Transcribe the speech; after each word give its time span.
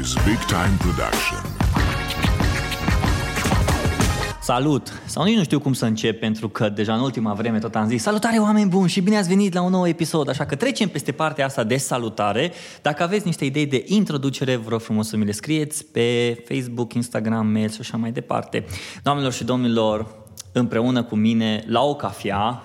This 0.00 0.14
is 0.14 0.24
Big 0.24 0.38
Time 0.38 0.76
Production. 0.78 1.38
Salut! 4.40 5.02
Sau 5.06 5.24
nici 5.24 5.36
nu 5.36 5.42
știu 5.42 5.60
cum 5.60 5.72
să 5.72 5.84
încep, 5.84 6.20
pentru 6.20 6.48
că 6.48 6.68
deja 6.68 6.94
în 6.94 7.00
ultima 7.00 7.32
vreme 7.32 7.58
tot 7.58 7.74
am 7.74 7.88
zis 7.88 8.02
Salutare 8.02 8.38
oameni 8.38 8.68
buni 8.68 8.88
și 8.88 9.00
bine 9.00 9.16
ați 9.16 9.28
venit 9.28 9.54
la 9.54 9.62
un 9.62 9.70
nou 9.70 9.86
episod, 9.86 10.28
așa 10.28 10.46
că 10.46 10.54
trecem 10.54 10.88
peste 10.88 11.12
partea 11.12 11.44
asta 11.44 11.64
de 11.64 11.76
salutare. 11.76 12.52
Dacă 12.82 13.02
aveți 13.02 13.26
niște 13.26 13.44
idei 13.44 13.66
de 13.66 13.84
introducere, 13.86 14.56
vă 14.56 14.68
rog 14.68 14.80
frumos 14.80 15.08
să 15.08 15.16
mi 15.16 15.24
le 15.24 15.32
scrieți 15.32 15.84
pe 15.84 16.38
Facebook, 16.48 16.94
Instagram, 16.94 17.46
mail 17.46 17.70
și 17.70 17.80
așa 17.80 17.96
mai 17.96 18.12
departe. 18.12 18.64
Doamnelor 19.02 19.32
și 19.32 19.44
domnilor, 19.44 20.06
împreună 20.52 21.02
cu 21.02 21.16
mine 21.16 21.64
la 21.66 21.82
o 21.82 21.94
cafea 21.94 22.64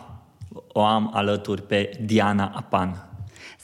o 0.68 0.84
am 0.84 1.12
alături 1.14 1.62
pe 1.62 2.00
Diana 2.06 2.52
Apan. 2.56 3.05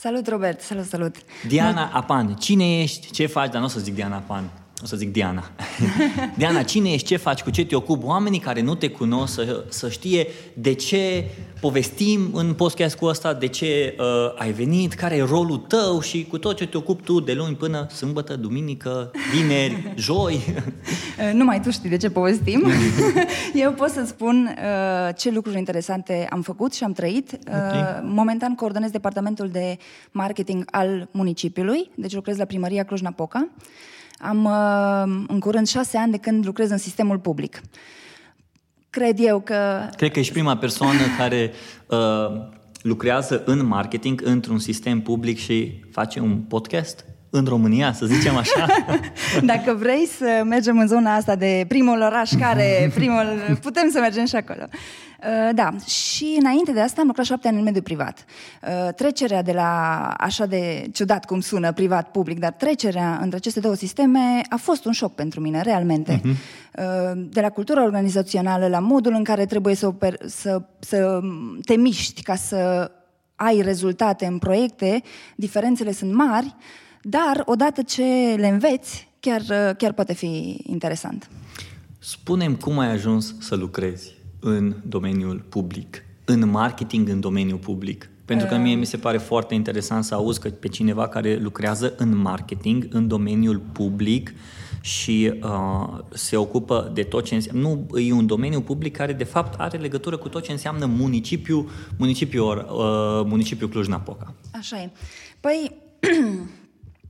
Salut, 0.02 0.28
Robert! 0.28 0.62
Salut, 0.62 0.86
salut! 0.86 1.16
Diana 1.48 1.90
Apan, 1.94 2.36
cine 2.36 2.82
ești, 2.82 3.12
ce 3.12 3.26
faci, 3.26 3.52
dar 3.52 3.60
nu 3.60 3.66
o 3.66 3.70
să 3.70 3.80
zic 3.80 3.94
Diana 3.94 4.16
Apan, 4.16 4.50
o 4.84 4.86
să 4.86 4.96
zic 4.96 5.12
Diana. 5.12 5.52
Diana, 6.38 6.64
cine 6.64 6.92
ești, 6.92 7.08
ce 7.08 7.18
faci, 7.18 7.42
cu 7.42 7.50
ce 7.50 7.66
te 7.66 7.76
ocupi? 7.76 8.06
Oamenii 8.06 8.40
care 8.40 8.62
nu 8.62 8.76
te 8.76 8.90
cunosc 8.90 9.34
să, 9.34 9.64
să 9.70 9.90
știe 9.90 10.28
de 10.54 10.74
ce 10.74 11.26
povestim 11.60 12.30
în 12.34 12.54
podcast 12.54 12.96
cu 12.98 13.06
ăsta, 13.06 13.34
de 13.34 13.48
ce 13.48 13.96
uh, 14.00 14.06
ai 14.38 14.52
venit, 14.52 14.94
care 14.94 15.16
e 15.16 15.24
rolul 15.24 15.58
tău 15.58 16.02
și 16.02 16.26
cu 16.30 16.38
tot 16.38 16.56
ce 16.58 16.68
te 16.68 16.78
ocupi 16.78 17.04
tu 17.04 17.20
de 17.20 17.34
luni 17.34 17.56
până 17.56 17.88
sâmbătă, 17.92 18.36
duminică, 18.36 19.12
vineri, 19.34 19.94
joi. 19.96 20.40
Uh, 20.46 21.34
Numai 21.34 21.62
tu 21.62 21.72
știi 21.72 21.90
de 21.90 21.98
ce 21.98 22.10
povestim. 22.10 22.64
Eu 23.54 23.72
pot 23.72 23.90
să 23.90 24.04
spun 24.08 24.56
uh, 24.58 25.16
ce 25.18 25.32
lucruri 25.32 25.58
interesante 25.58 26.28
am 26.30 26.42
făcut 26.42 26.74
și 26.74 26.84
am 26.84 26.92
trăit. 26.94 27.32
Uh, 27.32 27.40
Ok. 27.72 28.04
momentan 28.04 28.56
coordonez 28.56 28.92
departamentul 28.92 29.50
de 29.50 29.78
marketing 30.12 30.64
al 30.72 31.08
municipiului, 31.12 31.92
deci 31.96 32.14
lucrez 32.14 32.38
la 32.38 32.46
primăria 32.46 32.84
Cluj-Napoca. 32.84 33.48
Am 34.22 34.46
uh, 34.46 35.26
în 35.28 35.40
curând 35.40 35.68
șase 35.68 35.98
ani 35.98 36.12
de 36.12 36.18
când 36.18 36.46
lucrez 36.46 36.70
în 36.70 36.78
sistemul 36.78 37.20
public. 37.20 37.62
Cred 38.90 39.18
eu 39.20 39.40
că 39.40 39.90
Cred 39.96 40.12
că 40.12 40.20
ești 40.20 40.34
prima 40.34 40.58
persoană 40.58 41.00
care 41.18 41.52
uh, 41.88 42.48
lucrează 42.82 43.44
în 43.46 43.66
marketing 43.66 44.22
într-un 44.24 44.60
sistem 44.60 45.02
public 45.02 45.38
și 45.38 45.84
face 45.92 46.20
un 46.20 46.38
podcast 46.38 47.06
în 47.34 47.46
România, 47.46 47.94
să 47.94 48.06
zicem 48.06 48.36
așa. 48.36 48.66
Dacă 49.54 49.76
vrei 49.80 50.08
să 50.18 50.42
mergem 50.46 50.78
în 50.80 50.88
zona 50.88 51.16
asta 51.16 51.36
de 51.36 51.66
primul 51.68 52.02
oraș 52.02 52.32
care, 52.40 52.74
primul, 52.96 53.58
putem 53.62 53.90
să 53.92 54.00
mergem 54.00 54.26
și 54.26 54.36
acolo. 54.36 54.68
Uh, 54.70 55.50
Da, 55.56 55.76
și 55.86 56.38
înainte 56.40 56.72
de 56.72 56.82
asta 56.82 57.02
am 57.02 57.08
lucrat 57.08 57.26
șapte 57.26 57.48
ani 57.48 57.58
în 57.58 57.64
mediul 57.64 57.84
privat. 57.84 58.26
Uh, 58.62 58.94
Trecerea 58.94 59.42
de 59.42 59.52
la, 59.52 60.00
așa 60.18 60.46
de 60.46 60.90
ciudat 60.94 61.26
cum 61.26 61.40
sună, 61.40 61.72
privat-public, 61.72 62.40
dar 62.40 62.52
trecerea 62.52 63.20
între 63.22 63.36
aceste 63.36 63.60
două 63.60 63.76
sisteme 63.76 64.42
a 64.50 64.56
fost 64.56 64.86
un 64.86 64.92
șoc 64.92 65.16
pentru 65.16 65.40
mine, 65.40 65.62
realmente. 65.62 66.22
Uh, 66.24 67.22
De 67.30 67.42
la 67.42 67.50
cultura 67.50 67.84
organizațională 67.84 68.68
la 68.68 68.80
modul 68.80 69.14
în 69.14 69.24
care 69.24 69.46
trebuie 69.46 69.76
să, 69.76 69.88
oper, 69.88 70.18
să, 70.26 70.62
să 70.80 71.20
te 71.66 71.76
miști 71.76 72.24
ca 72.24 72.36
să 72.36 72.92
ai 73.36 73.62
rezultate 73.62 74.26
în 74.26 74.38
proiecte, 74.38 75.02
diferențele 75.36 75.92
sunt 75.92 76.14
mari, 76.14 76.56
dar 77.02 77.44
odată 77.46 77.82
ce 77.82 78.36
le 78.38 78.48
înveți, 78.48 79.08
chiar, 79.20 79.42
chiar 79.74 79.94
poate 79.94 80.14
fi 80.14 80.62
interesant. 80.66 81.30
Spunem 82.00 82.56
cum 82.56 82.80
ai 82.80 82.92
ajuns 82.92 83.36
să 83.40 83.56
lucrezi 83.56 84.14
în 84.40 84.76
domeniul 84.88 85.46
public, 85.50 86.04
în 86.26 86.50
marketing 86.50 87.10
în 87.10 87.20
domeniul 87.20 87.58
public. 87.58 88.10
Pentru 88.26 88.48
că 88.48 88.58
mie 88.58 88.76
mi 88.76 88.86
se 88.86 88.98
pare 88.98 89.18
foarte 89.18 89.54
interesant 89.54 90.04
să 90.04 90.16
auzi 90.16 90.40
că 90.40 90.50
pe 90.50 90.68
cineva 90.68 91.08
care 91.08 91.36
lucrează 91.36 91.94
în 91.98 92.18
marketing, 92.18 92.88
în 92.90 93.08
domeniul 93.08 93.62
public 93.72 94.34
și 94.82 95.34
uh, 95.44 96.00
se 96.10 96.36
ocupă 96.36 96.92
de 96.94 97.04
tot 97.04 97.24
ce 97.24 97.36
înseamnă. 97.36 97.62
Nu, 97.62 98.00
e 98.00 98.14
un 98.14 98.26
domeniu 98.26 98.62
public 98.62 98.96
care 98.96 99.14
de 99.14 99.24
fapt 99.24 99.60
are 99.60 99.78
legătură 99.78 100.18
cu 100.18 100.30
tot 100.30 100.44
ce 100.44 100.52
înseamnă 100.52 100.86
municipiu, 100.86 101.70
municipiu, 101.98 102.46
uh, 102.46 102.56
municipiu 103.26 103.68
Cluj-Napoca. 103.68 104.34
Așa 104.52 104.82
e. 104.82 104.90
Păi, 105.40 105.72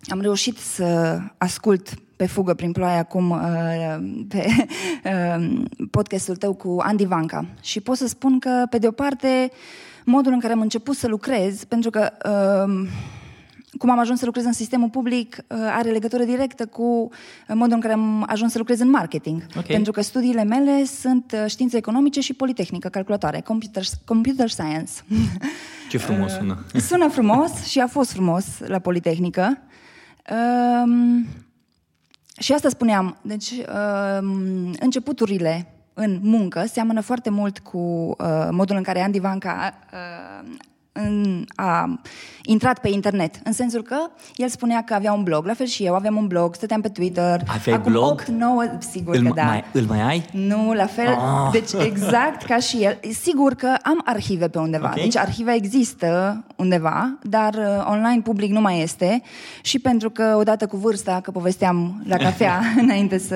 am 0.02 0.22
reușit 0.22 0.58
să 0.58 1.20
ascult 1.38 1.90
pe 2.16 2.26
fugă 2.26 2.54
prin 2.54 2.72
ploaie 2.72 2.98
acum 2.98 3.30
uh, 3.30 3.40
pe 4.28 4.46
uh, 5.38 5.64
podcastul 5.92 6.36
tău 6.36 6.54
cu 6.54 6.78
Andy 6.80 7.06
Vanca 7.06 7.46
și 7.62 7.82
pot 7.82 7.98
să 7.98 8.08
spun 8.08 8.40
că, 8.40 8.66
pe 8.70 8.78
de 8.78 8.88
o 8.88 8.92
parte, 8.92 9.52
modul 10.06 10.34
în 10.34 10.40
care 10.40 10.54
am 10.54 10.62
început 10.62 10.96
să 10.96 11.08
lucrez, 11.08 11.64
pentru 11.64 11.90
că 11.90 12.12
uh, 12.26 12.90
cum 13.78 13.90
am 13.90 14.00
ajuns 14.00 14.20
să 14.20 14.26
lucrez 14.26 14.46
în 14.46 14.54
sistemul 14.54 14.90
public 14.90 15.38
uh, 15.48 15.58
are 15.72 15.90
legătură 15.90 16.24
directă 16.24 16.66
cu 16.66 16.84
uh, 16.84 17.10
modul 17.54 17.74
în 17.74 17.80
care 17.80 17.94
am 17.94 18.26
ajuns 18.28 18.52
să 18.52 18.58
lucrez 18.58 18.80
în 18.80 18.90
marketing. 18.90 19.46
Ok. 19.58 19.66
Pentru 19.66 19.92
că 19.92 20.02
studiile 20.02 20.44
mele 20.44 20.86
sunt 20.86 21.32
uh, 21.34 21.50
științe 21.50 21.78
economice 21.78 22.22
și 22.22 22.34
politehnică, 22.34 22.90
calculatoare, 22.90 23.42
computer, 23.42 23.84
computer 24.06 24.50
science. 24.50 24.92
Ce 25.90 25.98
frumos 25.98 26.32
sună. 26.38 26.66
Sună 26.74 27.08
frumos 27.08 27.64
și 27.64 27.80
a 27.80 27.88
fost 27.88 28.12
frumos 28.12 28.46
la 28.60 28.80
Politehnică. 28.80 29.58
Um, 30.30 31.28
și 32.40 32.54
asta 32.54 32.70
spuneam. 32.70 33.18
Deci, 33.22 33.52
um, 33.52 34.74
începuturile 34.80 35.68
în 35.94 36.20
muncă 36.22 36.66
seamănă 36.66 37.02
foarte 37.02 37.30
mult 37.30 37.60
cu 37.60 37.78
uh, 37.78 38.48
modul 38.52 38.76
în 38.76 38.84
care 38.84 39.02
Andy 39.02 39.20
Vanca 39.20 39.74
uh, 39.94 40.50
în, 40.94 41.46
a 41.56 42.00
intrat 42.44 42.80
pe 42.80 42.90
internet. 42.90 43.36
În 43.44 43.52
sensul 43.52 43.82
că 43.82 43.96
el 44.36 44.48
spunea 44.48 44.84
că 44.84 44.94
avea 44.94 45.14
un 45.14 45.24
blog, 45.24 45.46
la 45.46 45.54
fel 45.54 45.66
și 45.66 45.86
eu 45.86 45.96
aveam 45.96 46.16
un 46.18 46.28
blog, 46.28 46.56
stăteam 46.56 46.82
pe 46.82 46.88
Twitter. 46.88 47.42
Aveai 47.48 47.78
Acum 47.78 47.92
blog? 47.92 48.12
8, 48.12 48.28
9, 48.28 48.64
sigur 48.80 49.16
Îl, 49.16 49.28
că 49.28 49.32
da. 49.36 49.44
mai, 49.44 49.64
îl 49.72 49.86
mai 49.88 50.02
ai? 50.02 50.26
Nu, 50.32 50.74
la 50.74 50.86
fel. 50.86 51.08
Ah. 51.08 51.52
Deci 51.52 51.70
exact 51.86 52.44
ca 52.44 52.58
și 52.58 52.78
el. 52.84 53.00
Sigur 53.22 53.54
că 53.54 53.76
am 53.84 54.02
arhive 54.06 54.48
pe 54.48 54.60
undeva. 54.60 54.88
Ok. 54.88 54.96
Deci 54.96 55.18
arhiva 55.18 55.54
există 55.54 56.44
undeva, 56.56 57.18
dar 57.22 57.54
uh, 57.54 57.86
online 57.90 58.22
public 58.22 58.52
nu 58.52 58.62
mai 58.62 58.82
este 58.82 59.22
și 59.62 59.80
pentru 59.80 60.10
că 60.10 60.36
odată 60.38 60.68
cu 60.68 60.78
vârsta, 60.78 61.20
că 61.24 61.32
povesteam 61.32 62.04
la 62.08 62.18
cafea 62.18 62.62
înainte 62.84 63.18
să 63.18 63.36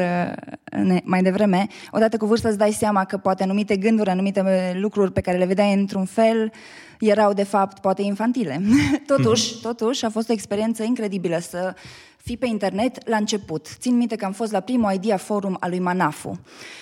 ne, 0.84 1.02
mai 1.04 1.22
devreme, 1.22 1.68
odată 1.92 2.18
cu 2.18 2.26
vârsta 2.26 2.48
îți 2.48 2.58
dai 2.58 2.72
seama 2.72 3.04
că 3.04 3.18
poate 3.18 3.44
anumite 3.44 3.76
gânduri, 3.76 4.10
anumite 4.10 4.42
uh, 4.42 4.80
lucruri 4.82 5.12
pe 5.12 5.22
care 5.22 5.38
le 5.38 5.46
vedeai 5.46 5.74
într-un 5.74 6.06
fel 6.06 6.52
erau 7.00 7.34
de 7.34 7.44
fapt 7.44 7.80
poate 7.80 8.02
infantile. 8.02 8.62
totuși, 9.08 9.62
totuși 9.62 10.06
a 10.06 10.10
fost 10.10 10.30
o 10.30 10.34
experiență 10.34 10.84
incredibilă 10.84 11.40
să 11.40 11.74
fii 12.26 12.38
pe 12.38 12.48
internet 12.48 13.08
la 13.08 13.18
început. 13.18 13.68
Țin 13.80 13.98
minte 13.98 14.16
că 14.16 14.26
am 14.26 14.32
fost 14.32 14.52
la 14.52 14.60
primul 14.60 14.92
Idea 14.94 15.18
Forum 15.18 15.58
al 15.60 15.70
lui 15.70 15.80
Manafu 15.80 16.40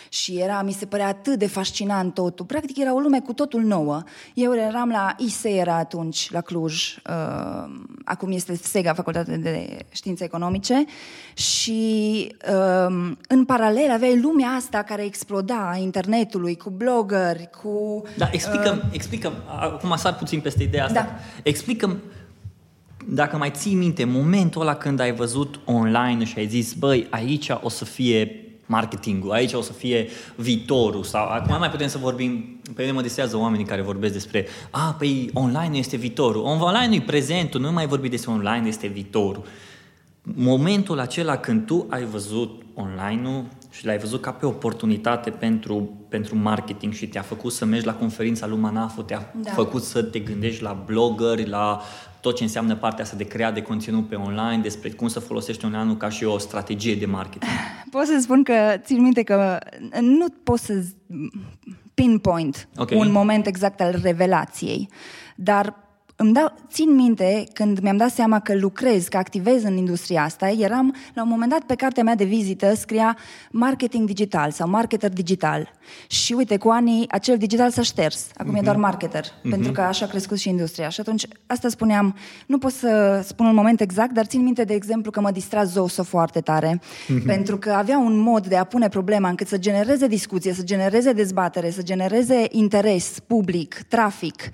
și 0.10 0.40
era, 0.40 0.62
mi 0.62 0.72
se 0.72 0.86
părea 0.86 1.08
atât 1.08 1.40
de 1.40 1.48
fascinant 1.48 2.14
totul. 2.14 2.46
Practic 2.46 2.78
era 2.78 2.94
o 2.94 3.00
lume 3.00 3.20
cu 3.20 3.34
totul 3.34 3.62
nouă. 3.62 4.04
Eu 4.34 4.56
eram 4.56 4.90
la 4.90 5.16
ISE 5.18 5.50
era 5.50 5.76
atunci, 5.76 6.32
la 6.32 6.42
Cluj, 6.42 6.96
uh, 6.96 7.72
acum 8.06 8.32
este 8.32 8.56
SEGA, 8.56 8.94
Facultatea 8.94 9.38
de 9.38 9.78
Științe 9.92 10.24
Economice 10.24 10.86
și 11.34 12.32
uh, 12.50 13.14
în 13.28 13.46
paralel 13.46 13.92
aveai 13.92 14.20
lumea 14.20 14.50
asta 14.50 14.82
care 14.82 15.04
exploda 15.04 15.70
a 15.70 15.78
internetului, 15.78 16.58
cu 16.58 16.70
blogări, 16.70 17.50
cu... 17.62 18.02
Da, 18.18 18.30
explicăm, 18.32 18.76
uh, 18.78 18.92
explicăm, 18.92 19.34
acum 19.60 19.96
sar 19.96 20.16
puțin 20.16 20.40
peste 20.40 20.64
ideea 20.64 20.86
asta. 20.86 21.02
Da. 21.02 21.20
Explicăm, 21.44 22.02
dacă 23.08 23.38
mai 23.38 23.52
ții 23.52 23.76
minte, 23.76 24.04
momentul 24.04 24.62
ăla 24.62 24.76
când 24.76 25.00
ai 25.00 25.14
văzut 25.14 25.60
online 25.66 26.24
și 26.24 26.34
ai 26.38 26.48
zis, 26.48 26.74
băi, 26.74 27.08
aici 27.10 27.50
o 27.62 27.70
să 27.70 27.86
fie 27.86 28.44
marketingul, 28.66 29.32
aici 29.32 29.54
o 29.54 29.62
să 29.62 29.74
fie 29.74 30.08
viitorul 30.36 31.04
sau 31.04 31.26
acum 31.28 31.54
nu 31.54 31.60
mai 31.60 31.70
putem 31.70 31.88
să 31.88 31.98
vorbim, 31.98 32.60
pe 32.76 32.82
mine 32.82 32.92
mă 32.92 33.02
distrează 33.02 33.38
oamenii 33.38 33.66
care 33.66 33.82
vorbesc 33.82 34.14
despre 34.14 34.48
a, 34.70 34.96
păi 34.98 35.30
online 35.34 35.78
este 35.78 35.98
viitorul, 35.98 36.44
online 36.44 36.88
nu 36.88 36.94
e 36.94 37.02
prezentul, 37.02 37.62
nu 37.62 37.72
mai 37.72 37.88
vorbi 37.88 38.10
despre 38.10 38.32
online, 38.32 38.68
este 38.68 38.88
viitorul. 38.88 39.44
Momentul 40.36 41.00
acela 41.00 41.38
când 41.38 41.66
tu 41.66 41.86
ai 41.90 42.04
văzut 42.04 42.62
online-ul 42.74 43.44
și 43.72 43.86
l-ai 43.86 43.98
văzut 43.98 44.22
ca 44.22 44.32
pe 44.32 44.46
oportunitate 44.46 45.30
pentru, 45.30 45.98
pentru 46.10 46.38
marketing 46.38 46.94
și 46.94 47.08
te-a 47.08 47.22
făcut 47.22 47.52
să 47.52 47.66
mergi 47.66 47.86
la 47.86 47.94
conferința 47.94 48.48
lui 48.48 48.58
Manafu, 48.58 49.02
te-a 49.02 49.18
da. 49.18 49.40
Da. 49.44 49.52
făcut 49.52 49.84
să 49.84 50.04
te 50.04 50.20
gândești 50.20 50.64
la 50.64 50.84
blogări, 50.86 51.48
la 51.48 51.82
tot 52.24 52.36
ce 52.36 52.44
înseamnă 52.44 52.76
partea 52.76 53.04
asta 53.04 53.16
de 53.16 53.24
creat 53.24 53.54
de 53.54 53.62
conținut 53.62 54.08
pe 54.08 54.16
online, 54.16 54.62
despre 54.62 54.90
cum 54.90 55.08
să 55.08 55.20
folosești 55.20 55.66
online 55.66 55.94
ca 55.94 56.10
și 56.10 56.24
o 56.24 56.38
strategie 56.38 56.96
de 56.96 57.06
marketing. 57.06 57.52
Pot 57.92 58.06
să 58.06 58.18
spun 58.22 58.44
că 58.44 58.54
țin 58.78 59.02
minte 59.02 59.24
că 59.24 59.60
nu 60.00 60.26
pot 60.44 60.60
să 60.60 60.84
pinpoint 61.94 62.68
Ok. 62.78 62.92
un 62.92 63.12
moment 63.12 63.46
exact 63.48 63.82
al 63.82 64.00
revelației, 64.04 64.90
dar 65.36 65.76
îmi 66.16 66.34
dau, 66.34 66.54
țin 66.72 66.96
minte 66.96 67.44
când 67.54 67.80
mi-am 67.80 67.98
dat 67.98 68.10
seama 68.10 68.40
că 68.40 68.56
lucrez, 68.56 69.08
că 69.08 69.18
activez 69.18 69.64
în 69.64 69.78
industria 69.78 70.24
asta, 70.24 70.50
eram, 70.50 70.96
la 71.14 71.24
un 71.24 71.30
moment 71.30 71.52
dat, 71.52 71.62
pe 71.62 71.76
cartea 71.76 72.04
mea 72.04 72.16
de 72.16 72.24
vizită 72.24 72.76
scria 72.76 73.18
marketing 73.52 74.08
digital 74.08 74.52
sau 74.52 74.70
marketer 74.70 75.10
digital. 75.10 75.72
Și 76.08 76.34
uite, 76.34 76.58
cu 76.58 76.70
anii, 76.70 77.06
acel 77.10 77.38
digital 77.38 77.70
s-a 77.70 77.82
șters. 77.82 78.28
Acum 78.36 78.56
uh-huh. 78.56 78.58
e 78.58 78.62
doar 78.62 78.76
mhm. 78.76 78.84
marketer, 78.84 79.26
uh-huh. 79.26 79.50
pentru 79.50 79.72
că 79.72 79.82
așa 79.82 80.06
a 80.06 80.10
crescut 80.10 80.38
și 80.38 80.50
industria. 80.50 80.90
Și 80.90 81.00
atunci, 81.00 81.26
asta 81.46 81.70
spuneam, 81.70 82.16
nu 82.46 82.58
pot 82.58 82.72
să 82.72 83.22
spun 83.26 83.46
un 83.46 83.56
moment 83.56 83.82
exact, 83.82 84.12
dar 84.12 84.26
țin 84.26 84.44
minte, 84.44 84.64
de 84.64 84.74
exemplu, 84.74 85.12
că 85.12 85.22
mă 85.22 85.32
distra 85.32 85.64
Zoso 85.64 86.04
foarte 86.04 86.42
tare, 86.42 86.80
uh-huh. 86.80 87.26
pentru 87.26 87.58
că 87.58 87.72
avea 87.72 87.98
un 87.98 88.18
mod 88.18 88.48
de 88.48 88.58
a 88.58 88.64
pune 88.64 88.90
problema 88.90 89.30
încât 89.30 89.48
să 89.48 89.58
genereze 89.58 90.08
discuție, 90.08 90.54
să 90.54 90.64
genereze 90.64 91.12
dezbatere, 91.14 91.70
să 91.70 91.82
genereze 91.82 92.46
interes 92.50 93.20
public, 93.28 93.82
trafic, 93.88 94.50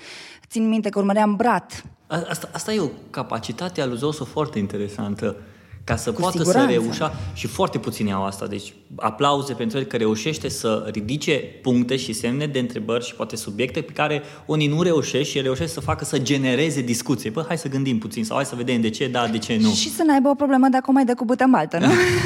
Țin 0.50 0.68
minte 0.70 0.90
că 0.90 1.00
urmăream 1.00 1.36
Brat. 1.36 1.84
Asta, 2.30 2.50
asta 2.52 2.74
e 2.74 2.80
o 2.80 2.88
capacitate 3.10 3.82
a 3.82 3.86
lui 3.86 3.98
Zoso 3.98 4.26
foarte 4.26 4.60
interesantă 4.60 5.36
ca 5.84 5.96
să 5.96 6.12
Cu 6.12 6.20
poată 6.22 6.38
siguranță. 6.38 6.74
să 6.74 6.80
reușa 6.80 7.14
și 7.34 7.48
foarte 7.48 7.78
puțini 7.78 8.12
au 8.12 8.26
asta, 8.26 8.48
deci 8.48 8.74
aplauze 8.96 9.54
pentru 9.54 9.78
el 9.78 9.84
că 9.84 9.98
reușește 9.98 10.50
să 10.50 10.90
ridice 10.92 11.32
puncte 11.62 11.96
și 11.96 12.14
semne 12.14 12.46
de 12.48 12.60
întrebări 12.60 13.06
și 13.06 13.16
poate 13.16 13.36
subiecte 13.36 13.82
pe 13.82 13.92
care 13.92 14.22
unii 14.46 14.68
nu 14.68 14.82
reușesc 14.82 15.30
și 15.30 15.42
reușesc 15.42 15.74
să 15.74 15.80
facă 15.80 16.06
să 16.06 16.18
genereze 16.20 16.82
discuție. 16.82 17.30
Bă, 17.30 17.44
hai 17.48 17.58
să 17.58 17.68
gândim 17.68 17.98
puțin 17.98 18.26
sau 18.26 18.36
hai 18.36 18.46
să 18.46 18.56
vedem 18.56 18.82
de 18.82 18.90
ce 18.90 19.08
da, 19.08 19.28
de 19.28 19.38
ce 19.38 19.58
nu. 19.62 19.70
Și 19.74 19.90
să 19.94 20.04
n-aibă 20.04 20.30
o 20.30 20.34
problemă 20.36 20.68
dacă 20.68 20.86
o 20.88 20.92
mai 20.92 21.06
dă 21.06 21.14
cu 21.14 21.26
bâtă 21.26 21.44
în 21.44 21.52
baltă, 21.52 21.78
nu? 21.78 21.86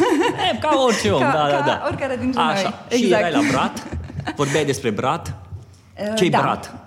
e, 0.53 0.57
ca 0.61 0.69
orice 0.85 1.09
om, 1.09 1.19
Ca- 1.21 1.31
da, 1.31 1.47
da, 1.49 1.57
ca 1.57 1.65
da. 1.65 1.83
oricare 1.87 2.17
dintre 2.21 2.41
Așa. 2.41 2.61
noi. 2.61 2.97
Și 2.97 3.03
Exact. 3.03 3.21
erai 3.25 3.31
la 3.31 3.47
Brat, 3.51 3.87
vorbeai 4.35 4.65
despre 4.65 4.89
Brat. 4.89 5.35
Ce-i 6.17 6.29
da. 6.29 6.39
Brat? 6.41 6.82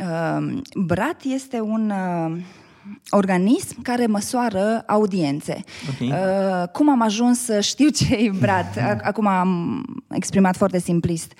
Uh, 0.00 0.58
BRAT 0.74 1.22
este 1.24 1.60
un 1.60 1.90
uh, 1.90 2.36
organism 3.10 3.82
care 3.82 4.06
măsoară 4.06 4.82
audiențe. 4.86 5.64
Ok. 5.88 6.08
Uh, 6.10 6.68
cum 6.72 6.90
am 6.90 7.02
ajuns 7.02 7.44
să 7.44 7.60
știu 7.60 7.88
ce 7.88 8.14
e 8.14 8.30
BRAT? 8.40 8.78
Ac- 8.94 9.02
Acum 9.02 9.26
am 9.26 9.82
exprimat 10.10 10.56
foarte 10.56 10.78
simplist. 10.78 11.32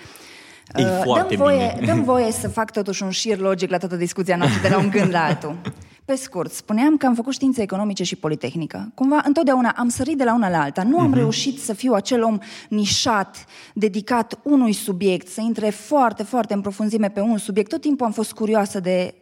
E 0.75 0.83
Uh, 0.83 1.01
foarte 1.03 1.35
dăm 1.35 1.43
voie, 1.45 1.73
bine. 1.79 1.85
Dăm 1.93 2.03
voie 2.03 2.31
să 2.31 2.47
fac 2.47 2.71
totuși 2.71 3.03
un 3.03 3.09
șir 3.09 3.37
logic 3.37 3.69
la 3.69 3.77
toată 3.77 3.95
discuția 3.95 4.35
noastră 4.35 4.61
de 4.61 4.69
la 4.69 4.77
un 4.77 4.89
gând 4.89 5.11
la 5.11 5.23
altul. 5.23 5.55
Pe 6.07 6.15
scurt, 6.15 6.51
spuneam 6.51 6.97
că 6.97 7.05
am 7.05 7.15
făcut 7.15 7.33
științe 7.33 7.61
economice 7.61 8.03
și 8.03 8.15
politehnică. 8.15 8.91
Cumva, 8.93 9.21
întotdeauna 9.25 9.73
am 9.77 9.89
sărit 9.89 10.17
de 10.17 10.23
la 10.23 10.33
una 10.33 10.49
la 10.49 10.61
alta. 10.61 10.83
Nu 10.83 10.99
am 10.99 11.13
reușit 11.13 11.59
să 11.59 11.73
fiu 11.73 11.93
acel 11.93 12.23
om 12.23 12.39
nișat, 12.69 13.45
dedicat 13.73 14.39
unui 14.43 14.73
subiect, 14.73 15.27
să 15.27 15.41
intre 15.41 15.69
foarte, 15.69 16.23
foarte 16.23 16.53
în 16.53 16.61
profunzime 16.61 17.09
pe 17.09 17.19
un 17.19 17.37
subiect. 17.37 17.69
Tot 17.69 17.81
timpul 17.81 18.05
am 18.05 18.11
fost 18.11 18.33
curioasă 18.33 18.79
de 18.79 19.13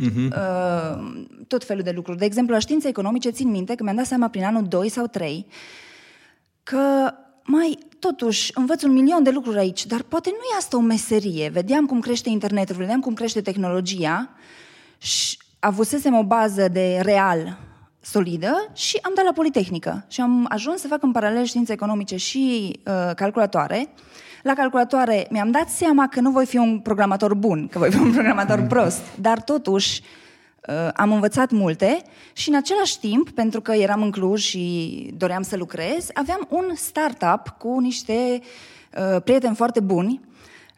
uh, 0.00 1.24
tot 1.46 1.64
felul 1.64 1.82
de 1.82 1.90
lucruri. 1.90 2.18
De 2.18 2.24
exemplu, 2.24 2.54
la 2.54 2.60
științe 2.60 2.88
economice 2.88 3.30
țin 3.30 3.50
minte 3.50 3.74
că 3.74 3.82
mi-am 3.82 3.96
dat 3.96 4.06
seama 4.06 4.28
prin 4.28 4.44
anul 4.44 4.66
2 4.68 4.88
sau 4.88 5.06
3 5.06 5.46
că 6.62 7.14
mai, 7.44 7.78
totuși, 7.98 8.52
învăț 8.54 8.82
un 8.82 8.92
milion 8.92 9.22
de 9.22 9.30
lucruri 9.30 9.58
aici, 9.58 9.86
dar 9.86 10.02
poate 10.02 10.28
nu 10.30 10.36
e 10.36 10.56
asta 10.58 10.76
o 10.76 10.80
meserie. 10.80 11.48
Vedeam 11.48 11.86
cum 11.86 12.00
crește 12.00 12.28
internetul, 12.28 12.76
vedeam 12.76 13.00
cum 13.00 13.14
crește 13.14 13.40
tehnologia 13.40 14.30
și 14.98 15.38
avusesem 15.58 16.14
o 16.14 16.22
bază 16.22 16.68
de 16.68 17.00
real 17.02 17.58
solidă 18.00 18.70
și 18.74 18.98
am 19.02 19.12
dat 19.14 19.24
la 19.24 19.32
Politehnică 19.32 20.04
și 20.08 20.20
am 20.20 20.46
ajuns 20.48 20.80
să 20.80 20.86
fac 20.86 21.02
în 21.02 21.12
paralel 21.12 21.44
științe 21.44 21.72
economice 21.72 22.16
și 22.16 22.72
uh, 22.86 23.14
calculatoare. 23.14 23.88
La 24.42 24.52
calculatoare 24.52 25.26
mi-am 25.30 25.50
dat 25.50 25.68
seama 25.68 26.08
că 26.08 26.20
nu 26.20 26.30
voi 26.30 26.46
fi 26.46 26.56
un 26.56 26.78
programator 26.78 27.34
bun, 27.34 27.68
că 27.68 27.78
voi 27.78 27.90
fi 27.90 27.98
un 27.98 28.12
programator 28.12 28.60
prost, 28.72 29.00
dar 29.20 29.40
totuși 29.40 30.02
Uh, 30.68 30.88
am 30.94 31.12
învățat 31.12 31.50
multe 31.50 32.02
și 32.32 32.48
în 32.48 32.54
același 32.54 32.98
timp, 32.98 33.30
pentru 33.30 33.60
că 33.60 33.72
eram 33.72 34.02
în 34.02 34.10
Cluj 34.10 34.42
și 34.42 35.14
doream 35.16 35.42
să 35.42 35.56
lucrez, 35.56 36.08
aveam 36.14 36.46
un 36.48 36.74
startup 36.74 37.48
cu 37.58 37.78
niște 37.78 38.40
uh, 38.98 39.22
prieteni 39.24 39.54
foarte 39.54 39.80
buni. 39.80 40.20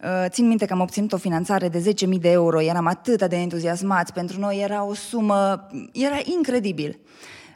Uh, 0.02 0.24
țin 0.28 0.46
minte 0.46 0.64
că 0.64 0.72
am 0.72 0.80
obținut 0.80 1.12
o 1.12 1.16
finanțare 1.16 1.68
de 1.68 1.92
10.000 2.14 2.20
de 2.20 2.30
euro, 2.30 2.62
eram 2.62 2.86
atât 2.86 3.24
de 3.24 3.36
entuziasmați, 3.36 4.12
pentru 4.12 4.40
noi 4.40 4.60
era 4.62 4.84
o 4.84 4.94
sumă, 4.94 5.66
era 5.92 6.18
incredibil. 6.36 6.98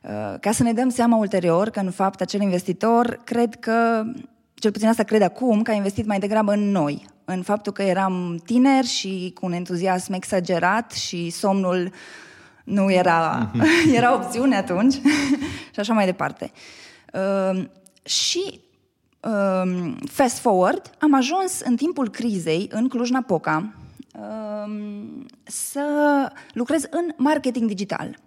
Uh, 0.03 0.39
ca 0.41 0.53
să 0.53 0.63
ne 0.63 0.73
dăm 0.73 0.89
seama 0.89 1.17
ulterior 1.17 1.71
că, 1.71 1.81
în 1.81 1.91
fapt, 1.91 2.21
acel 2.21 2.41
investitor, 2.41 3.21
cred 3.25 3.55
că, 3.55 4.03
cel 4.55 4.71
puțin 4.71 4.89
asta 4.89 5.03
cred 5.03 5.23
acum, 5.23 5.63
că 5.63 5.71
a 5.71 5.75
investit 5.75 6.07
mai 6.07 6.19
degrabă 6.19 6.53
în 6.53 6.71
noi, 6.71 7.07
în 7.25 7.43
faptul 7.43 7.73
că 7.73 7.83
eram 7.83 8.41
tineri 8.45 8.87
și 8.87 9.31
cu 9.35 9.47
un 9.47 9.53
entuziasm 9.53 10.13
exagerat 10.13 10.93
și 10.93 11.31
somnul 11.31 11.91
nu 12.65 12.93
era, 12.93 13.51
era 13.97 14.15
opțiune 14.15 14.57
atunci 14.57 14.95
și 15.75 15.81
așa 15.81 15.93
mai 15.93 16.05
departe. 16.05 16.53
Uh, 17.13 17.65
și 18.03 18.61
uh, 19.25 19.93
fast 20.11 20.39
forward, 20.39 20.91
am 20.99 21.15
ajuns 21.15 21.61
în 21.61 21.77
timpul 21.77 22.09
crizei 22.11 22.69
în 22.73 22.89
Cluj-Napoca 22.89 23.75
uh, 24.19 25.03
să 25.43 25.87
lucrez 26.53 26.83
în 26.91 27.11
marketing 27.17 27.69
digital. 27.69 28.19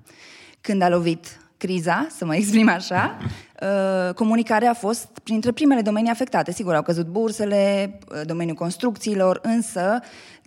Când 0.61 0.81
a 0.81 0.89
lovit 0.89 1.39
criza, 1.57 2.07
să 2.09 2.25
mă 2.25 2.35
exprim 2.35 2.69
așa, 2.69 3.17
uh, 3.61 4.13
comunicarea 4.13 4.69
a 4.69 4.73
fost 4.73 5.07
printre 5.23 5.51
primele 5.51 5.81
domenii 5.81 6.11
afectate. 6.11 6.51
Sigur, 6.51 6.73
au 6.73 6.81
căzut 6.81 7.07
bursele, 7.07 7.99
uh, 8.11 8.21
domeniul 8.25 8.55
construcțiilor, 8.55 9.39
însă 9.43 9.99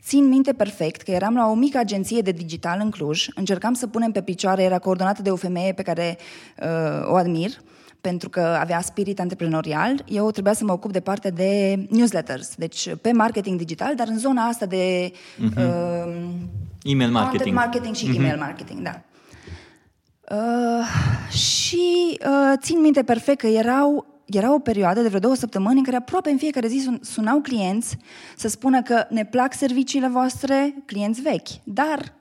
țin 0.02 0.28
minte 0.28 0.52
perfect 0.52 1.00
că 1.00 1.10
eram 1.10 1.34
la 1.34 1.46
o 1.46 1.54
mică 1.54 1.78
agenție 1.78 2.20
de 2.20 2.30
digital 2.30 2.80
în 2.82 2.90
Cluj, 2.90 3.26
încercam 3.34 3.74
să 3.74 3.86
punem 3.86 4.12
pe 4.12 4.22
picioare, 4.22 4.62
era 4.62 4.78
coordonată 4.78 5.22
de 5.22 5.30
o 5.30 5.36
femeie 5.36 5.72
pe 5.72 5.82
care 5.82 6.18
uh, 6.62 7.10
o 7.10 7.14
admir, 7.14 7.50
pentru 8.00 8.28
că 8.28 8.40
avea 8.40 8.80
spirit 8.80 9.20
antreprenorial, 9.20 10.04
eu 10.08 10.30
trebuia 10.30 10.52
să 10.52 10.64
mă 10.64 10.72
ocup 10.72 10.92
de 10.92 11.00
partea 11.00 11.30
de 11.30 11.76
newsletters, 11.90 12.54
deci 12.54 12.94
pe 13.00 13.12
marketing 13.12 13.58
digital, 13.58 13.94
dar 13.94 14.08
în 14.08 14.18
zona 14.18 14.42
asta 14.42 14.66
de 14.66 15.12
uh, 15.40 16.14
Email 16.82 17.12
Content 17.12 17.12
marketing. 17.12 17.54
marketing 17.54 17.94
și 17.94 18.16
email 18.16 18.38
marketing, 18.38 18.80
da. 18.80 19.00
Uh, 20.30 20.86
și 21.36 22.18
uh, 22.26 22.52
țin 22.60 22.80
minte 22.80 23.02
perfect 23.02 23.38
că 23.38 23.46
erau, 23.46 24.06
era 24.26 24.54
o 24.54 24.58
perioadă 24.58 25.00
de 25.00 25.08
vreo 25.08 25.20
două 25.20 25.34
săptămâni 25.34 25.78
în 25.78 25.84
care 25.84 25.96
aproape 25.96 26.30
în 26.30 26.36
fiecare 26.36 26.68
zi 26.68 26.78
sun, 26.84 26.98
sunau 27.02 27.40
clienți 27.40 27.96
să 28.36 28.48
spună 28.48 28.82
că 28.82 29.06
ne 29.08 29.24
plac 29.24 29.54
serviciile 29.54 30.08
voastre, 30.08 30.74
clienți 30.86 31.20
vechi, 31.20 31.48
dar 31.64 32.12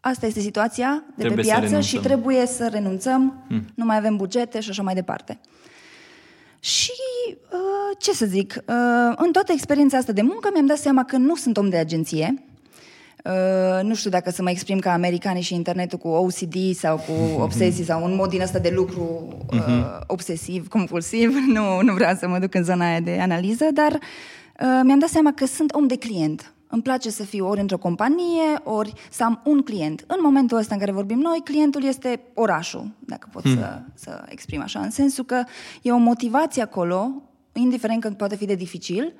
asta 0.00 0.26
este 0.26 0.40
situația 0.40 1.04
de 1.16 1.22
Trebuie 1.22 1.44
pe 1.44 1.50
să 1.50 1.58
piață 1.58 1.80
și 1.80 1.94
renunțăm. 1.94 2.02
trebuie 2.02 2.46
să 2.46 2.68
renunțăm, 2.72 3.44
hmm. 3.48 3.64
nu 3.74 3.84
mai 3.84 3.96
avem 3.96 4.16
bugete 4.16 4.60
și 4.60 4.70
așa 4.70 4.82
mai 4.82 4.94
departe. 4.94 5.40
Și 6.60 6.92
uh, 7.28 7.96
ce 7.98 8.12
să 8.12 8.26
zic, 8.26 8.54
uh, 8.66 9.14
în 9.16 9.32
toată 9.32 9.52
experiența 9.52 9.96
asta 9.96 10.12
de 10.12 10.22
muncă 10.22 10.50
mi-am 10.52 10.66
dat 10.66 10.78
seama 10.78 11.04
că 11.04 11.16
nu 11.16 11.36
sunt 11.36 11.56
om 11.56 11.68
de 11.68 11.76
agenție. 11.76 12.44
Uh, 13.24 13.82
nu 13.82 13.94
știu 13.94 14.10
dacă 14.10 14.30
să 14.30 14.42
mă 14.42 14.50
exprim 14.50 14.78
ca 14.78 14.92
americanii 14.92 15.42
și 15.42 15.54
internetul 15.54 15.98
cu 15.98 16.08
OCD 16.08 16.74
sau 16.74 16.96
cu 16.96 17.12
obsesii 17.46 17.84
sau 17.84 18.04
un 18.04 18.14
mod 18.14 18.30
din 18.30 18.40
ăsta 18.40 18.58
de 18.58 18.72
lucru 18.74 19.28
uh, 19.52 19.58
obsesiv, 20.06 20.68
compulsiv. 20.68 21.34
Nu, 21.54 21.82
nu 21.82 21.94
vreau 21.94 22.16
să 22.16 22.28
mă 22.28 22.38
duc 22.38 22.54
în 22.54 22.64
zona 22.64 22.86
aia 22.86 23.00
de 23.00 23.18
analiză, 23.20 23.68
dar 23.74 23.92
uh, 23.92 24.80
mi-am 24.82 24.98
dat 24.98 25.08
seama 25.08 25.32
că 25.32 25.46
sunt 25.46 25.74
om 25.74 25.86
de 25.86 25.96
client. 25.96 26.52
Îmi 26.72 26.82
place 26.82 27.10
să 27.10 27.22
fiu 27.22 27.46
ori 27.46 27.60
într-o 27.60 27.78
companie, 27.78 28.60
ori 28.62 28.92
să 29.10 29.24
am 29.24 29.40
un 29.44 29.62
client. 29.62 30.04
În 30.06 30.18
momentul 30.22 30.56
ăsta 30.56 30.74
în 30.74 30.80
care 30.80 30.92
vorbim 30.92 31.18
noi, 31.18 31.40
clientul 31.44 31.84
este 31.84 32.20
orașul, 32.34 32.90
dacă 32.98 33.28
pot 33.32 33.42
să, 33.42 33.82
să 33.94 34.24
exprim 34.28 34.60
așa, 34.60 34.80
în 34.80 34.90
sensul 34.90 35.24
că 35.24 35.44
e 35.82 35.92
o 35.92 35.96
motivație 35.96 36.62
acolo, 36.62 37.22
indiferent 37.52 38.00
că 38.00 38.10
poate 38.10 38.36
fi 38.36 38.44
de 38.44 38.54
dificil, 38.54 39.14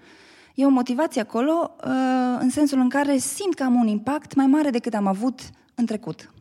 e 0.54 0.66
o 0.66 0.68
motivație 0.68 1.20
acolo 1.20 1.76
uh, 1.84 2.38
în 2.38 2.50
sensul 2.50 2.78
în 2.78 2.88
care 2.88 3.16
simt 3.16 3.54
că 3.54 3.62
am 3.62 3.74
un 3.74 3.86
impact 3.86 4.34
mai 4.34 4.46
mare 4.46 4.70
decât 4.70 4.94
am 4.94 5.06
avut 5.06 5.40
în 5.74 5.86
trecut. 5.86 6.32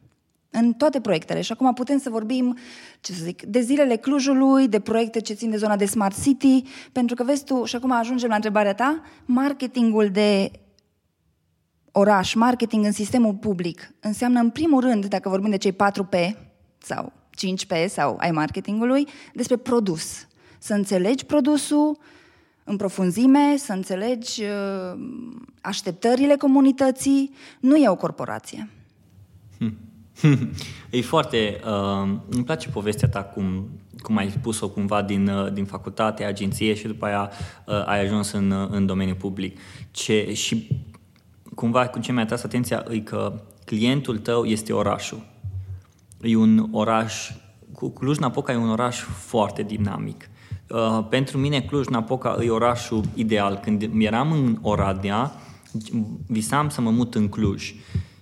În 0.52 0.74
toate 0.74 1.02
proiectele. 1.02 1.42
Și 1.42 1.52
acum 1.52 1.74
putem 1.74 2.00
să 2.00 2.10
vorbim, 2.10 2.58
ce 3.00 3.14
să 3.14 3.24
zic, 3.24 3.44
de 3.44 3.62
zilele 3.62 3.96
Clujului, 3.96 4.68
de 4.68 4.80
proiecte 4.80 5.20
ce 5.20 5.34
țin 5.34 5.50
de 5.50 5.58
zona 5.58 5.76
de 5.76 5.86
Smart 5.86 6.22
City, 6.22 6.64
pentru 6.92 7.16
că 7.16 7.24
vezi 7.24 7.44
tu, 7.44 7.64
și 7.64 7.76
acum 7.76 7.92
ajungem 7.92 8.30
la 8.30 8.36
întrebarea 8.36 8.74
ta, 8.74 9.02
marketingul 9.26 10.10
de 10.10 10.52
oraș, 11.92 12.34
marketing 12.34 12.86
în 12.86 12.92
sistemul 12.92 13.34
public, 13.34 13.94
înseamnă 14.00 14.40
în 14.40 14.50
primul 14.50 14.82
rând, 14.82 15.06
dacă 15.06 15.30
vorbim 15.30 15.50
de 15.50 15.58
cei 15.58 15.74
4P 15.74 16.38
sau 16.78 17.12
5P 17.40 17.88
sau 17.88 18.18
ai 18.20 18.32
marketingului, 18.32 19.08
despre 19.34 19.58
produs. 19.58 20.28
Să 20.60 20.74
înțelegi 20.74 21.26
produsul 21.26 21.98
în 22.64 22.76
profunzime, 22.76 23.58
să 23.58 23.74
înțelegi 23.74 24.44
uh, 24.44 25.00
așteptările 25.62 26.36
comunității. 26.36 27.34
Nu 27.60 27.76
e 27.76 27.90
o 27.90 27.96
corporație. 27.96 28.70
E 30.90 31.02
foarte... 31.02 31.60
Uh, 31.66 32.18
îmi 32.30 32.44
place 32.44 32.70
povestea 32.70 33.08
ta 33.08 33.24
cum, 33.24 33.70
cum 34.02 34.18
ai 34.18 34.30
spus-o 34.30 34.70
cumva 34.70 35.02
din, 35.02 35.28
uh, 35.28 35.54
din 35.54 35.66
facultate, 35.66 36.24
agenție 36.24 36.74
și 36.74 36.88
după 36.88 37.06
aia 37.06 37.32
uh, 37.66 37.86
ai 37.86 38.04
ajuns 38.04 38.32
în, 38.32 38.52
uh, 38.52 38.68
în 38.72 38.86
domeniul 38.86 39.16
public. 39.16 39.60
Ce, 39.92 40.34
și 40.34 40.68
cumva 41.60 41.88
cu 41.88 42.00
ce 42.00 42.12
mi-a 42.12 42.24
atras 42.24 42.44
atenția 42.44 42.86
e 42.90 43.00
că 43.00 43.34
clientul 43.66 44.18
tău 44.18 44.44
este 44.44 44.74
orașul. 44.74 45.22
E 46.22 46.36
un 46.36 46.68
oraș, 46.72 47.32
Cluj-Napoca 47.94 48.54
e 48.54 48.56
un 48.56 48.70
oraș 48.70 49.00
foarte 49.00 49.64
dinamic. 49.64 50.30
Uh, 50.70 51.06
pentru 51.10 51.38
mine 51.38 51.62
Cluj-Napoca 51.62 52.38
e 52.44 52.50
orașul 52.50 53.04
ideal. 53.14 53.60
Când 53.64 53.90
eram 53.98 54.32
în 54.32 54.58
Oradea, 54.62 55.32
visam 56.28 56.70
să 56.70 56.82
mă 56.82 56.90
mut 56.90 57.16
în 57.16 57.28
Cluj. 57.28 57.74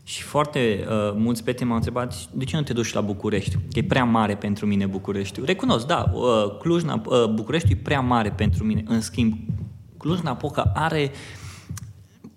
Și 0.04 0.22
foarte 0.22 0.86
uh, 0.88 1.14
mulți 1.18 1.42
prieteni 1.42 1.68
m-au 1.68 1.78
întrebat 1.78 2.30
de 2.34 2.44
ce 2.44 2.56
nu 2.56 2.62
te 2.62 2.74
duci 2.74 2.94
la 2.94 3.02
București? 3.02 3.52
Că 3.52 3.80
e 3.80 3.84
prea 3.84 4.04
mare 4.04 4.36
pentru 4.36 4.66
mine 4.66 4.86
București. 4.86 5.42
Recunosc, 5.46 5.86
da, 5.86 6.12
uh, 6.14 6.58
Cluj, 6.60 6.84
uh, 6.84 7.26
București 7.34 7.72
e 7.72 7.76
prea 7.76 8.00
mare 8.00 8.30
pentru 8.30 8.64
mine. 8.64 8.84
În 8.88 9.02
schimb, 9.02 9.34
Cluj-Napoca 9.98 10.72
are 10.76 11.12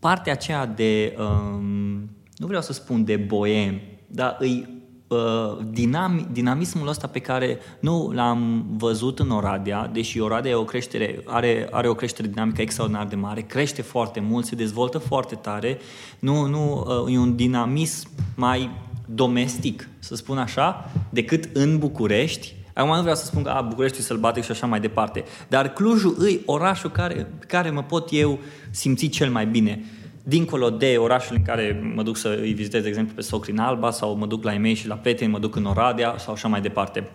partea 0.00 0.32
aceea 0.32 0.66
de, 0.66 1.16
um, 1.18 2.10
nu 2.36 2.46
vreau 2.46 2.62
să 2.62 2.72
spun 2.72 3.04
de 3.04 3.16
boem, 3.16 3.80
dar 4.06 4.36
îi 4.38 4.80
Uh, 5.10 5.58
dinam, 5.70 6.28
dinamismul 6.32 6.88
ăsta 6.88 7.06
pe 7.06 7.18
care 7.18 7.58
nu 7.80 8.10
l-am 8.14 8.66
văzut 8.76 9.18
în 9.18 9.30
Oradea, 9.30 9.90
deși 9.92 10.20
Oradea 10.20 10.50
e 10.50 10.54
o 10.54 10.64
creștere, 10.64 11.22
are, 11.26 11.68
are 11.70 11.88
o 11.88 11.94
creștere 11.94 12.28
dinamică 12.28 12.60
extraordinar 12.60 13.06
de 13.06 13.14
mare, 13.14 13.40
crește 13.40 13.82
foarte 13.82 14.20
mult, 14.20 14.44
se 14.44 14.54
dezvoltă 14.54 14.98
foarte 14.98 15.34
tare, 15.34 15.78
nu, 16.18 16.46
nu 16.46 16.84
uh, 17.04 17.14
e 17.14 17.18
un 17.18 17.36
dinamism 17.36 18.08
mai 18.36 18.70
domestic, 19.06 19.88
să 19.98 20.14
spun 20.14 20.38
așa, 20.38 20.90
decât 21.08 21.48
în 21.52 21.78
București, 21.78 22.54
Acum 22.74 22.94
nu 22.94 23.00
vreau 23.00 23.16
să 23.16 23.24
spun 23.24 23.42
că 23.42 23.50
a, 23.50 23.60
București 23.60 23.98
e 23.98 24.02
sălbatic 24.02 24.44
și 24.44 24.50
așa 24.50 24.66
mai 24.66 24.80
departe, 24.80 25.24
dar 25.48 25.72
Clujul 25.72 26.14
îi 26.18 26.42
orașul 26.46 26.90
care, 26.90 27.32
care 27.46 27.70
mă 27.70 27.82
pot 27.82 28.08
eu 28.12 28.38
simți 28.70 29.06
cel 29.06 29.30
mai 29.30 29.46
bine 29.46 29.84
dincolo 30.22 30.70
de 30.70 30.96
orașul 30.98 31.36
în 31.36 31.42
care 31.42 31.92
mă 31.94 32.02
duc 32.02 32.16
să 32.16 32.38
îi 32.40 32.52
vizitez, 32.52 32.82
de 32.82 32.88
exemplu, 32.88 33.14
pe 33.14 33.20
socri 33.20 33.50
în 33.50 33.58
Alba 33.58 33.90
sau 33.90 34.16
mă 34.16 34.26
duc 34.26 34.44
la 34.44 34.54
e 34.54 34.74
și 34.74 34.86
la 34.86 34.94
prieteni, 34.94 35.30
mă 35.30 35.38
duc 35.38 35.56
în 35.56 35.64
Oradea 35.64 36.14
sau 36.18 36.32
așa 36.32 36.48
mai 36.48 36.60
departe. 36.60 37.10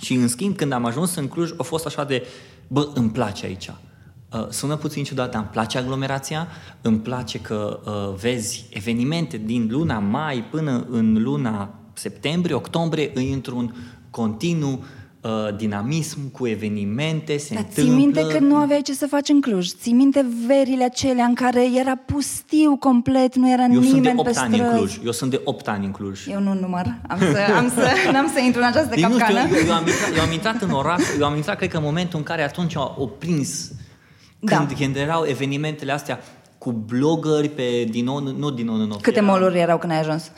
Și 0.00 0.14
în 0.14 0.28
schimb, 0.28 0.56
când 0.56 0.72
am 0.72 0.84
ajuns 0.84 1.14
în 1.14 1.28
Cluj, 1.28 1.50
a 1.56 1.62
fost 1.62 1.86
așa 1.86 2.04
de, 2.04 2.26
bă, 2.68 2.88
îmi 2.94 3.10
place 3.10 3.46
aici. 3.46 3.70
Uh, 4.32 4.46
sună 4.48 4.76
puțin 4.76 5.04
ciudat, 5.04 5.30
dar 5.30 5.40
îmi 5.40 5.50
place 5.50 5.78
aglomerația, 5.78 6.48
îmi 6.82 6.98
place 6.98 7.40
că 7.40 7.80
uh, 7.84 8.18
vezi 8.20 8.66
evenimente 8.70 9.36
din 9.36 9.68
luna 9.70 9.98
mai 9.98 10.44
până 10.50 10.86
în 10.90 11.22
luna 11.22 11.74
septembrie, 11.92 12.54
octombrie, 12.54 13.10
într-un 13.14 13.74
continuu 14.10 14.84
uh, 15.20 15.30
dinamism, 15.56 16.30
cu 16.30 16.46
evenimente, 16.46 17.36
se 17.36 17.54
Dar 17.54 17.62
întâmplă... 17.68 17.92
ții 17.92 18.04
minte 18.04 18.26
că 18.26 18.38
nu 18.38 18.54
aveai 18.56 18.82
ce 18.82 18.92
să 18.94 19.06
faci 19.06 19.28
în 19.28 19.40
Cluj. 19.40 19.68
Ții 19.68 19.92
minte 19.92 20.26
verile 20.46 20.84
acelea 20.84 21.24
în 21.24 21.34
care 21.34 21.64
era 21.78 21.94
pustiu 22.06 22.76
complet, 22.76 23.36
nu 23.36 23.52
era 23.52 23.62
Eu 23.62 23.68
nimeni 23.68 23.88
sunt 23.88 24.02
de 24.02 24.08
pe 24.08 24.16
8 24.16 24.36
ani 24.36 24.58
în 24.58 24.64
străzi? 24.64 24.76
Cluj. 24.78 24.98
Eu 25.04 25.12
sunt 25.12 25.30
de 25.30 25.40
8 25.44 25.68
ani 25.68 25.84
în 25.84 25.90
Cluj. 25.90 26.26
Eu 26.26 26.40
nu 26.40 26.54
număr. 26.54 26.94
Am 27.08 27.18
să, 27.18 27.38
am 27.56 27.68
să, 27.68 27.88
n-am 28.12 28.30
să 28.34 28.40
intru 28.40 28.60
în 28.60 28.66
această 28.66 28.88
Deci, 28.94 29.04
nu 29.04 29.18
știu, 29.18 29.18
capcană. 29.18 29.56
eu, 29.56 29.66
eu, 29.66 29.72
am 29.74 29.86
intrat, 29.86 30.16
eu 30.16 30.22
am 30.22 30.32
intrat 30.32 30.62
în 30.62 30.70
oraș, 30.70 31.02
eu 31.18 31.26
am 31.26 31.36
intrat, 31.36 31.56
cred 31.56 31.70
că 31.70 31.76
în 31.76 31.82
momentul 31.82 32.18
în 32.18 32.24
care 32.24 32.42
atunci 32.42 32.76
au, 32.76 32.94
au 32.98 33.08
prins, 33.18 33.70
Da. 34.38 34.56
când, 34.56 34.72
când 34.78 34.96
erau 34.96 35.24
evenimentele 35.26 35.92
astea 35.92 36.20
cu 36.58 36.72
blogări 36.72 37.48
pe 37.48 37.86
din 37.90 38.04
nou, 38.04 38.18
nu 38.38 38.50
din 38.50 38.66
nou, 38.66 38.76
nu, 38.76 38.86
nu. 38.86 38.96
Câte 39.02 39.18
era, 39.18 39.26
moluri 39.32 39.58
erau 39.58 39.78
când 39.78 39.92
ai 39.92 39.98
ajuns? 39.98 40.30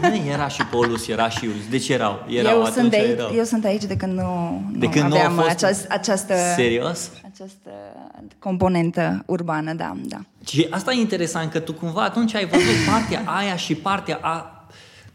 Nu, 0.00 0.14
era 0.30 0.48
și 0.48 0.64
Polus, 0.66 1.08
era 1.08 1.28
și 1.28 1.44
Iulius. 1.44 1.68
Deci 1.68 1.88
erau, 1.88 2.24
erau 2.28 2.52
eu, 2.52 2.60
atunci 2.60 2.74
sunt 2.76 2.90
de 2.90 2.96
aici, 2.96 3.10
erau. 3.18 3.32
eu 3.34 3.44
sunt 3.44 3.64
aici 3.64 3.84
de 3.84 3.96
când 3.96 4.12
nu, 4.12 4.62
De 4.72 4.86
nu 4.86 4.92
când 4.92 5.04
nu 5.04 5.14
au 5.14 5.20
aveam 5.20 5.34
fost- 5.34 5.48
aceast, 5.48 5.86
această, 5.88 6.34
Serios? 6.56 7.10
această 7.32 7.70
componentă 8.38 9.22
urbană, 9.26 9.72
da, 9.72 9.96
da. 10.04 10.16
Și 10.46 10.66
asta 10.70 10.92
e 10.92 11.00
interesant, 11.00 11.50
că 11.50 11.58
tu 11.58 11.72
cumva 11.72 12.02
atunci 12.02 12.34
ai 12.34 12.46
văzut 12.46 12.74
partea 12.90 13.22
aia 13.24 13.56
și 13.56 13.74
partea 13.74 14.18
a... 14.22 14.66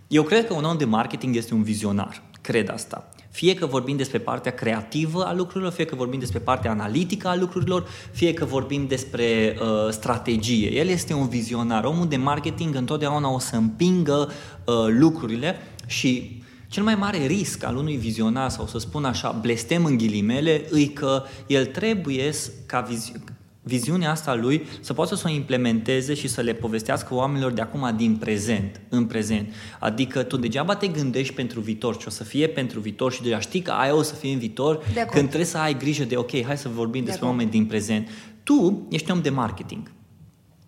Eu 0.07 0.23
cred 0.23 0.47
că 0.47 0.53
un 0.53 0.63
om 0.63 0.77
de 0.77 0.85
marketing 0.85 1.35
este 1.35 1.53
un 1.53 1.63
vizionar. 1.63 2.21
Cred 2.41 2.69
asta. 2.69 3.09
Fie 3.29 3.53
că 3.53 3.65
vorbim 3.65 3.97
despre 3.97 4.17
partea 4.19 4.51
creativă 4.51 5.23
a 5.23 5.33
lucrurilor, 5.33 5.71
fie 5.71 5.85
că 5.85 5.95
vorbim 5.95 6.19
despre 6.19 6.39
partea 6.39 6.71
analitică 6.71 7.27
a 7.27 7.35
lucrurilor, 7.35 7.87
fie 8.11 8.33
că 8.33 8.45
vorbim 8.45 8.87
despre 8.87 9.57
uh, 9.61 9.91
strategie. 9.91 10.73
El 10.73 10.87
este 10.87 11.13
un 11.13 11.27
vizionar. 11.27 11.83
Omul 11.83 12.07
de 12.07 12.15
marketing 12.17 12.75
întotdeauna 12.75 13.33
o 13.33 13.39
să 13.39 13.55
împingă 13.55 14.29
uh, 14.65 14.75
lucrurile 14.87 15.55
și 15.85 16.41
cel 16.67 16.83
mai 16.83 16.95
mare 16.95 17.25
risc 17.25 17.63
al 17.63 17.75
unui 17.75 17.95
vizionar, 17.95 18.49
sau 18.49 18.67
să 18.67 18.77
spun 18.77 19.05
așa, 19.05 19.31
blestem 19.41 19.85
în 19.85 19.97
ghilimele, 19.97 20.65
îi 20.69 20.89
că 20.89 21.23
el 21.47 21.65
trebuie 21.65 22.31
să- 22.31 22.49
ca 22.65 22.87
vizi- 22.91 23.21
viziunea 23.69 24.11
asta 24.11 24.35
lui 24.35 24.65
să 24.79 24.93
poată 24.93 25.15
să 25.15 25.23
o 25.27 25.29
implementeze 25.29 26.13
și 26.13 26.27
să 26.27 26.41
le 26.41 26.53
povestească 26.53 27.13
oamenilor 27.13 27.51
de 27.51 27.61
acum 27.61 27.93
din 27.97 28.15
prezent, 28.15 28.81
în 28.89 29.05
prezent. 29.05 29.53
Adică 29.79 30.23
tu 30.23 30.37
degeaba 30.37 30.75
te 30.75 30.87
gândești 30.87 31.33
pentru 31.33 31.59
viitor 31.59 31.97
ce 31.97 32.03
o 32.07 32.09
să 32.09 32.23
fie 32.23 32.47
pentru 32.47 32.79
viitor 32.79 33.11
și 33.11 33.21
deja 33.21 33.39
știi 33.39 33.61
că 33.61 33.71
aia 33.71 33.95
o 33.95 34.01
să 34.01 34.13
fie 34.13 34.33
în 34.33 34.39
viitor 34.39 34.75
De 34.93 34.99
acord. 34.99 35.15
când 35.15 35.27
trebuie 35.27 35.49
să 35.49 35.57
ai 35.57 35.77
grijă 35.77 36.03
de 36.03 36.15
ok, 36.17 36.43
hai 36.43 36.57
să 36.57 36.69
vorbim 36.69 37.03
despre 37.03 37.25
acord. 37.25 37.31
oameni 37.31 37.49
din 37.51 37.65
prezent. 37.65 38.07
Tu 38.43 38.85
ești 38.89 39.11
om 39.11 39.21
de 39.21 39.29
marketing. 39.29 39.91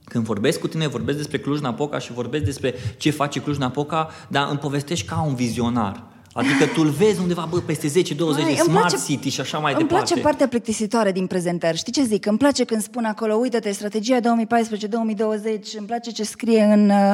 Când 0.04 0.26
vorbesc 0.26 0.60
cu 0.60 0.68
tine, 0.68 0.88
vorbesc 0.88 1.18
despre 1.18 1.40
Cluj-Napoca 1.40 2.00
și 2.00 2.12
vorbesc 2.12 2.44
despre 2.44 2.74
ce 2.98 3.10
face 3.10 3.42
Cluj-Napoca, 3.42 4.10
dar 4.28 4.48
îmi 4.50 4.60
povestești 4.60 5.08
ca 5.08 5.22
un 5.22 5.36
vizionar. 5.36 6.04
Adică 6.34 6.66
tu 6.66 6.82
îl 6.82 6.90
vezi 6.90 7.20
undeva, 7.22 7.48
bă, 7.50 7.60
peste 7.60 7.88
10-20 7.88 7.92
de 8.16 8.24
Mai, 8.42 8.42
îmi 8.44 8.56
smart 8.58 8.88
place- 8.88 9.04
city 9.06 9.30
și 9.30 9.42
așa 9.42 9.58
mai 9.58 9.74
Îmi 9.74 9.82
departe. 9.82 10.06
place 10.08 10.22
partea 10.28 10.48
plictisitoare 10.48 11.12
din 11.12 11.28
prezentări. 11.28 11.78
Știi 11.78 11.92
ce 11.92 12.04
zic? 12.04 12.26
Îmi 12.26 12.38
place 12.38 12.64
când 12.64 12.82
spun 12.82 13.06
acolo, 13.06 13.36
uite-te, 13.36 13.72
strategia 13.72 14.20
2014-2020, 14.20 15.78
îmi 15.78 15.88
place 15.88 16.12
ce 16.12 16.24
scrie 16.24 16.62
în, 16.64 16.90
uh, 16.90 17.14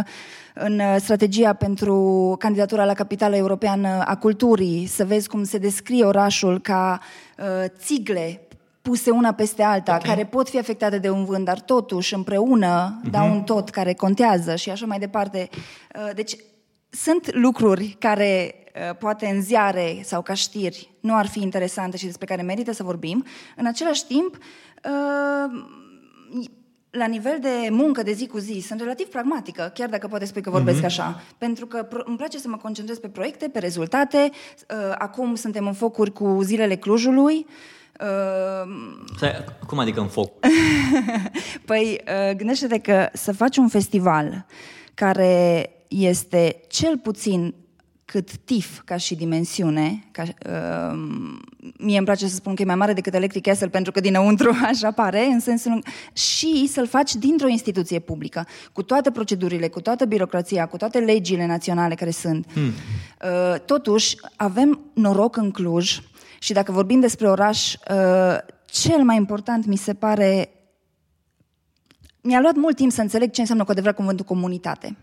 în 0.53 0.79
uh, 0.79 0.95
strategia 0.99 1.53
pentru 1.53 2.35
candidatura 2.39 2.85
la 2.85 2.93
capitală 2.93 3.35
europeană 3.35 4.03
a 4.05 4.15
culturii, 4.15 4.85
să 4.85 5.05
vezi 5.05 5.27
cum 5.27 5.43
se 5.43 5.57
descrie 5.57 6.05
orașul 6.05 6.59
ca 6.61 6.99
uh, 7.37 7.45
țigle 7.79 8.41
puse 8.81 9.09
una 9.11 9.31
peste 9.31 9.63
alta, 9.63 9.95
Ok. 9.95 10.05
care 10.07 10.25
pot 10.25 10.49
fi 10.49 10.57
afectate 10.59 10.97
de 10.97 11.09
un 11.09 11.25
vânt, 11.25 11.45
dar 11.45 11.59
totuși 11.59 12.13
împreună 12.13 12.99
Mhm. 13.01 13.11
dau 13.11 13.31
un 13.31 13.41
tot 13.41 13.69
care 13.69 13.93
contează 13.93 14.55
și 14.55 14.69
așa 14.69 14.85
mai 14.85 14.99
departe. 14.99 15.49
Uh, 15.95 16.09
Deci 16.15 16.35
sunt 16.89 17.35
lucruri 17.35 17.95
care 17.99 18.55
uh, 18.89 18.95
poate 18.95 19.25
în 19.25 19.41
ziare 19.41 20.01
sau 20.03 20.21
ca 20.21 20.33
știri 20.33 20.95
nu 20.99 21.15
ar 21.15 21.27
fi 21.27 21.41
interesante 21.41 21.97
și 21.97 22.05
despre 22.05 22.25
care 22.25 22.41
merită 22.41 22.71
să 22.73 22.83
vorbim. 22.83 23.25
În 23.55 23.65
același 23.65 24.05
timp, 24.05 24.35
uh, 24.35 25.63
la 26.89 27.05
nivel 27.05 27.37
de 27.41 27.69
muncă 27.69 28.03
de 28.03 28.11
zi 28.11 28.27
cu 28.27 28.37
zi, 28.37 28.63
sunt 28.67 28.79
relativ 28.79 29.07
pragmatică, 29.07 29.71
chiar 29.73 29.89
dacă 29.89 30.07
poate 30.07 30.25
spui 30.25 30.41
că 30.41 30.49
vorbesc 30.49 30.83
așa. 30.83 31.21
Pentru 31.37 31.65
că 31.65 31.83
pro- 31.83 32.03
îmi 32.05 32.17
place 32.17 32.37
să 32.37 32.47
mă 32.47 32.57
concentrez 32.57 32.99
pe 32.99 33.07
proiecte, 33.07 33.47
pe 33.47 33.59
rezultate. 33.59 34.17
Uh, 34.19 34.95
Acum 34.97 35.35
suntem 35.35 35.67
în 35.67 35.73
focuri 35.73 36.11
cu 36.11 36.39
zilele 36.43 36.75
Clujului. 36.75 37.45
Uh, 38.01 38.69
Stai, 39.15 39.43
cum 39.67 39.79
adică 39.79 39.99
în 39.99 40.07
foc? 40.07 40.31
Păi, 41.65 42.01
uh, 42.07 42.35
gândește-te 42.35 42.79
că 42.79 43.09
să 43.13 43.33
faci 43.33 43.57
un 43.57 43.67
festival 43.67 44.45
care 44.93 45.69
este 45.87 46.61
cel 46.67 46.97
puțin 46.97 47.53
cât 48.05 48.37
TIF 48.37 48.81
ca 48.85 48.97
și 48.97 49.15
dimensiune, 49.15 50.03
ca, 50.11 50.23
uh, 50.23 50.99
mie 51.77 51.97
îmi 51.97 52.05
place 52.05 52.27
să 52.27 52.35
spun 52.35 52.55
că 52.55 52.61
e 52.61 52.65
mai 52.65 52.75
mare 52.75 52.93
decât 52.93 53.13
Electric 53.13 53.43
Castle 53.43 53.67
pentru 53.67 53.91
că 53.91 53.99
dinăuntru 53.99 54.57
așa 54.71 54.91
pare, 54.91 55.25
în 55.25 55.39
sensul 55.39 55.71
în- 55.71 55.81
și 56.13 56.67
să-l 56.67 56.87
faci 56.87 57.15
dintr-o 57.15 57.47
instituție 57.47 57.99
publică, 57.99 58.47
cu 58.73 58.83
toate 58.83 59.11
procedurile, 59.11 59.67
cu 59.67 59.81
toată 59.81 60.05
birocrația, 60.05 60.65
cu 60.65 60.77
toate 60.77 60.99
legile 60.99 61.45
naționale 61.45 61.95
care 61.95 62.11
sunt. 62.11 62.51
Hmm. 62.51 62.65
Uh, 62.65 63.59
totuși, 63.65 64.15
avem 64.35 64.79
noroc 64.93 65.35
în 65.35 65.51
Cluj 65.51 65.99
și 66.39 66.53
dacă 66.53 66.71
vorbim 66.71 66.99
despre 66.99 67.29
oraș, 67.29 67.73
uh, 67.73 68.37
cel 68.65 69.03
mai 69.03 69.15
important 69.15 69.65
mi 69.65 69.77
se 69.77 69.93
pare 69.93 70.51
mi-a 72.21 72.39
luat 72.39 72.55
mult 72.55 72.75
timp 72.75 72.91
să 72.91 73.01
înțeleg 73.01 73.31
ce 73.31 73.39
înseamnă 73.41 73.63
cu 73.63 73.71
adevărat 73.71 73.95
cuvântul 73.95 74.25
comunitate. 74.25 74.97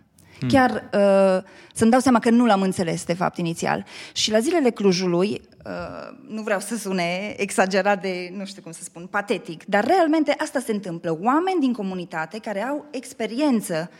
Hmm. 0.49 0.49
Chiar 0.49 0.71
uh, 0.71 1.51
să-mi 1.75 1.91
dau 1.91 2.01
seama 2.01 2.19
că 2.19 2.31
nu 2.31 2.47
l-am 2.47 2.63
înțeles, 2.63 3.05
de 3.05 3.15
fapt, 3.15 3.39
inițial. 3.39 3.85
Și 4.13 4.31
la 4.31 4.39
zilele 4.39 4.71
Clujului, 4.71 5.41
uh, 5.65 6.17
nu 6.29 6.43
vreau 6.43 6.61
să 6.61 6.77
sune 6.77 7.35
exagerat 7.37 8.01
de, 8.03 8.33
nu 8.37 8.45
știu 8.45 8.63
cum 8.63 8.73
să 8.73 8.83
spun, 8.83 9.07
patetic, 9.07 9.65
dar 9.65 9.85
realmente 9.85 10.35
asta 10.39 10.61
se 10.61 10.73
întâmplă. 10.73 11.19
Oameni 11.23 11.61
din 11.61 11.73
comunitate 11.73 12.39
care 12.39 12.63
au 12.63 12.87
experiență 12.91 13.91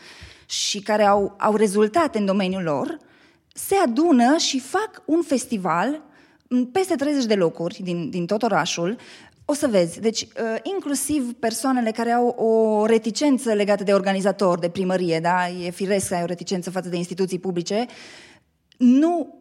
și 0.45 0.79
care 0.79 1.03
au, 1.03 1.35
au 1.39 1.55
rezultate 1.55 2.17
în 2.17 2.25
domeniul 2.25 2.63
lor, 2.63 2.97
se 3.53 3.75
adună 3.75 4.37
și 4.37 4.59
fac 4.59 5.01
un 5.05 5.21
festival 5.21 6.01
în 6.47 6.65
peste 6.65 6.95
30 6.95 7.25
de 7.25 7.35
locuri 7.35 7.79
din, 7.83 8.09
din 8.09 8.25
tot 8.25 8.43
orașul. 8.43 8.97
O 9.45 9.53
să 9.53 9.67
vezi, 9.67 9.99
deci 9.99 10.21
uh, 10.21 10.27
inclusiv 10.63 11.33
persoanele 11.33 11.91
care 11.91 12.11
au 12.11 12.27
o 12.27 12.85
reticență 12.85 13.53
legată 13.53 13.83
de 13.83 13.93
organizator, 13.93 14.59
de 14.59 14.69
primărie, 14.69 15.19
da? 15.19 15.49
e 15.49 15.69
firesc 15.69 16.07
să 16.07 16.15
ai 16.15 16.21
o 16.21 16.25
reticență 16.25 16.69
față 16.69 16.89
de 16.89 16.97
instituții 16.97 17.39
publice, 17.39 17.85
nu 18.77 19.39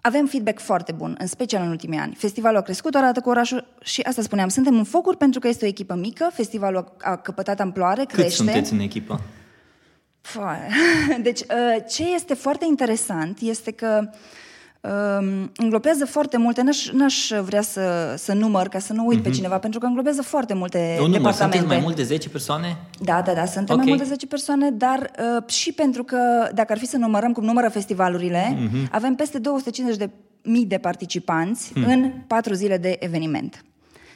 avem 0.00 0.26
feedback 0.26 0.58
foarte 0.60 0.92
bun, 0.92 1.16
în 1.18 1.26
special 1.26 1.62
în 1.62 1.68
ultimii 1.68 1.98
ani. 1.98 2.14
Festivalul 2.14 2.58
a 2.58 2.62
crescut 2.62 2.94
odată 2.94 3.20
cu 3.20 3.28
orașul 3.28 3.66
și 3.82 4.00
asta 4.00 4.22
spuneam, 4.22 4.48
suntem 4.48 4.76
în 4.76 4.84
focuri 4.84 5.16
pentru 5.16 5.40
că 5.40 5.48
este 5.48 5.64
o 5.64 5.68
echipă 5.68 5.94
mică, 5.94 6.30
festivalul 6.32 6.94
a 7.00 7.10
a 7.10 7.16
căpătat 7.16 7.60
amploare, 7.60 8.00
Cât 8.04 8.12
crește. 8.12 8.34
sunteți 8.34 8.72
în 8.72 8.78
echipă? 8.78 9.20
Foaie. 10.20 10.68
Deci, 11.22 11.40
uh, 11.40 11.84
ce 11.88 12.14
este 12.14 12.34
foarte 12.34 12.64
interesant 12.68 13.38
este 13.40 13.70
că 13.70 13.98
um, 14.00 14.10
înglobează 15.56 16.06
foarte 16.06 16.36
multe, 16.36 16.62
n-aș, 16.62 16.90
n-aș 16.90 17.30
vrea 17.44 17.62
să, 17.62 18.14
să 18.16 18.32
număr 18.32 18.68
ca 18.68 18.78
să 18.78 18.92
nu 18.92 19.06
uit 19.06 19.18
mm-hmm. 19.20 19.22
pe 19.22 19.30
cineva, 19.30 19.58
pentru 19.58 19.80
că 19.80 19.86
înglobează 19.86 20.22
foarte 20.22 20.54
multe 20.54 20.78
Nu 20.98 21.02
număr, 21.02 21.10
departamente. 21.16 21.56
sunteți 21.58 21.66
mai 21.66 21.78
mult 21.84 21.96
de 21.96 22.02
10 22.02 22.28
persoane? 22.28 22.76
Da, 23.00 23.22
da, 23.26 23.32
da, 23.32 23.44
suntem 23.44 23.74
Ok. 23.76 23.80
mai 23.82 23.88
mult 23.92 24.02
de 24.02 24.08
10 24.08 24.26
persoane, 24.26 24.70
dar 24.70 25.10
uh, 25.36 25.48
și 25.50 25.72
pentru 25.72 26.04
că, 26.04 26.18
dacă 26.54 26.72
ar 26.72 26.78
fi 26.78 26.86
să 26.86 26.96
numărăm 26.96 27.32
cum 27.32 27.44
numără 27.44 27.68
festivalurile, 27.68 28.58
Mhm. 28.62 28.88
avem 28.90 29.14
peste 29.14 29.38
250 29.38 29.98
de 29.98 30.10
mii 30.44 30.66
de 30.66 30.78
participanți 30.78 31.72
în 31.86 32.12
patru 32.26 32.54
zile 32.54 32.76
de 32.76 32.96
eveniment. 33.00 33.64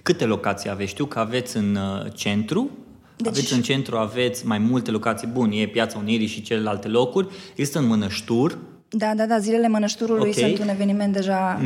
Câte 0.03 0.25
locații 0.25 0.71
aveți? 0.71 0.91
Știu 0.91 1.05
că 1.05 1.19
aveți 1.19 1.57
în 1.57 1.75
uh, 1.77 2.13
centru, 2.15 2.71
Deci- 3.17 3.29
aveți 3.29 3.53
în 3.53 3.63
centru, 3.63 3.97
aveți 3.97 4.47
mai 4.47 4.59
multe 4.59 4.91
locații 4.91 5.27
bune, 5.27 5.57
e 5.57 5.67
Piața 5.67 5.99
Unirii 5.99 6.27
și 6.27 6.43
celelalte 6.43 6.89
locuri, 6.89 7.29
există 7.51 7.79
în 7.79 7.87
Mănăștur, 7.87 8.59
Da, 8.89 9.13
da, 9.17 9.27
da, 9.27 9.39
zilele 9.39 9.69
Mănășturului 9.69 10.29
Ok. 10.29 10.35
sunt 10.35 10.59
un 10.59 10.69
eveniment 10.69 11.13
deja 11.13 11.61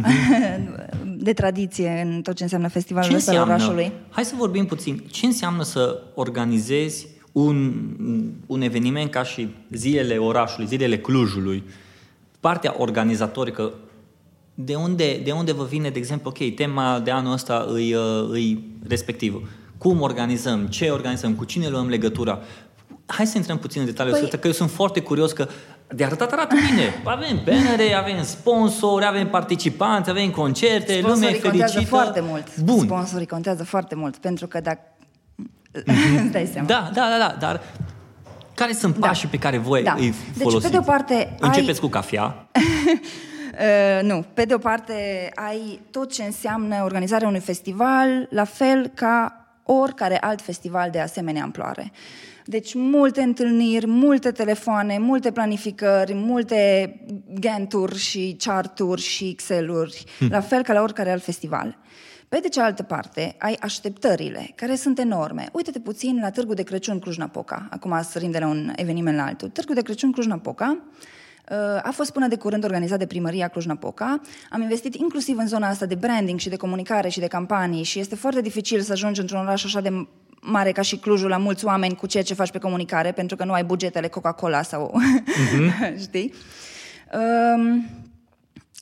de 1.17 1.33
tradiție 1.33 2.03
în 2.07 2.23
tot 2.23 2.35
ce 2.35 2.43
înseamnă 2.43 2.67
ce 2.67 2.73
festivalul 2.73 3.15
ăsta 3.15 3.31
al 3.31 3.37
înseamnă? 3.39 3.65
orașului. 3.65 3.93
Hai 4.11 4.25
să 4.25 4.35
vorbim 4.37 4.67
puțin. 4.67 5.03
Ce 5.11 5.27
înseamnă 5.27 5.63
să 5.63 6.03
organizezi 6.15 7.07
un, 7.33 7.73
un 8.47 8.61
eveniment 8.61 9.11
ca 9.11 9.23
și 9.23 9.49
zilele 9.71 10.17
orașului, 10.17 10.67
zilele 10.67 10.99
Clujului? 10.99 11.63
Partea 12.41 12.75
organizatorică, 12.79 13.73
de 14.55 14.75
unde, 14.75 15.21
de 15.25 15.33
unde 15.33 15.53
vă 15.53 15.65
vine, 15.65 15.91
de 15.91 15.99
exemplu, 15.99 16.31
ok, 16.31 16.55
tema 16.55 17.01
de 17.05 17.11
anul 17.11 17.33
ăsta 17.33 17.67
îi, 17.73 17.95
uh, 17.95 18.29
îi 18.31 18.65
respectivă. 18.89 19.43
Cum 19.79 20.01
organizăm? 20.01 20.67
Ce 20.67 20.89
organizăm? 20.91 21.35
Cu 21.35 21.45
cine 21.45 21.69
luăm 21.69 21.89
legătura? 21.89 22.39
Hai 23.07 23.27
să 23.27 23.37
intrăm 23.37 23.59
puțin 23.59 23.81
în 23.81 23.87
detaliu, 23.87 24.13
Păi- 24.17 24.21
păi... 24.31 24.39
că 24.39 24.47
eu 24.47 24.53
sunt 24.53 24.71
foarte 24.71 25.01
curios 25.01 25.33
că 25.33 25.49
de 25.95 26.05
arătat 26.05 26.33
arată 26.33 26.55
bine. 26.71 26.83
Avem 27.05 27.41
bannere, 27.45 27.93
avem 27.95 28.23
sponsori, 28.23 29.07
avem 29.07 29.29
participanți, 29.29 30.11
avem 30.11 30.31
concerte, 30.31 31.01
lumea 31.01 31.11
e 31.11 31.17
Sponsorii 31.17 31.41
contează 31.41 31.73
fericită. 31.73 31.95
foarte 31.97 32.21
mult. 32.21 32.57
Bun. 32.59 32.79
Sponsorii 32.85 33.27
contează 33.27 33.65
foarte 33.65 33.95
mult, 33.95 34.17
pentru 34.17 34.47
că 34.47 34.61
dacă... 34.61 34.81
Îți 36.23 36.31
dai 36.31 36.49
seama. 36.53 36.67
Da, 36.69 36.91
da, 36.95 37.09
da, 37.11 37.19
da, 37.19 37.37
dar 37.39 37.61
care 38.55 38.73
sunt 38.73 38.99
Da. 38.99 39.07
pașii 39.07 39.29
pe 39.29 39.37
care 39.37 39.59
voi 39.59 39.83
Da. 39.83 39.93
îi 39.99 40.01
Deci, 40.33 40.43
folosiți? 40.43 40.63
pe 40.65 40.71
de 40.71 40.79
o 40.79 40.83
parte, 40.93 41.37
Începeți 41.41 41.71
ai- 41.71 41.79
cu 41.79 41.87
cafea. 41.87 42.35
Uh, 43.51 44.03
nu. 44.03 44.25
Pe 44.35 44.45
de 44.45 44.55
o 44.55 44.59
parte, 44.59 45.29
ai 45.35 45.81
tot 45.91 46.13
ce 46.13 46.23
înseamnă 46.23 46.81
organizarea 46.85 47.29
unui 47.29 47.41
festival, 47.41 48.27
la 48.31 48.45
fel 48.45 48.91
ca 48.95 49.40
oricare 49.73 50.19
alt 50.19 50.41
festival 50.41 50.91
de 50.91 51.01
asemenea 51.01 51.43
amploare. 51.43 51.93
Deci 52.45 52.75
multe 52.75 53.23
întâlniri, 53.23 53.87
multe 53.87 54.31
telefoane, 54.31 54.99
multe 54.99 55.33
planificări, 55.33 56.15
multe 56.15 56.95
Gantt-uri 57.41 57.99
și 57.99 58.37
chart-uri 58.39 59.01
și 59.01 59.29
Excel-uri, 59.29 60.05
la 60.31 60.41
fel 60.41 60.63
ca 60.63 60.73
la 60.73 60.83
oricare 60.83 61.11
alt 61.11 61.23
festival. 61.23 61.79
Pe 62.29 62.39
de 62.43 62.49
cealaltă 62.49 62.83
parte, 62.83 63.35
ai 63.39 63.57
așteptările, 63.61 64.53
care 64.55 64.75
sunt 64.75 64.99
enorme. 64.99 65.49
Uite-te 65.53 65.79
puțin 65.79 66.19
la 66.21 66.31
Târgul 66.31 66.55
de 66.55 66.63
Crăciun 66.63 66.99
Cluj-Napoca. 66.99 67.69
Acum 67.71 68.03
sărim 68.03 68.31
de 68.31 68.39
la 68.39 68.47
un 68.47 68.73
eveniment 68.77 69.17
la 69.17 69.25
altul. 69.25 69.49
Târgul 69.49 69.75
de 69.75 69.83
Crăciun 69.83 70.13
Cluj-Napoca 70.13 70.79
Uh, 70.79 71.20
a 71.83 71.91
fost 71.93 72.11
până 72.11 72.29
de 72.29 72.37
curând 72.37 72.65
organizat 72.65 72.99
de 72.99 73.07
primăria 73.07 73.49
Cluj-Napoca. 73.49 74.21
Am 74.51 74.63
investit 74.63 74.95
inclusiv 74.95 75.39
în 75.39 75.47
zona 75.47 75.69
asta 75.69 75.87
de 75.87 75.95
branding 75.95 76.39
și 76.39 76.49
de 76.49 76.57
comunicare 76.57 77.09
și 77.09 77.21
de 77.21 77.27
campanii 77.27 77.83
și 77.83 77.99
este 77.99 78.15
foarte 78.15 78.41
dificil 78.41 78.81
să 78.81 78.93
ajungi 78.93 79.21
într-un 79.21 79.41
oraș 79.41 79.65
așa 79.65 79.81
de 79.81 80.07
mare 80.41 80.73
ca 80.73 80.83
și 80.83 80.97
Clujul 80.97 81.29
la 81.29 81.37
mulți 81.37 81.65
oameni 81.65 81.95
cu 81.95 82.07
ceea 82.07 82.23
ce 82.23 82.35
faci 82.35 82.51
pe 82.51 82.59
comunicare, 82.59 83.13
pentru 83.13 83.37
că 83.37 83.45
nu 83.45 83.53
ai 83.53 83.65
bugetele 83.65 84.09
Coca-Cola 84.09 84.63
sau... 84.63 85.01
știi? 86.07 86.35
Um, 87.55 87.87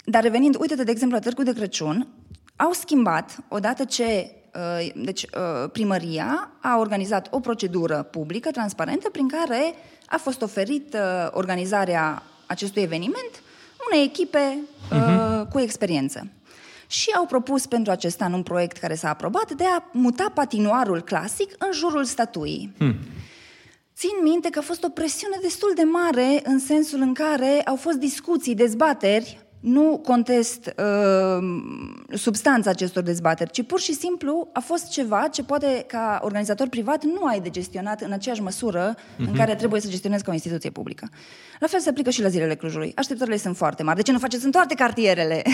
dar 0.04 0.22
revenind, 0.22 0.56
uite-te, 0.60 0.84
de 0.84 0.90
exemplu, 0.90 1.16
la 1.16 1.22
Târgul 1.22 1.44
de 1.44 1.52
Crăciun, 1.52 2.08
au 2.56 2.72
schimbat, 2.72 3.36
odată 3.48 3.84
ce 3.84 4.30
uh, 4.54 4.88
deci, 4.94 5.22
uh, 5.22 5.70
primăria 5.72 6.50
a 6.60 6.78
organizat 6.78 7.28
o 7.30 7.40
procedură 7.40 8.08
publică, 8.10 8.50
transparentă, 8.50 9.10
prin 9.10 9.28
care 9.28 9.74
a 10.06 10.16
fost 10.16 10.42
oferit 10.42 10.94
uh, 10.94 11.28
organizarea 11.30 12.22
acestui 12.48 12.82
eveniment 12.82 13.42
unei 13.90 14.04
echipe 14.04 14.58
uh, 14.92 15.46
cu 15.52 15.58
experiență. 15.58 16.26
Și 16.86 17.10
au 17.16 17.26
propus 17.26 17.66
pentru 17.66 17.92
acest 17.92 18.20
an 18.20 18.32
un 18.32 18.42
proiect 18.42 18.76
care 18.76 18.94
s-a 18.94 19.08
aprobat 19.08 19.52
de 19.52 19.64
a 19.64 19.90
muta 19.92 20.30
patinoarul 20.34 21.00
clasic 21.02 21.54
în 21.58 21.72
jurul 21.72 22.04
statuii. 22.04 22.72
Țin 23.96 24.10
minte 24.22 24.50
că 24.50 24.58
a 24.58 24.62
fost 24.62 24.84
o 24.84 24.88
presiune 24.88 25.38
destul 25.42 25.72
de 25.74 25.82
mare 25.82 26.40
în 26.44 26.58
sensul 26.58 27.00
în 27.00 27.14
care 27.14 27.62
au 27.64 27.76
fost 27.76 27.96
discuții, 27.96 28.54
dezbateri, 28.54 29.38
nu 29.60 30.00
contest 30.04 30.66
uh, 30.66 31.44
substanța 32.14 32.70
acestor 32.70 33.02
dezbateri, 33.02 33.50
ci 33.50 33.66
pur 33.66 33.80
și 33.80 33.92
simplu 33.92 34.48
a 34.52 34.60
fost 34.60 34.90
ceva 34.90 35.28
ce 35.30 35.42
poate 35.42 35.84
ca 35.86 36.20
organizator 36.22 36.68
privat 36.68 37.04
nu 37.04 37.24
ai 37.24 37.40
de 37.40 37.50
gestionat 37.50 38.00
în 38.00 38.12
aceeași 38.12 38.42
măsură 38.42 38.94
în 39.18 39.32
care 39.32 39.54
trebuie 39.54 39.80
să 39.80 39.88
gestionezi 39.88 40.24
ca 40.24 40.30
o 40.30 40.34
instituție 40.34 40.70
publică. 40.70 41.08
La 41.60 41.66
fel 41.66 41.80
se 41.80 41.88
aplică 41.88 42.10
și 42.10 42.22
la 42.22 42.28
zilele 42.28 42.54
Clujului. 42.54 42.92
Așteptările 42.96 43.36
sunt 43.36 43.56
foarte 43.56 43.82
mari. 43.82 43.96
De 43.96 44.02
ce 44.02 44.12
nu 44.12 44.18
faceți 44.18 44.44
în 44.44 44.50
toate 44.50 44.74
cartierele? 44.74 45.42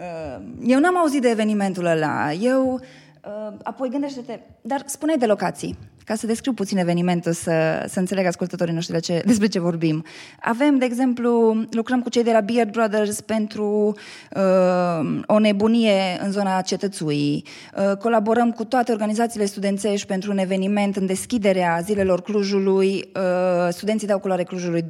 Uh, 0.00 0.42
Eu 0.66 0.78
n-am 0.78 0.96
auzit 0.96 1.20
de 1.20 1.28
evenimentul 1.28 1.84
ăla. 1.84 2.32
Eu 2.32 2.80
Uh, 3.26 3.56
apoi 3.62 3.88
gândește-te, 3.88 4.40
dar 4.60 4.82
spune 4.86 5.16
de 5.16 5.26
locații, 5.26 5.78
ca 6.10 6.16
să 6.16 6.26
descriu 6.26 6.52
puțin 6.52 6.78
evenimentul, 6.78 7.32
să, 7.32 7.84
să 7.88 7.98
înțeleg 7.98 8.26
ascultătorii 8.26 8.74
noștri 8.74 8.94
de 8.94 9.00
ce, 9.00 9.22
despre 9.26 9.46
ce 9.46 9.60
vorbim. 9.60 10.04
Avem, 10.40 10.78
de 10.78 10.84
exemplu, 10.84 11.64
lucrăm 11.70 12.02
cu 12.02 12.08
cei 12.08 12.22
de 12.22 12.32
la 12.32 12.40
Beard 12.40 12.70
Brothers 12.70 13.20
pentru 13.20 13.94
uh, 14.36 15.20
o 15.26 15.38
nebunie 15.38 16.20
în 16.22 16.30
zona 16.30 16.60
cetățuii. 16.60 17.44
Uh, 17.76 17.96
colaborăm 17.96 18.50
cu 18.50 18.64
toate 18.64 18.92
organizațiile 18.92 19.44
studențești 19.44 20.06
pentru 20.06 20.30
un 20.30 20.38
eveniment 20.38 20.96
în 20.96 21.06
deschiderea 21.06 21.80
zilelor 21.82 22.22
Clujului. 22.22 23.10
Uh, 23.14 23.68
studenții 23.68 24.06
dau 24.06 24.18
culoare 24.18 24.44
Clujului 24.44 24.82
2.0, 24.82 24.86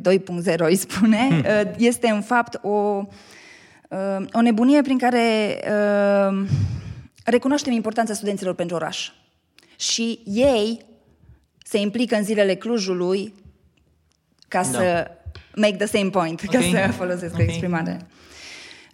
îi 0.56 0.76
spune. 0.76 1.28
Uh, 1.30 1.70
este, 1.76 2.08
în 2.08 2.20
fapt, 2.20 2.58
o, 2.62 3.04
uh, 3.88 4.26
o 4.32 4.40
nebunie 4.40 4.82
prin 4.82 4.98
care... 4.98 5.58
Uh, 6.30 6.46
recunoaștem 7.24 7.72
importanța 7.72 8.14
studenților 8.14 8.54
pentru 8.54 8.76
oraș. 8.76 9.10
Și 9.76 10.20
ei 10.24 10.88
se 11.70 11.78
implică 11.78 12.14
în 12.16 12.24
zilele 12.24 12.54
Clujului 12.54 13.34
ca 14.48 14.62
Da. 14.62 14.68
să 14.68 15.10
make 15.56 15.76
the 15.76 15.86
same 15.86 16.10
point, 16.10 16.40
ca 16.40 16.58
Ok. 16.58 16.64
să 16.70 16.92
folosesc 16.92 17.34
o 17.34 17.42
Ok. 17.42 17.48
exprimare. 17.48 17.96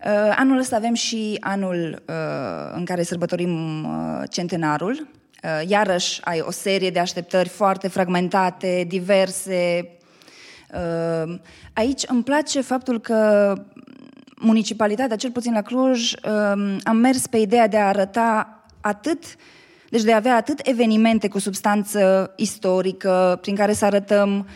Uh, 0.05 0.35
anul 0.37 0.59
ăsta 0.59 0.77
avem 0.77 0.95
și 0.95 1.37
anul 1.41 2.03
uh, 2.09 2.73
în 2.75 2.85
care 2.85 3.03
sărbătorim 3.03 3.85
uh, 3.85 4.23
centenarul. 4.31 5.09
Uh, 5.43 5.69
iarăși 5.69 6.21
ai 6.25 6.41
o 6.41 6.51
serie 6.51 6.91
de 6.91 6.99
așteptări 6.99 7.49
foarte 7.49 7.89
fragmentate, 7.89 8.85
diverse. 8.89 9.89
Uh, 10.75 11.35
aici 11.73 12.03
îmi 12.07 12.23
place 12.23 12.61
faptul 12.61 13.01
că 13.01 13.53
municipalitatea, 14.37 15.17
cel 15.17 15.31
puțin 15.31 15.53
la 15.53 15.63
Cluj, 15.63 16.13
um, 16.13 16.79
am 16.85 16.97
mers 16.97 17.27
pe 17.27 17.37
ideea 17.37 17.67
de 17.69 17.77
a 17.79 17.87
arăta 17.89 18.61
atât, 18.81 19.23
deci 19.91 20.03
de 20.03 20.13
a 20.13 20.17
avea 20.17 20.37
atât 20.37 20.61
evenimente 20.63 21.29
cu 21.29 21.39
substanță 21.39 22.33
istorică, 22.37 23.39
prin 23.41 23.55
care 23.55 23.73
să 23.73 23.85
arătăm 23.85 24.47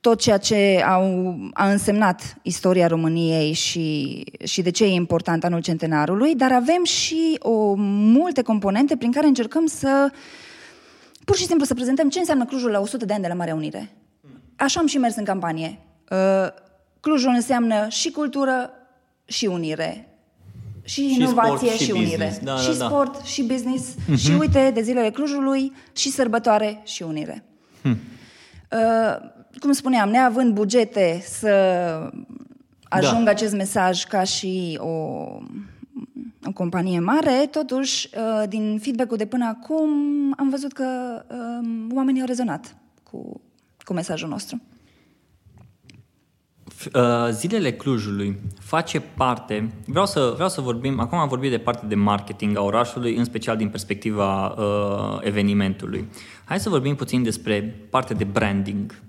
tot 0.00 0.20
ceea 0.20 0.38
ce 0.38 0.84
au, 0.86 1.36
a 1.52 1.70
însemnat 1.70 2.36
istoria 2.42 2.86
României 2.86 3.52
și, 3.52 4.24
și 4.44 4.62
de 4.62 4.70
ce 4.70 4.84
e 4.84 4.88
important 4.88 5.44
anul 5.44 5.60
centenarului, 5.60 6.34
dar 6.34 6.52
avem 6.52 6.84
și 6.84 7.36
o, 7.38 7.74
multe 7.76 8.42
componente 8.42 8.96
prin 8.96 9.12
care 9.12 9.26
încercăm 9.26 9.66
să 9.66 10.10
pur 11.24 11.36
și 11.36 11.46
simplu 11.46 11.64
să 11.64 11.74
prezentăm 11.74 12.08
ce 12.08 12.18
înseamnă 12.18 12.44
Clujul 12.44 12.70
la 12.70 12.80
100 12.80 13.04
de 13.04 13.12
ani 13.12 13.22
de 13.22 13.28
la 13.28 13.34
Marea 13.34 13.54
Unire. 13.54 13.90
Așa 14.56 14.80
am 14.80 14.86
și 14.86 14.98
mers 14.98 15.16
în 15.16 15.24
campanie. 15.24 15.78
Uh, 16.10 16.48
Clujul 17.00 17.32
înseamnă 17.34 17.88
și 17.88 18.10
cultură 18.10 18.70
și 19.24 19.46
unire. 19.46 20.17
Și, 20.88 21.08
Și 21.08 21.14
inovație 21.20 21.56
sport 21.68 21.78
și 21.78 21.84
și, 21.84 21.90
unire. 21.90 22.06
business. 22.06 22.38
Da, 22.38 22.56
și 22.56 22.66
da, 22.68 22.74
da. 22.78 22.84
sport 22.86 23.24
și 23.24 23.42
business. 23.42 23.94
Și 24.16 24.32
uite, 24.38 24.70
de 24.74 24.82
zilele 24.82 25.10
Clujului, 25.10 25.72
și 25.96 26.10
sărbătoare 26.10 26.82
și 26.84 27.02
unire. 27.02 27.44
Uh, 27.84 29.16
cum 29.60 29.72
spuneam, 29.72 30.08
neavând 30.10 30.54
bugete 30.54 31.22
să 31.24 31.48
ajungă 32.88 33.24
Da. 33.24 33.30
acest 33.30 33.54
mesaj 33.54 34.04
ca 34.04 34.22
și 34.22 34.78
o, 34.80 34.86
o 36.44 36.52
companie 36.54 36.98
mare, 37.00 37.48
totuși, 37.50 38.08
uh, 38.16 38.48
din 38.48 38.78
feedback-ul 38.82 39.16
de 39.16 39.26
până 39.26 39.46
acum, 39.46 39.88
am 40.36 40.48
văzut 40.50 40.72
că 40.72 40.84
um, 41.60 41.90
oamenii 41.94 42.20
au 42.20 42.26
rezonat 42.26 42.76
cu, 43.02 43.40
cu 43.84 43.92
mesajul 43.92 44.28
nostru. 44.28 44.60
Uh, 46.94 47.28
Zilele 47.30 47.72
Clujului 47.72 48.38
face 48.60 49.00
parte, 49.00 49.72
vreau 49.86 50.06
să, 50.06 50.32
vreau 50.34 50.48
să 50.48 50.60
vorbim, 50.60 51.00
acum 51.00 51.18
am 51.18 51.28
vorbit 51.28 51.50
de 51.50 51.58
parte 51.58 51.86
de 51.86 51.94
marketing 51.94 52.56
a 52.56 52.62
orașului, 52.62 53.16
în 53.16 53.24
special 53.24 53.56
din 53.56 53.68
perspectiva 53.68 54.46
uh, 54.46 55.18
evenimentului. 55.20 56.08
Hai 56.44 56.60
să 56.60 56.68
vorbim 56.68 56.94
puțin 56.94 57.22
despre 57.22 57.86
partea 57.90 58.16
de 58.16 58.24
branding. 58.24 59.00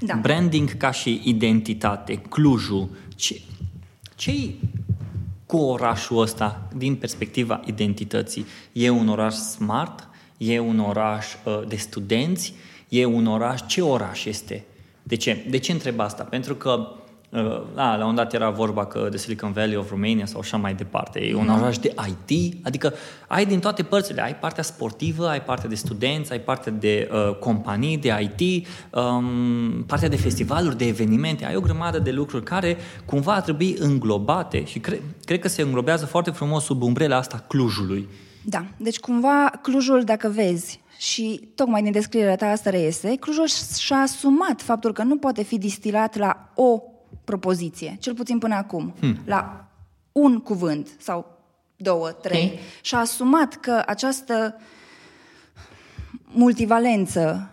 Da. 0.00 0.18
Branding 0.22 0.76
ca 0.76 0.90
și 0.90 1.20
identitate, 1.24 2.14
Clujul. 2.14 2.88
Ce, 3.16 3.40
ce 4.14 4.54
cu 5.46 5.56
orașul 5.56 6.20
ăsta 6.20 6.68
din 6.76 6.94
perspectiva 6.94 7.60
identității? 7.64 8.46
E 8.72 8.90
un 8.90 9.08
oraș 9.08 9.34
smart? 9.34 10.08
E 10.36 10.58
un 10.58 10.78
oraș 10.78 11.26
uh, 11.44 11.62
de 11.68 11.76
studenți? 11.76 12.54
E 12.88 13.04
un 13.04 13.26
oraș... 13.26 13.60
Ce 13.66 13.82
oraș 13.82 14.24
este? 14.24 14.64
De 15.02 15.16
ce? 15.16 15.46
De 15.50 15.58
ce 15.58 15.72
întreb 15.72 16.00
asta? 16.00 16.22
Pentru 16.22 16.54
că 16.54 16.88
Uh, 16.88 17.03
la, 17.74 17.96
la 17.96 18.06
un 18.06 18.14
dat 18.14 18.32
era 18.32 18.50
vorba 18.50 18.86
că 18.86 19.08
de 19.10 19.16
Silicon 19.16 19.52
Valley 19.52 19.76
of 19.76 19.90
Romania 19.90 20.26
sau 20.26 20.40
așa 20.40 20.56
mai 20.56 20.74
departe. 20.74 21.20
E 21.20 21.34
un 21.34 21.48
oraș 21.48 21.78
de 21.78 21.94
IT, 22.08 22.56
adică 22.64 22.94
ai 23.26 23.46
din 23.46 23.60
toate 23.60 23.82
părțile. 23.82 24.22
Ai 24.22 24.36
partea 24.36 24.62
sportivă, 24.62 25.28
ai 25.28 25.42
partea 25.42 25.68
de 25.68 25.74
studenți, 25.74 26.32
ai 26.32 26.40
partea 26.40 26.72
de 26.72 27.10
uh, 27.12 27.34
companii, 27.34 27.98
de 27.98 28.14
IT, 28.20 28.66
um, 28.90 29.84
partea 29.86 30.08
de 30.08 30.16
festivaluri, 30.16 30.76
de 30.76 30.86
evenimente. 30.86 31.46
Ai 31.46 31.56
o 31.56 31.60
grămadă 31.60 31.98
de 31.98 32.10
lucruri 32.10 32.44
care 32.44 32.76
cumva 33.04 33.34
ar 33.34 33.42
trebui 33.42 33.76
înglobate 33.78 34.64
și 34.64 34.78
cre- 34.78 35.02
cred 35.24 35.38
că 35.38 35.48
se 35.48 35.62
înglobează 35.62 36.06
foarte 36.06 36.30
frumos 36.30 36.64
sub 36.64 36.82
umbrela 36.82 37.16
asta 37.16 37.44
Clujului. 37.48 38.08
Da, 38.42 38.64
deci 38.76 38.98
cumva 38.98 39.50
Clujul, 39.62 40.02
dacă 40.04 40.28
vezi, 40.28 40.80
și 40.98 41.48
tocmai 41.54 41.82
din 41.82 41.92
descrierea 41.92 42.36
ta 42.36 42.46
asta 42.46 42.70
reiese, 42.70 43.16
Clujul 43.16 43.46
și-a 43.78 43.96
asumat 43.96 44.62
faptul 44.62 44.92
că 44.92 45.02
nu 45.02 45.16
poate 45.16 45.42
fi 45.42 45.58
distilat 45.58 46.16
la 46.16 46.50
o 46.54 46.82
propoziție, 47.24 47.96
cel 48.00 48.14
puțin 48.14 48.38
până 48.38 48.54
acum, 48.54 48.94
hmm. 49.00 49.16
la 49.24 49.68
un 50.12 50.40
cuvânt 50.40 50.88
sau 50.98 51.38
două, 51.76 52.10
trei, 52.10 52.44
okay. 52.44 52.58
și 52.80 52.94
a 52.94 52.98
asumat 52.98 53.54
că 53.54 53.82
această 53.86 54.56
multivalență 56.24 57.50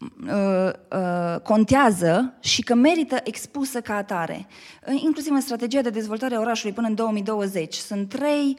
uh, 0.00 0.70
uh, 0.90 1.40
contează 1.40 2.34
și 2.40 2.62
că 2.62 2.74
merită 2.74 3.16
expusă 3.24 3.80
ca 3.80 3.94
atare. 3.94 4.46
Inclusiv 4.94 5.32
în 5.32 5.40
strategia 5.40 5.80
de 5.80 5.90
dezvoltare 5.90 6.34
a 6.34 6.40
orașului 6.40 6.74
până 6.74 6.86
în 6.86 6.94
2020 6.94 7.74
sunt 7.74 8.08
trei 8.08 8.58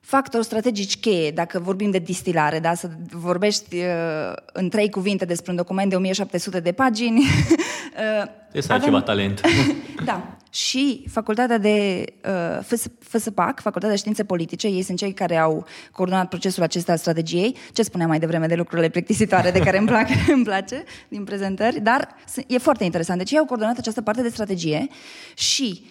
factori 0.00 0.44
strategici 0.44 1.00
cheie, 1.00 1.30
dacă 1.30 1.58
vorbim 1.58 1.90
de 1.90 1.98
distilare, 1.98 2.58
da? 2.58 2.74
să 2.74 2.90
vorbești 3.10 3.76
uh, 3.76 4.32
în 4.52 4.68
trei 4.68 4.90
cuvinte 4.90 5.24
despre 5.24 5.50
un 5.50 5.56
document 5.56 5.90
de 5.90 5.96
1700 5.96 6.60
de 6.60 6.72
pagini. 6.72 7.18
uh, 7.22 8.30
Trebuie 8.54 8.78
să 8.78 8.84
ai 8.84 8.90
ceva 8.90 9.02
talent. 9.02 9.40
da. 10.04 10.36
Și 10.50 11.04
facultatea 11.10 11.58
de 11.58 12.04
uh, 12.24 12.78
FSPAC, 12.98 13.60
Facultatea 13.60 13.88
de 13.88 13.96
Științe 13.96 14.24
Politice, 14.24 14.66
ei 14.66 14.82
sunt 14.82 14.98
cei 14.98 15.12
care 15.12 15.36
au 15.36 15.66
coordonat 15.92 16.28
procesul 16.28 16.62
acesta 16.62 16.92
al 16.92 16.98
strategiei. 16.98 17.56
Ce 17.72 17.82
spuneam 17.82 18.08
mai 18.08 18.18
devreme 18.18 18.46
de 18.46 18.54
lucrurile 18.54 18.88
plictisitoare 18.88 19.50
de 19.50 19.58
care 19.58 19.78
îmi, 19.78 19.86
plac, 19.86 20.08
îmi 20.34 20.44
place 20.44 20.84
din 21.08 21.24
prezentări, 21.24 21.80
dar 21.80 22.08
e 22.46 22.58
foarte 22.58 22.84
interesant. 22.84 23.18
Deci 23.18 23.30
ei 23.30 23.38
au 23.38 23.44
coordonat 23.44 23.78
această 23.78 24.02
parte 24.02 24.22
de 24.22 24.28
strategie 24.28 24.86
și 25.34 25.86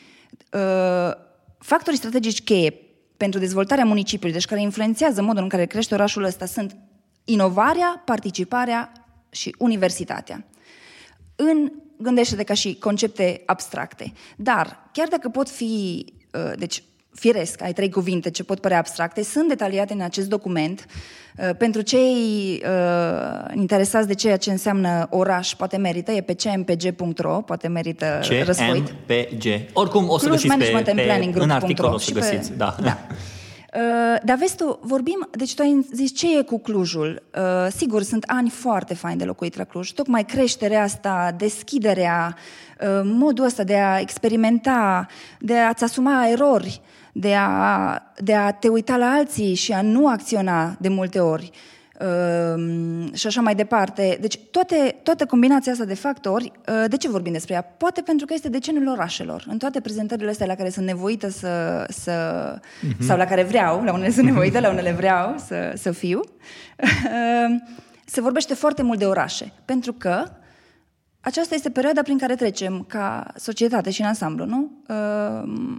uh, 0.52 1.12
factorii 1.60 2.00
strategici 2.00 2.44
cheie 2.44 2.74
pentru 3.18 3.40
dezvoltarea 3.40 3.86
municipiului, 3.86 4.34
deci 4.34 4.46
care 4.46 4.62
influențează 4.62 5.22
modul 5.22 5.44
în 5.44 5.50
care 5.50 5.66
crește 5.66 5.94
orașul 5.94 6.24
ăsta, 6.24 6.46
sunt 6.46 6.76
inovarea, 7.24 8.02
participarea 8.06 8.92
și 9.30 9.56
universitatea. 9.58 10.46
În 11.36 11.72
gândește-te 12.04 12.44
ca 12.44 12.54
și 12.54 12.78
concepte 12.80 13.42
abstracte. 13.46 14.14
Dar, 14.36 14.90
chiar 14.92 15.08
dacă 15.08 15.30
pot 15.30 15.50
fi, 15.50 16.06
uh, 16.32 16.52
deci, 16.58 16.84
firesc, 17.14 17.62
ai 17.62 17.74
trei 17.74 17.90
cuvinte 17.90 18.30
ce 18.30 18.44
pot 18.44 18.60
părea 18.60 18.78
abstracte, 18.78 19.24
sunt 19.24 19.48
detaliate 19.48 19.94
în 19.94 20.02
acest 20.02 20.30
document. 20.30 20.86
Uh, 21.38 21.50
pentru 21.58 21.82
cei 21.82 22.62
uh, 22.66 23.54
interesați 23.56 24.08
de 24.08 24.14
ceea 24.14 24.38
ce 24.38 24.52
înseamnă 24.52 25.08
oraș, 25.10 25.54
poate 25.54 25.78
merită, 25.78 26.12
e 26.12 26.22
pe 26.22 26.34
cmpg.ro, 26.34 27.42
poate 27.42 27.68
merită 27.68 28.20
răsfoit. 28.46 28.88
CMPG. 28.88 29.44
Oricum 29.74 30.10
o 30.10 30.18
să 30.18 30.26
Cluj 30.26 30.46
găsiți 30.46 30.72
pe, 30.72 30.92
pe, 30.96 31.32
în 31.34 31.50
articol 31.50 31.94
o 31.94 31.98
să 31.98 32.12
găsiți. 32.12 32.50
Pe, 32.50 32.58
da. 32.58 32.76
da. 32.82 32.98
Uh, 33.76 34.20
dar 34.24 34.38
vezi 34.38 34.56
tu, 34.56 34.80
vorbim, 34.82 35.28
deci 35.32 35.56
tu 35.56 35.62
ai 35.62 35.88
zis 35.92 36.16
ce 36.16 36.38
e 36.38 36.42
cu 36.42 36.60
Clujul. 36.60 37.24
Uh, 37.36 37.72
sigur, 37.72 38.02
sunt 38.02 38.24
ani 38.28 38.50
foarte 38.50 38.94
faini 38.94 39.20
de 39.20 39.26
locuit 39.26 39.58
la 39.58 39.64
Cluj, 39.64 39.92
tocmai 39.92 40.26
creșterea 40.26 40.84
asta, 40.84 41.36
deschiderea, 41.38 42.38
uh, 42.82 43.02
modul 43.04 43.46
ăsta 43.46 43.64
de 43.64 43.76
a 43.76 44.00
experimenta, 44.00 45.08
de 45.40 45.58
a-ți 45.58 45.84
asuma 45.84 46.28
erori, 46.28 46.82
de 47.14 47.36
a, 47.36 48.02
de 48.18 48.34
a 48.34 48.52
te 48.52 48.68
uita 48.68 48.98
la 48.98 49.10
alții 49.10 49.54
și 49.54 49.72
a 49.72 49.82
nu 49.82 50.08
acționa 50.08 50.76
de 50.80 50.90
multe 50.90 51.20
ori. 51.20 51.52
Uh, 51.54 51.83
Ehm, 52.04 53.14
și 53.14 53.28
așa 53.28 53.42
mai 53.42 53.56
departe. 53.56 54.18
Deci 54.22 54.40
toate, 54.52 54.96
toată 55.04 55.26
combinația 55.26 55.72
asta 55.72 55.86
de 55.86 55.94
factori, 55.94 56.52
uh, 56.68 56.84
de 56.88 56.98
ce 56.98 57.10
vorbim 57.10 57.32
despre 57.32 57.54
ea? 57.54 57.62
Poate 57.62 58.02
pentru 58.02 58.26
că 58.26 58.34
este 58.34 58.50
decenul 58.50 58.88
orașelor. 58.88 59.44
În 59.48 59.58
toate 59.58 59.82
prezentările 59.82 60.30
astea 60.30 60.46
la 60.46 60.56
care 60.56 60.70
sunt 60.70 60.86
nevoită 60.86 61.30
să... 61.30 61.86
să 61.90 62.12
uh-huh. 62.60 63.00
sau 63.00 63.18
la 63.18 63.26
care 63.26 63.44
vreau, 63.44 63.84
la 63.84 63.94
unele 63.94 64.12
sunt 64.12 64.26
nevoită, 64.26 64.60
la 64.60 64.70
unele 64.70 64.92
vreau 64.92 65.36
să, 65.48 65.74
să 65.76 65.92
fiu, 65.92 66.20
ehm, 66.78 67.68
se 68.06 68.22
vorbește 68.22 68.54
foarte 68.54 68.84
mult 68.84 69.00
de 69.00 69.06
orașe. 69.06 69.52
Pentru 69.66 69.94
că 69.94 70.24
aceasta 71.20 71.56
este 71.56 71.70
perioada 71.70 72.02
prin 72.02 72.18
care 72.18 72.36
trecem 72.36 72.86
ca 72.88 73.34
societate 73.36 73.90
și 73.90 74.02
în 74.02 74.08
ansamblu, 74.08 74.46
nu? 74.46 74.72
Uh, 74.88 75.76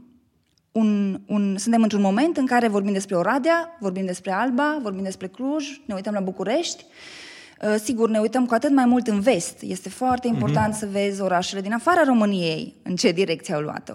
un, 0.75 1.21
un, 1.27 1.57
suntem 1.57 1.83
într-un 1.83 2.01
moment 2.01 2.37
în 2.37 2.47
care 2.47 2.69
vorbim 2.69 2.93
despre 2.93 3.17
Oradea, 3.17 3.77
vorbim 3.81 4.05
despre 4.05 4.33
Alba, 4.33 4.79
vorbim 4.83 5.03
despre 5.03 5.27
Cluj, 5.27 5.81
ne 5.87 5.95
uităm 5.95 6.13
la 6.13 6.21
București. 6.21 6.85
Uh, 7.63 7.75
sigur, 7.83 8.09
ne 8.09 8.19
uităm 8.19 8.47
cu 8.47 8.55
atât 8.55 8.71
mai 8.71 8.85
mult 8.85 9.07
în 9.07 9.21
vest. 9.21 9.63
Este 9.63 9.89
foarte 9.89 10.29
mhm. 10.29 10.37
important 10.37 10.75
mm-hmm. 10.75 10.79
să 10.79 10.89
vezi 10.91 11.21
orașele 11.21 11.61
din 11.61 11.73
afara 11.73 12.03
României, 12.05 12.75
în 12.83 12.97
ce 12.97 13.13
direcție 13.13 13.55
au 13.55 13.61
luat-o. 13.61 13.95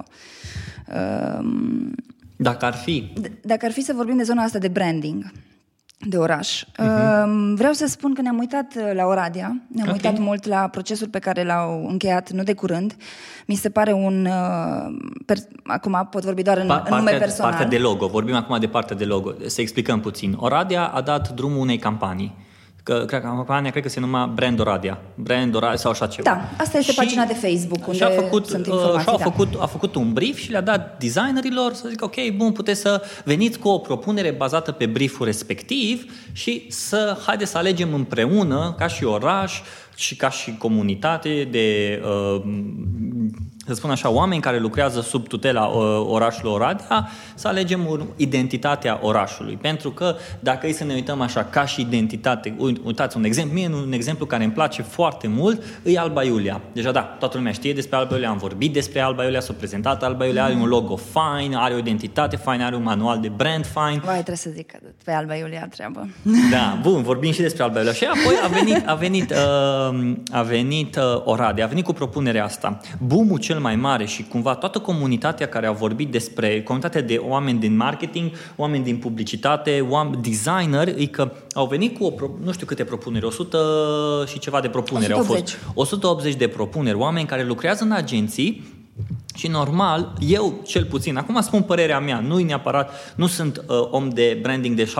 Um, 1.39 1.96
dacă 2.36 2.65
ar 2.65 2.74
fi. 2.74 3.13
D- 3.22 3.42
dacă 3.42 3.65
ar 3.65 3.72
fi 3.72 3.82
să 3.82 3.94
vorbim 3.94 4.18
de 4.18 4.24
zona 4.24 4.44
asta 4.44 4.60
de 4.60 4.68
branding 4.68 5.32
de 6.08 6.18
oraș. 6.18 6.64
Uh-huh. 6.64 7.56
Vreau 7.56 7.74
să 7.74 7.88
spun 7.88 8.14
că 8.14 8.22
ne-am 8.22 8.38
uitat 8.38 8.74
uh, 8.76 8.92
la 8.94 9.06
Oradea, 9.06 9.62
ne-am 9.68 9.88
okay. 9.88 9.92
uitat 9.94 10.18
mult 10.18 10.46
la 10.46 10.68
procesul 10.68 11.08
pe 11.08 11.20
care 11.20 11.44
l-au 11.44 11.86
încheiat 11.88 12.32
nu 12.32 12.44
de 12.44 12.54
curând. 12.54 12.96
Mi 13.46 13.56
se 13.56 13.70
pare 13.70 13.92
un... 13.92 14.26
Uh, 14.26 14.98
per, 15.26 15.38
acum 15.64 16.08
pot 16.12 16.24
vorbi 16.24 16.42
doar 16.42 16.58
în, 16.58 16.66
pa- 16.66 16.84
în 16.90 16.98
nume 16.98 17.12
personal. 17.12 17.52
Partea 17.52 17.70
de 17.70 17.78
logo, 17.78 18.08
vorbim 18.08 18.36
acum 18.36 18.60
de 18.60 18.68
partea 18.68 18.96
de 18.96 19.06
logo. 19.06 19.34
Să 19.46 19.62
explicăm 19.62 20.00
puțin. 20.00 20.36
Oradea 20.38 20.86
a 20.86 21.02
dat 21.02 21.30
drumul 21.30 21.58
unei 21.58 21.78
campanii 21.78 22.36
că, 22.84 23.04
cred 23.08 23.22
că 23.22 23.28
campania 23.28 23.72
cred 23.72 23.84
că 23.84 23.89
se 23.89 24.00
numea 24.00 24.26
Brand 24.26 24.60
Oradia. 24.60 25.00
Brand 25.15 25.56
Oradia 25.56 25.78
sau 25.78 25.92
așa 25.92 26.08
ceva. 26.08 26.30
Da, 26.30 26.63
asta 26.63 26.78
este 26.78 26.92
și, 26.92 26.98
pagina 26.98 27.26
de 27.26 27.34
Facebook 27.34 27.88
unde 27.88 27.98
și-a 27.98 28.10
făcut, 28.10 28.46
sunt 28.46 28.68
uh, 28.68 28.74
informații. 28.74 29.04
Și-a 29.04 29.18
da. 29.18 29.24
făcut, 29.24 29.48
a 29.60 29.65
făcut 29.65 29.96
un 29.96 30.13
brief 30.13 30.38
și 30.38 30.52
le-a 30.52 30.62
dat 30.62 30.98
designerilor 31.00 31.74
să 31.74 31.88
zică, 31.89 32.06
ok, 32.06 32.36
bun, 32.36 32.52
puteți 32.52 32.82
să 32.82 33.04
veniți 33.24 33.60
cu 33.60 33.68
o 33.68 33.78
propunere 33.78 34.32
bazată 34.32 34.72
pe 34.72 34.86
brieful 34.86 35.26
respectiv 35.26 36.12
și 36.32 36.65
să 36.70 37.18
haideți 37.26 37.52
să 37.52 37.58
alegem 37.58 37.94
împreună, 37.94 38.76
ca 38.78 38.88
și 38.88 39.04
oraș 39.04 39.62
și 39.96 40.15
ca 40.15 40.30
și 40.30 40.56
comunitate 40.58 41.48
de 41.52 42.02
uh, 42.04 42.42
să 43.70 43.76
spun 43.76 43.90
așa, 43.90 44.10
oameni 44.10 44.42
care 44.42 44.60
lucrează 44.60 45.02
sub 45.02 45.28
tutela 45.28 45.66
uh, 45.66 46.06
orașului 46.08 46.52
Oradea, 46.52 47.10
să 47.36 47.48
alegem 47.48 48.14
identitatea 48.16 49.00
orașului. 49.02 49.58
Pentru 49.62 49.92
că 49.92 50.16
dacă 50.40 50.68
e 50.68 50.72
să 50.72 50.84
ne 50.84 50.94
uităm 50.94 51.22
așa 51.22 51.44
ca 51.44 51.66
și 51.66 51.82
identitate, 51.82 52.56
uitați 52.84 53.18
un 53.18 53.24
exemplu, 53.24 53.54
mie 53.54 53.70
un 53.74 53.92
exemplu 53.92 54.26
care 54.26 54.44
îmi 54.44 54.54
place 54.54 54.82
foarte 54.82 55.28
mult, 55.28 55.64
e 55.84 56.00
Alba 56.00 56.24
Iulia. 56.24 56.62
Deja 56.74 56.92
da, 56.92 57.02
toată 57.02 57.38
lumea 57.38 57.52
știe 57.52 57.74
despre 57.74 57.98
Alba 57.98 58.14
Iulia, 58.14 58.30
am 58.30 58.38
vorbit 58.38 58.74
despre 58.74 59.00
Alba 59.00 59.24
Iulia, 59.24 59.40
s-a 59.40 59.54
prezentat 59.58 60.04
Alba 60.04 60.26
Iulia, 60.26 60.44
are 60.44 60.54
un 60.54 60.68
logo 60.68 60.96
fine, 60.96 61.56
are 61.58 61.74
o 61.74 61.78
identitate 61.78 62.38
fine, 62.38 62.64
are 62.64 62.76
un 62.76 62.84
manual 62.84 63.20
de 63.20 63.28
brand 63.28 63.66
fine. 63.66 64.02
Vai, 64.04 64.14
trebuie 64.14 64.36
să 64.36 64.50
zic 64.54 64.72
că 64.72 64.78
pe 65.04 65.12
Alba 65.12 65.36
Iulia 65.36 65.68
treabă. 65.70 66.08
Da, 66.52 66.80
bun, 66.82 67.04
vorbim 67.04 67.32
și 67.32 67.42
despre 67.42 67.64
Alba 67.64 67.78
Iulia. 67.78 67.94
Și 67.94 68.06
apoi 68.06 68.36
a 68.44 68.48
venit, 68.48 68.88
a 68.88 68.94
venit, 68.94 69.32
uh, 69.32 70.14
a 70.32 70.42
venit 70.42 70.96
uh, 70.96 71.22
Oradea, 71.24 71.66
a 71.66 71.68
venit 71.68 71.84
cu 71.84 71.94
propunerea 71.94 72.44
asta. 72.44 72.78
Boom-ul 72.98 73.38
cel 73.38 73.59
cel 73.60 73.67
mai 73.67 73.76
mare 73.76 74.06
și 74.06 74.24
cumva 74.24 74.56
toată 74.56 74.80
comunitatea 74.80 75.48
care 75.48 75.67
a 75.67 75.72
vorbit 75.72 76.12
despre, 76.12 76.63
comunitatea 76.63 77.02
de 77.02 77.22
oameni 77.28 77.60
din 77.60 77.76
marketing, 77.76 78.32
oameni 78.56 78.84
din 78.84 78.98
publicitate, 78.98 79.86
oameni, 79.89 80.22
designer, 80.22 80.88
e 80.88 81.06
că 81.06 81.32
au 81.54 81.65
venit 81.65 81.98
cu, 81.98 82.04
o, 82.06 82.12
nu 82.43 82.52
știu 82.52 82.65
câte 82.65 82.84
propuneri, 82.84 83.26
100 83.26 83.58
și 84.28 84.39
ceva 84.39 84.62
de 84.62 84.67
propuneri 84.67 85.13
180. 85.13 85.54
au 85.54 85.60
fost. 85.62 85.76
180 85.76 86.36
de 86.36 86.48
propuneri, 86.48 86.98
oameni 86.98 87.28
care 87.28 87.43
lucrează 87.43 87.84
în 87.84 87.91
agenții 87.91 88.79
Și 89.39 89.47
normal, 89.47 90.13
eu 90.19 90.62
cel 90.65 90.86
puțin, 90.86 91.17
acum 91.17 91.41
spun 91.41 91.62
părerea 91.62 91.99
mea, 91.99 92.19
nu 92.19 92.38
neapărat, 92.38 93.13
nu 93.15 93.28
sunt 93.28 93.58
uh, 93.58 93.88
om 93.91 94.10
de 94.10 94.39
branding 94.41 94.75
de 94.75 94.93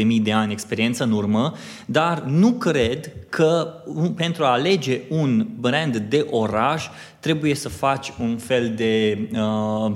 789.000 0.00 0.22
de 0.22 0.32
ani 0.32 0.52
experiență 0.52 1.04
în 1.04 1.12
urmă, 1.12 1.52
dar 1.86 2.22
nu 2.22 2.52
cred 2.52 3.12
că 3.28 3.74
un, 3.86 4.08
pentru 4.12 4.44
a 4.44 4.50
alege 4.50 5.00
un 5.08 5.46
brand 5.60 5.96
de 5.96 6.26
oraș 6.30 6.86
trebuie 7.20 7.54
să 7.54 7.68
faci 7.68 8.12
un 8.20 8.36
fel 8.36 8.72
de... 8.76 9.18
Uh, 9.32 9.92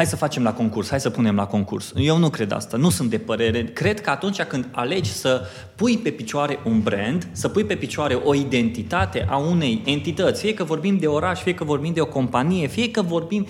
hai 0.00 0.08
să 0.08 0.16
facem 0.16 0.42
la 0.42 0.52
concurs, 0.52 0.88
hai 0.88 1.00
să 1.00 1.10
punem 1.10 1.34
la 1.34 1.46
concurs. 1.46 1.92
Eu 1.96 2.16
nu 2.16 2.30
cred 2.30 2.52
asta, 2.52 2.76
nu 2.76 2.90
sunt 2.90 3.10
de 3.10 3.18
părere. 3.18 3.64
Cred 3.64 4.00
că 4.00 4.10
atunci 4.10 4.42
când 4.42 4.68
alegi 4.70 5.10
să 5.10 5.46
pui 5.74 5.98
pe 5.98 6.10
picioare 6.10 6.58
un 6.64 6.80
brand, 6.80 7.28
să 7.32 7.48
pui 7.48 7.64
pe 7.64 7.74
picioare 7.74 8.14
o 8.14 8.34
identitate 8.34 9.26
a 9.28 9.36
unei 9.36 9.82
entități, 9.84 10.40
fie 10.40 10.54
că 10.54 10.64
vorbim 10.64 10.98
de 10.98 11.06
oraș, 11.06 11.40
fie 11.40 11.54
că 11.54 11.64
vorbim 11.64 11.92
de 11.92 12.00
o 12.00 12.06
companie, 12.06 12.66
fie 12.66 12.90
că 12.90 13.02
vorbim 13.02 13.46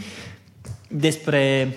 despre 0.88 1.74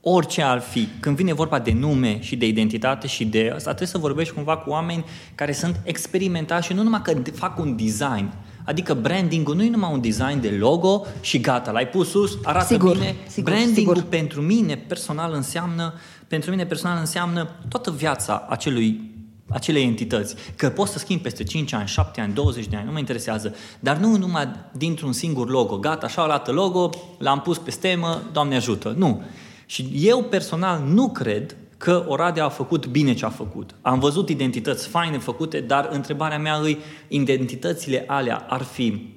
orice 0.00 0.42
ar 0.42 0.60
fi, 0.60 0.88
când 1.00 1.16
vine 1.16 1.32
vorba 1.32 1.58
de 1.58 1.72
nume 1.72 2.20
și 2.20 2.36
de 2.36 2.46
identitate 2.46 3.06
și 3.06 3.24
de 3.24 3.50
asta, 3.54 3.68
trebuie 3.68 3.88
să 3.88 3.98
vorbești 3.98 4.34
cumva 4.34 4.56
cu 4.56 4.70
oameni 4.70 5.04
care 5.34 5.52
sunt 5.52 5.80
experimentați 5.82 6.66
și 6.66 6.72
nu 6.72 6.82
numai 6.82 7.02
că 7.02 7.14
fac 7.32 7.58
un 7.58 7.76
design, 7.76 8.32
Adică 8.64 8.94
brandingul 8.94 9.54
nu 9.54 9.62
e 9.62 9.70
numai 9.70 9.92
un 9.92 10.00
design 10.00 10.40
de 10.40 10.48
logo 10.50 11.06
și 11.20 11.40
gata, 11.40 11.70
l-ai 11.70 11.88
pus 11.88 12.10
sus, 12.10 12.38
arată 12.42 12.66
Sigur, 12.66 12.92
bine. 12.92 13.16
sigur, 13.26 13.52
brandingul 13.52 13.94
sigur. 13.94 14.08
pentru 14.08 14.40
mine 14.40 14.74
personal 14.76 15.32
înseamnă 15.32 15.94
pentru 16.28 16.50
mine 16.50 16.66
personal 16.66 16.98
înseamnă 16.98 17.48
toată 17.68 17.90
viața 17.90 18.46
acelui 18.48 19.12
acelei 19.48 19.82
entități. 19.84 20.34
Că 20.56 20.68
poți 20.68 20.92
să 20.92 20.98
schimbi 20.98 21.22
peste 21.22 21.44
5 21.44 21.72
ani, 21.72 21.88
7 21.88 22.20
ani, 22.20 22.32
20 22.32 22.66
de 22.66 22.76
ani, 22.76 22.86
nu 22.86 22.92
mă 22.92 22.98
interesează. 22.98 23.54
Dar 23.80 23.96
nu 23.96 24.16
numai 24.16 24.48
dintr-un 24.72 25.12
singur 25.12 25.48
logo. 25.50 25.76
Gata, 25.78 26.06
așa 26.06 26.22
arată 26.22 26.52
logo, 26.52 26.90
l-am 27.18 27.40
pus 27.40 27.58
pe 27.58 27.70
stemă, 27.70 28.22
Doamne 28.32 28.56
ajută. 28.56 28.94
Nu. 28.96 29.22
Și 29.66 29.90
eu 29.94 30.22
personal 30.22 30.82
nu 30.86 31.08
cred 31.08 31.56
că 31.84 32.04
Oradea 32.08 32.44
a 32.44 32.48
făcut 32.48 32.86
bine 32.86 33.14
ce 33.14 33.24
a 33.24 33.28
făcut. 33.28 33.74
Am 33.82 33.98
văzut 33.98 34.28
identități 34.28 34.88
faine 34.88 35.18
făcute, 35.18 35.60
dar 35.60 35.88
întrebarea 35.92 36.38
mea 36.38 36.54
îi, 36.54 36.78
identitățile 37.08 38.04
alea 38.06 38.46
ar 38.48 38.62
fi 38.62 39.12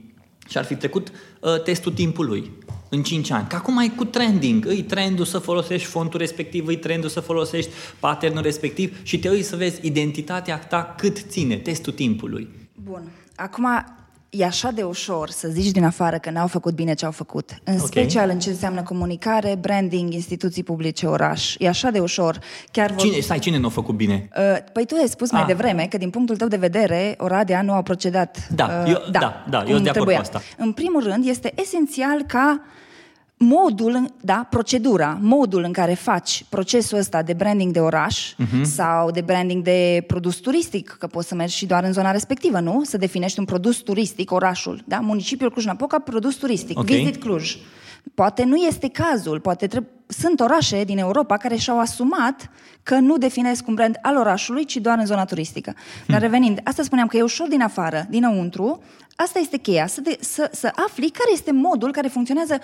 și 0.50 0.58
ar 0.58 0.64
fi 0.64 0.76
trecut 0.76 1.12
uh, 1.42 1.62
testul 1.62 1.92
timpului 1.92 2.52
în 2.90 3.04
5 3.04 3.32
ani. 3.32 3.48
Că 3.48 3.56
acum 3.56 3.78
e 3.78 3.90
cu 3.90 4.06
trending, 4.06 4.66
îi 4.66 4.84
trendul 4.84 5.26
să 5.26 5.38
folosești 5.38 5.88
fontul 5.88 6.20
respectiv, 6.20 6.68
îi 6.68 6.78
trendul 6.78 7.10
să 7.10 7.20
folosești 7.20 7.72
patternul 8.00 8.42
respectiv 8.42 8.98
și 9.04 9.20
te 9.20 9.30
uiți 9.30 9.48
să 9.48 9.56
vezi 9.56 9.86
identitatea 9.86 10.58
ta 10.58 10.96
cât 10.98 11.18
ține 11.18 11.56
testul 11.56 11.94
timpului. 11.94 12.50
Bun. 12.84 13.12
Acum, 13.36 13.68
e 14.38 14.46
așa 14.46 14.72
de 14.72 14.84
ușor 14.84 15.30
să 15.30 15.48
zici 15.52 15.72
din 15.72 15.84
afară 15.84 16.18
că 16.18 16.30
n-au 16.30 16.48
făcut 16.48 16.74
bine 16.74 16.94
ce 16.94 17.06
au 17.06 17.12
făcut. 17.12 17.50
În 17.64 17.74
Ok. 17.80 17.86
special 17.86 18.30
în 18.30 18.40
ce 18.40 18.50
înseamnă 18.50 18.84
comunicare, 18.84 19.56
branding, 19.62 20.14
instituții 20.14 20.64
publice, 20.64 21.06
oraș. 21.06 21.56
E 21.58 21.68
așa 21.68 21.90
de 21.90 22.00
ușor. 22.00 22.40
Chiar 22.72 22.92
vor... 22.92 23.00
Cine, 23.00 23.20
stai, 23.20 23.40
cine 23.40 23.58
nu 23.58 23.68
a 23.68 23.70
făcut 23.70 23.96
bine? 23.96 24.30
Uh, 24.38 24.58
Păi 24.74 24.86
tu 24.86 24.96
ai 25.02 25.08
spus 25.08 25.32
mai 25.32 25.42
Ah. 25.42 25.48
devreme 25.48 25.86
că 25.90 25.98
din 25.98 26.10
punctul 26.10 26.36
tău 26.38 26.48
de 26.48 26.58
vedere 26.58 27.16
Oradea 27.20 27.62
nu 27.62 27.74
a 27.74 27.82
procedat 27.82 28.48
Da, 28.56 28.82
uh, 28.86 28.92
eu- 28.92 29.04
da, 29.12 29.46
da, 29.50 29.58
eu 29.58 29.64
cum 29.64 29.72
sunt 29.74 29.84
de 29.84 29.90
acord 29.90 29.94
trebuia. 29.94 30.16
cu 30.16 30.22
asta. 30.22 30.42
În 30.58 30.72
primul 30.72 31.04
rând 31.04 31.28
este 31.28 31.52
esențial 31.56 32.24
ca 32.28 32.62
modul, 33.38 34.14
da, 34.22 34.48
procedura, 34.50 35.18
modul 35.22 35.64
în 35.64 35.72
care 35.72 35.94
faci 35.94 36.46
procesul 36.50 36.98
ăsta 36.98 37.22
de 37.22 37.34
branding 37.34 37.72
de 37.74 37.80
oraș 37.80 38.34
Mhm. 38.38 38.64
sau 38.64 39.12
de 39.12 39.22
branding 39.22 39.64
de 39.64 40.04
produs 40.08 40.36
turistic, 40.36 40.96
că 41.00 41.08
poți 41.08 41.28
să 41.28 41.36
mergi 41.36 41.56
și 41.56 41.66
doar 41.66 41.84
în 41.84 41.92
zona 41.94 42.12
respectivă, 42.12 42.60
nu? 42.60 42.84
Să 42.84 42.98
definești 42.98 43.40
un 43.40 43.46
produs 43.46 43.78
turistic, 43.78 44.32
orașul, 44.32 44.82
da? 44.86 45.00
Municipiul 45.00 45.52
Cluj-Napoca, 45.52 46.00
produs 46.00 46.36
turistic, 46.36 46.80
Ok. 46.80 46.86
Visit 46.86 47.18
Cluj. 47.22 47.58
Poate 48.14 48.44
nu 48.44 48.56
este 48.56 48.88
cazul, 48.90 49.40
poate 49.40 49.68
treb- 49.68 49.88
sunt 50.08 50.40
orașe 50.40 50.84
din 50.84 50.98
Europa 50.98 51.38
care 51.38 51.56
și-au 51.56 51.80
asumat 51.80 52.50
că 52.84 52.96
nu 52.96 53.18
definesc 53.18 53.68
un 53.68 53.74
brand 53.74 53.98
al 54.02 54.18
orașului, 54.18 54.66
ci 54.66 54.76
doar 54.78 54.98
în 55.00 55.06
zona 55.06 55.26
turistică. 55.26 55.74
Dar 56.08 56.22
revenind, 56.22 56.60
asta 56.64 56.84
spuneam 56.84 57.08
că 57.08 57.18
e 57.18 57.22
ușor 57.22 57.48
din 57.48 57.62
afară, 57.62 58.06
dinăuntru, 58.10 58.82
asta 59.16 59.40
este 59.40 59.58
cheia, 59.58 59.88
să, 59.88 60.02
de, 60.02 60.18
să, 60.20 60.50
să 60.54 60.72
afli 60.88 61.10
care 61.10 61.30
este 61.34 61.52
modul 61.52 61.92
care 61.92 62.08
funcționează 62.08 62.60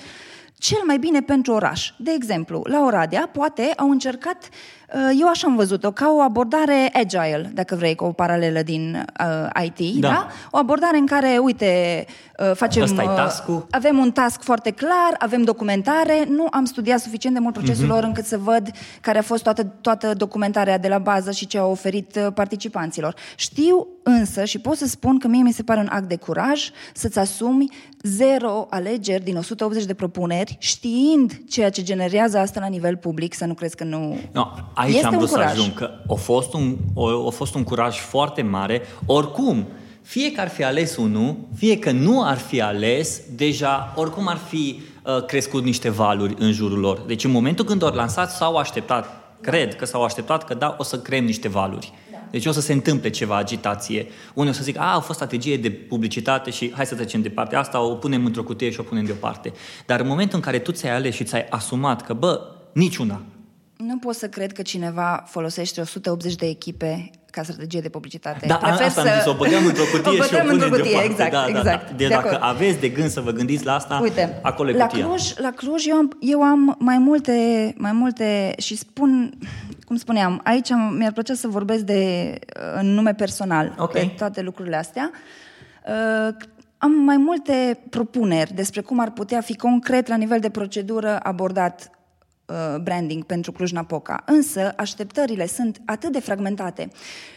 cel 0.57 0.81
mai 0.85 0.97
bine 0.97 1.21
pentru 1.21 1.53
oraș. 1.53 1.91
De 1.97 2.11
exemplu, 2.15 2.61
la 2.69 2.83
Oradea, 2.85 3.29
poate 3.33 3.73
au 3.75 3.89
încercat, 3.89 4.49
uh, 4.93 5.17
eu 5.19 5.27
așa 5.27 5.47
am 5.47 5.55
văzut-o, 5.55 5.91
ca 5.91 6.11
o 6.15 6.19
abordare 6.19 6.89
agile, 6.93 7.51
dacă 7.53 7.75
vrei, 7.75 7.95
cu 7.95 8.03
o 8.03 8.11
paralelă 8.11 8.61
din 8.61 9.07
uh, 9.19 9.63
IT, 9.63 9.99
da. 9.99 10.07
Da. 10.07 10.13
da? 10.13 10.27
O 10.51 10.57
abordare 10.57 10.97
în 10.97 11.05
care, 11.05 11.37
uite, 11.41 12.05
uh, 12.39 12.51
facem... 12.55 12.81
Ăsta 12.81 13.03
e 13.03 13.05
uh, 13.05 13.15
task-ul. 13.15 13.67
avem 13.69 13.97
un 13.97 14.11
task 14.11 14.41
foarte 14.41 14.71
clar, 14.71 15.15
avem 15.17 15.43
documentare, 15.43 16.25
nu 16.29 16.47
am 16.51 16.65
studiat 16.65 16.99
suficient 16.99 17.35
de 17.35 17.41
mult 17.41 17.53
procesul 17.53 17.87
lor 17.87 18.03
încât 18.03 18.25
să 18.25 18.37
văd 18.37 18.71
care 19.01 19.17
a 19.17 19.21
fost 19.21 19.43
toată, 19.43 19.63
toată 19.63 20.13
documentarea 20.13 20.77
de 20.77 20.87
la 20.87 20.97
bază 20.97 21.31
și 21.31 21.47
ce 21.47 21.57
au 21.57 21.71
oferit 21.71 22.15
uh, 22.15 22.33
participanților. 22.33 23.15
Știu 23.35 23.87
însă 24.03 24.43
și 24.43 24.59
pot 24.59 24.77
să 24.77 24.87
spun 24.87 25.19
că 25.19 25.27
mie 25.27 25.41
mi 25.41 25.51
se 25.51 25.63
pare 25.63 25.79
un 25.79 25.89
act 25.91 26.07
de 26.07 26.15
curaj 26.15 26.69
să-ți 26.93 27.19
asumi 27.19 27.69
zero 28.03 28.67
alegeri 28.69 29.23
din 29.23 29.37
180 29.37 29.85
de 29.85 29.93
propuneri, 29.93 30.55
știind 30.59 31.41
ceea 31.49 31.69
ce 31.69 31.83
generează 31.83 32.37
asta 32.37 32.59
la 32.59 32.67
nivel 32.67 32.97
public, 32.97 33.33
să 33.33 33.45
nu 33.45 33.53
crezi 33.53 33.75
că 33.75 33.83
nu... 33.83 34.17
No, 34.31 34.47
aici 34.73 34.93
Este 34.93 35.05
am 35.05 35.11
un 35.11 35.17
vrut 35.17 35.29
să 35.29 35.35
curaj. 35.35 35.51
ajung, 35.51 35.73
că 35.73 35.89
a 36.07 36.13
fost, 36.13 36.53
un, 36.53 36.75
a, 36.95 37.25
a 37.27 37.29
fost 37.29 37.55
un 37.55 37.63
curaj 37.63 37.97
foarte 37.97 38.41
mare. 38.41 38.81
Oricum, 39.05 39.67
fie 40.01 40.31
că 40.31 40.41
ar 40.41 40.49
fi 40.49 40.63
ales 40.63 40.95
unul, 40.97 41.35
fie 41.55 41.79
că 41.79 41.91
nu 41.91 42.23
ar 42.23 42.37
fi 42.37 42.61
ales, 42.61 43.21
deja 43.35 43.93
oricum 43.95 44.27
ar 44.27 44.37
fi 44.37 44.81
uh, 45.03 45.25
crescut 45.25 45.63
niște 45.63 45.89
valuri 45.89 46.35
în 46.37 46.51
jurul 46.51 46.79
lor. 46.79 46.99
Deci 47.07 47.23
în 47.23 47.31
momentul 47.31 47.65
când 47.65 47.83
au 47.83 47.93
lansat 47.93 48.31
s-au 48.31 48.55
așteptat, 48.55 49.05
cred 49.41 49.75
că 49.75 49.85
s-au 49.85 50.03
așteptat 50.03 50.43
că 50.43 50.53
da, 50.53 50.75
o 50.79 50.83
să 50.83 50.99
creăm 50.99 51.25
niște 51.25 51.47
valuri. 51.47 51.93
Deci 52.33 52.45
o 52.45 52.51
să 52.51 52.61
se 52.61 52.73
întâmple 52.73 53.09
ceva 53.09 53.37
agitație. 53.37 54.07
Unii 54.33 54.49
o 54.49 54.53
să 54.53 54.63
zic, 54.63 54.77
a, 54.79 54.93
a 54.95 54.99
fost 54.99 55.13
strategie 55.19 55.57
de 55.57 55.69
publicitate 55.71 56.49
și 56.49 56.71
hai 56.75 56.85
să 56.85 56.95
trecem 56.95 57.21
de 57.21 57.29
partea 57.29 57.59
asta, 57.59 57.81
o 57.81 57.95
punem 57.95 58.25
într-o 58.25 58.43
cutie 58.43 58.69
și 58.69 58.79
o 58.79 58.83
punem 58.83 59.03
deoparte. 59.05 59.53
Dar 59.85 59.99
în 59.99 60.07
momentul 60.07 60.37
în 60.37 60.43
care 60.43 60.59
tu 60.59 60.71
ți-ai 60.71 60.95
ales 60.95 61.15
și 61.15 61.23
ți-ai 61.23 61.45
asumat 61.49 62.01
că, 62.01 62.13
bă, 62.13 62.41
niciuna, 62.73 63.21
Nu 63.77 63.97
pot 63.97 64.15
să 64.15 64.27
cred 64.27 64.51
că 64.51 64.61
cineva 64.61 65.23
folosește 65.27 65.81
180 65.81 66.35
de 66.35 66.45
echipe 66.45 67.09
ca 67.31 67.43
strategie 67.43 67.79
de 67.81 67.89
publicitate. 67.89 68.45
Da, 68.47 68.55
Prefer 68.55 68.85
asta 68.85 69.01
am 69.01 69.07
zis, 69.17 69.25
o 69.25 69.33
băgăm 69.35 69.65
într-o 69.65 69.83
cutie 69.93 70.19
o 70.19 70.23
și 70.23 70.33
o 70.33 70.37
băgăm 70.37 70.45
punem 70.47 70.53
într-o 70.53 70.69
cutie, 70.69 70.91
deoparte. 70.91 71.11
exact, 71.11 71.31
da, 71.31 71.51
da, 71.51 71.59
exact. 71.59 71.89
Da. 71.89 71.95
Deci 71.95 72.07
De 72.07 72.13
dacă 72.13 72.27
acord. 72.27 72.41
aveți 72.43 72.79
de 72.79 72.89
gând 72.89 73.09
să 73.09 73.21
vă 73.21 73.31
gândiți 73.31 73.65
la 73.65 73.73
asta, 73.75 73.99
Uite, 74.01 74.39
acolo 74.41 74.69
e 74.69 74.73
la 74.73 74.85
cutia. 74.85 75.05
Cluj, 75.05 75.33
la 75.37 75.51
Cluj 75.51 75.85
eu 75.87 75.95
am, 75.95 76.17
eu 76.19 76.41
am 76.41 76.75
mai 76.79 76.97
multe, 76.97 77.33
mai 77.77 77.91
multe 77.91 78.53
și 78.57 78.75
spun, 78.77 79.33
cum 79.83 79.95
spuneam, 79.95 80.41
aici 80.43 80.71
am- 80.71 80.93
mi-ar 80.97 81.11
plăcea 81.11 81.33
să 81.33 81.47
vorbesc 81.47 81.83
de 81.83 82.33
uh, 82.57 82.79
în 82.79 82.93
nume 82.93 83.13
personal 83.13 83.75
Ok. 83.77 83.91
pe 83.91 84.13
toate 84.17 84.41
lucrurile 84.41 84.75
astea. 84.75 85.11
Uh, 85.87 86.35
am 86.77 86.91
mai 86.91 87.17
multe 87.17 87.79
propuneri 87.89 88.53
despre 88.53 88.81
cum 88.81 88.99
ar 88.99 89.11
putea 89.11 89.41
fi 89.41 89.55
concret 89.55 90.07
la 90.07 90.15
nivel 90.15 90.39
de 90.39 90.49
procedură 90.49 91.19
abordat 91.23 91.89
uh, 92.45 92.79
branding 92.81 93.23
pentru 93.23 93.51
Cluj-Napoca. 93.51 94.23
Însă 94.25 94.73
așteptările 94.77 95.47
sunt 95.47 95.81
atât 95.85 96.11
de 96.11 96.19
fragmentate 96.19 96.89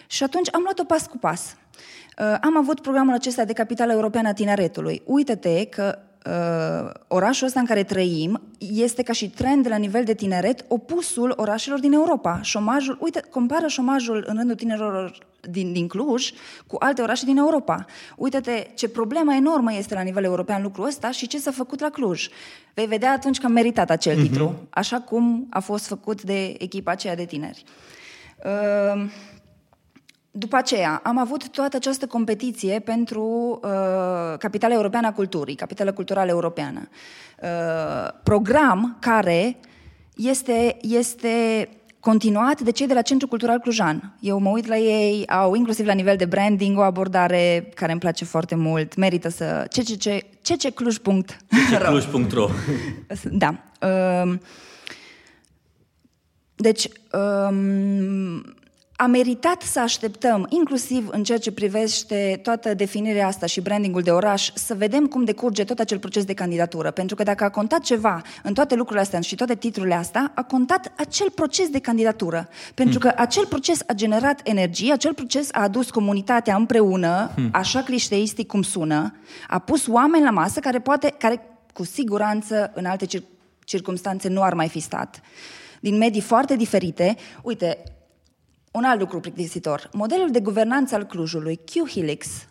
și 0.06 0.22
atunci 0.22 0.54
am 0.54 0.60
luat-o 0.62 0.84
pas 0.84 1.06
cu 1.06 1.18
pas. 1.18 1.56
Uh, 2.18 2.36
am 2.40 2.56
avut 2.56 2.80
programul 2.80 3.14
acesta 3.14 3.44
de 3.44 3.52
capitală 3.52 3.92
europeană 3.92 4.28
a 4.28 4.32
tineretului. 4.32 5.02
Uită-te 5.04 5.64
că 5.66 5.98
uh, 6.26 6.90
orașul 7.08 7.46
ăsta 7.46 7.60
în 7.60 7.66
care 7.66 7.82
trăim 7.82 8.40
este 8.58 9.02
ca 9.02 9.12
și 9.12 9.30
trend 9.30 9.66
la 9.68 9.76
nivel 9.76 10.04
de 10.04 10.14
tineret 10.14 10.64
opusul 10.68 11.32
orașelor 11.36 11.80
din 11.80 11.92
Europa. 11.92 12.40
Șomajul, 12.42 12.98
uite, 13.00 13.20
compară 13.30 13.66
șomajul 13.66 14.24
în 14.26 14.36
rândul 14.36 14.56
tinerilor 14.56 15.18
din, 15.50 15.72
din 15.72 15.88
Cluj 15.88 16.30
cu 16.66 16.76
alte 16.78 17.02
orașe 17.02 17.24
din 17.24 17.36
Europa. 17.36 17.84
Uită-te 18.16 18.66
ce 18.74 18.88
problemă 18.88 19.34
enormă 19.34 19.74
este 19.74 19.94
la 19.94 20.00
nivel 20.00 20.24
european 20.24 20.62
lucrul 20.62 20.86
ăsta 20.86 21.10
și 21.10 21.26
ce 21.26 21.38
s-a 21.38 21.50
făcut 21.50 21.80
la 21.80 21.90
Cluj. 21.90 22.28
Vei 22.74 22.86
vedea 22.86 23.12
atunci 23.12 23.38
că 23.38 23.46
am 23.46 23.52
meritat 23.52 23.90
acel 23.90 24.22
titlu, 24.22 24.54
așa 24.70 25.00
cum 25.00 25.46
a 25.50 25.60
fost 25.60 25.86
făcut 25.86 26.22
de 26.22 26.54
echipa 26.58 26.90
aceea 26.90 27.16
de 27.16 27.24
tineri. 27.24 27.64
Uh, 28.44 29.10
după 30.38 30.56
aceea, 30.56 31.00
am 31.04 31.18
avut 31.18 31.48
toată 31.48 31.76
această 31.76 32.06
competiție 32.06 32.78
pentru 32.78 33.22
uh, 33.62 34.38
Capitala 34.38 34.74
Europeană 34.74 35.06
a 35.06 35.12
Culturii, 35.12 35.54
Capitala 35.54 35.92
Culturală 35.92 36.30
Europeană. 36.30 36.88
Uh, 37.42 37.48
program 38.22 38.96
care 39.00 39.56
este, 40.16 40.76
este 40.80 41.68
continuat 42.00 42.60
de 42.60 42.70
cei 42.70 42.86
de 42.86 42.94
la 42.94 43.02
Centrul 43.02 43.28
Cultural 43.28 43.58
Clujan. 43.58 44.16
Eu 44.20 44.38
mă 44.38 44.50
uit 44.50 44.66
la 44.66 44.76
ei, 44.76 45.26
au 45.26 45.54
inclusiv 45.54 45.86
la 45.86 45.92
nivel 45.92 46.16
de 46.16 46.24
branding 46.24 46.78
o 46.78 46.82
abordare 46.82 47.68
care 47.74 47.90
îmi 47.90 48.00
place 48.00 48.24
foarte 48.24 48.54
mult. 48.54 48.96
Merită 48.96 49.28
să... 49.28 49.66
ccccluj.ro 50.42 51.20
Cluj.ro 51.78 52.48
da. 53.42 53.54
Um, 54.22 54.40
Deci, 56.56 56.88
um, 57.48 58.56
a 58.96 59.06
meritat 59.06 59.62
să 59.62 59.80
așteptăm, 59.80 60.46
inclusiv 60.48 61.08
în 61.10 61.22
ceea 61.24 61.38
ce 61.38 61.52
privește 61.52 62.40
toată 62.42 62.74
definirea 62.74 63.26
asta 63.26 63.46
și 63.46 63.60
brandingul 63.60 64.02
de 64.02 64.10
oraș, 64.10 64.50
să 64.54 64.74
vedem 64.74 65.06
cum 65.06 65.24
decurge 65.24 65.64
tot 65.64 65.78
acel 65.78 65.98
proces 65.98 66.24
de 66.24 66.34
candidatură. 66.34 66.90
Pentru 66.90 67.16
că 67.16 67.22
dacă 67.22 67.44
a 67.44 67.50
contat 67.50 67.80
ceva 67.80 68.22
în 68.42 68.54
toate 68.54 68.74
lucrurile 68.74 69.02
astea 69.02 69.20
și 69.20 69.34
toate 69.34 69.54
titlurile 69.54 69.94
astea, 69.94 70.32
a 70.34 70.42
contat 70.42 70.92
acel 70.96 71.30
proces 71.30 71.68
de 71.68 71.78
candidatură. 71.78 72.48
Pentru 72.74 72.98
că 72.98 73.12
acel 73.16 73.46
proces 73.46 73.80
a 73.86 73.92
generat 73.92 74.40
energie, 74.44 74.92
acel 74.92 75.14
proces 75.14 75.48
a 75.52 75.62
adus 75.62 75.90
comunitatea 75.90 76.56
împreună, 76.56 77.30
așa 77.52 77.82
clișteistic 77.82 78.46
cum 78.46 78.62
sună, 78.62 79.14
a 79.48 79.58
pus 79.58 79.86
oameni 79.86 80.24
la 80.24 80.30
masă 80.30 80.60
care 80.60 80.78
poate, 80.78 81.14
care 81.18 81.40
cu 81.72 81.84
siguranță 81.84 82.72
în 82.74 82.84
alte 82.84 83.06
cir- 83.06 83.28
circunstanțe 83.64 84.28
nu 84.28 84.42
ar 84.42 84.54
mai 84.54 84.68
fi 84.68 84.80
stat. 84.80 85.20
Din 85.80 85.96
medii 85.96 86.20
foarte 86.20 86.56
diferite, 86.56 87.16
uite, 87.42 87.78
un 88.76 88.84
alt 88.84 89.00
lucru 89.00 89.20
plictisitor. 89.20 89.88
Modelul 89.92 90.30
de 90.30 90.40
guvernanță 90.40 90.94
al 90.94 91.04
Clujului, 91.04 91.60
Q-Helix. 91.60 92.48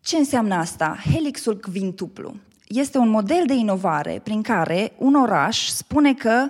Ce 0.00 0.16
înseamnă 0.16 0.54
asta? 0.54 0.98
Helixul 1.12 1.60
quintuplu. 1.72 2.34
Este 2.68 2.98
un 2.98 3.08
model 3.08 3.42
de 3.46 3.54
inovare 3.54 4.20
prin 4.24 4.42
care 4.42 4.92
un 4.98 5.14
oraș 5.14 5.68
spune 5.68 6.14
că, 6.14 6.46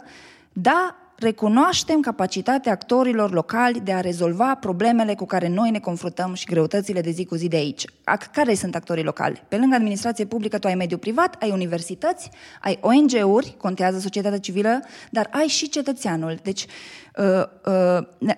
da, 0.53 0.97
recunoaștem 1.17 2.01
capacitatea 2.01 2.73
actorilor 2.73 3.33
locali 3.33 3.81
de 3.81 3.93
a 3.93 4.01
rezolva 4.01 4.55
problemele 4.55 5.15
cu 5.15 5.27
care 5.27 5.49
noi 5.49 5.71
ne 5.71 5.79
confruntăm 5.79 6.35
și 6.35 6.45
greutățile 6.45 7.01
de 7.01 7.11
zi 7.11 7.25
cu 7.25 7.35
zi 7.35 7.49
de 7.49 7.57
aici. 7.57 7.85
Care 8.33 8.55
sunt 8.55 8.75
actorii 8.75 9.05
locali? 9.05 9.43
Pe 9.49 9.57
lângă 9.57 9.75
administrație 9.75 10.25
publică, 10.25 10.59
tu 10.59 10.67
ai 10.67 10.75
mediul 10.75 10.99
privat, 10.99 11.43
ai 11.43 11.51
universități, 11.51 12.31
ai 12.61 12.79
ONG-uri, 12.81 13.55
contează 13.59 13.99
societatea 13.99 14.39
civilă, 14.39 14.81
dar 15.11 15.29
ai 15.33 15.47
și 15.47 15.69
cetățeanul. 15.69 16.39
Deci, 16.43 16.67
uh, 17.17 17.45
uh, 18.19 18.35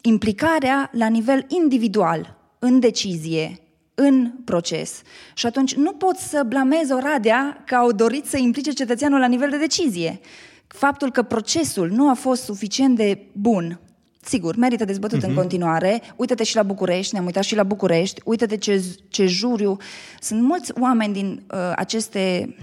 implicarea 0.00 0.90
la 0.92 1.06
nivel 1.06 1.46
individual, 1.48 2.36
în 2.58 2.80
decizie, 2.80 3.60
în 3.94 4.30
proces. 4.44 5.02
Și 5.34 5.46
atunci 5.46 5.74
nu 5.74 5.92
pot 5.92 6.16
să 6.16 6.42
blamez 6.46 6.90
Oradea 6.90 7.62
că 7.66 7.74
au 7.74 7.92
dorit 7.92 8.26
să 8.26 8.36
implice 8.36 8.70
cetățeanul 8.70 9.18
la 9.18 9.26
nivel 9.26 9.50
de 9.50 9.58
decizie. 9.58 10.20
Faptul 10.66 11.10
că 11.10 11.22
procesul 11.22 11.90
nu 11.90 12.08
a 12.08 12.14
fost 12.14 12.42
suficient 12.42 12.96
de 12.96 13.26
bun, 13.32 13.80
sigur, 14.22 14.56
merită 14.56 14.84
dezbătut 14.84 15.18
uh-huh. 15.18 15.28
în 15.28 15.34
continuare. 15.34 16.02
Uită-te 16.16 16.44
și 16.44 16.56
la 16.56 16.62
București, 16.62 17.12
ne-am 17.14 17.26
uitat 17.26 17.42
și 17.42 17.54
la 17.54 17.62
București, 17.62 18.20
uită-te 18.24 18.56
ce, 18.56 18.84
ce 19.08 19.26
juriu. 19.26 19.76
Sunt 20.20 20.42
mulți 20.42 20.72
oameni 20.80 21.12
din 21.12 21.42
uh, 21.52 21.72
aceste 21.76 22.54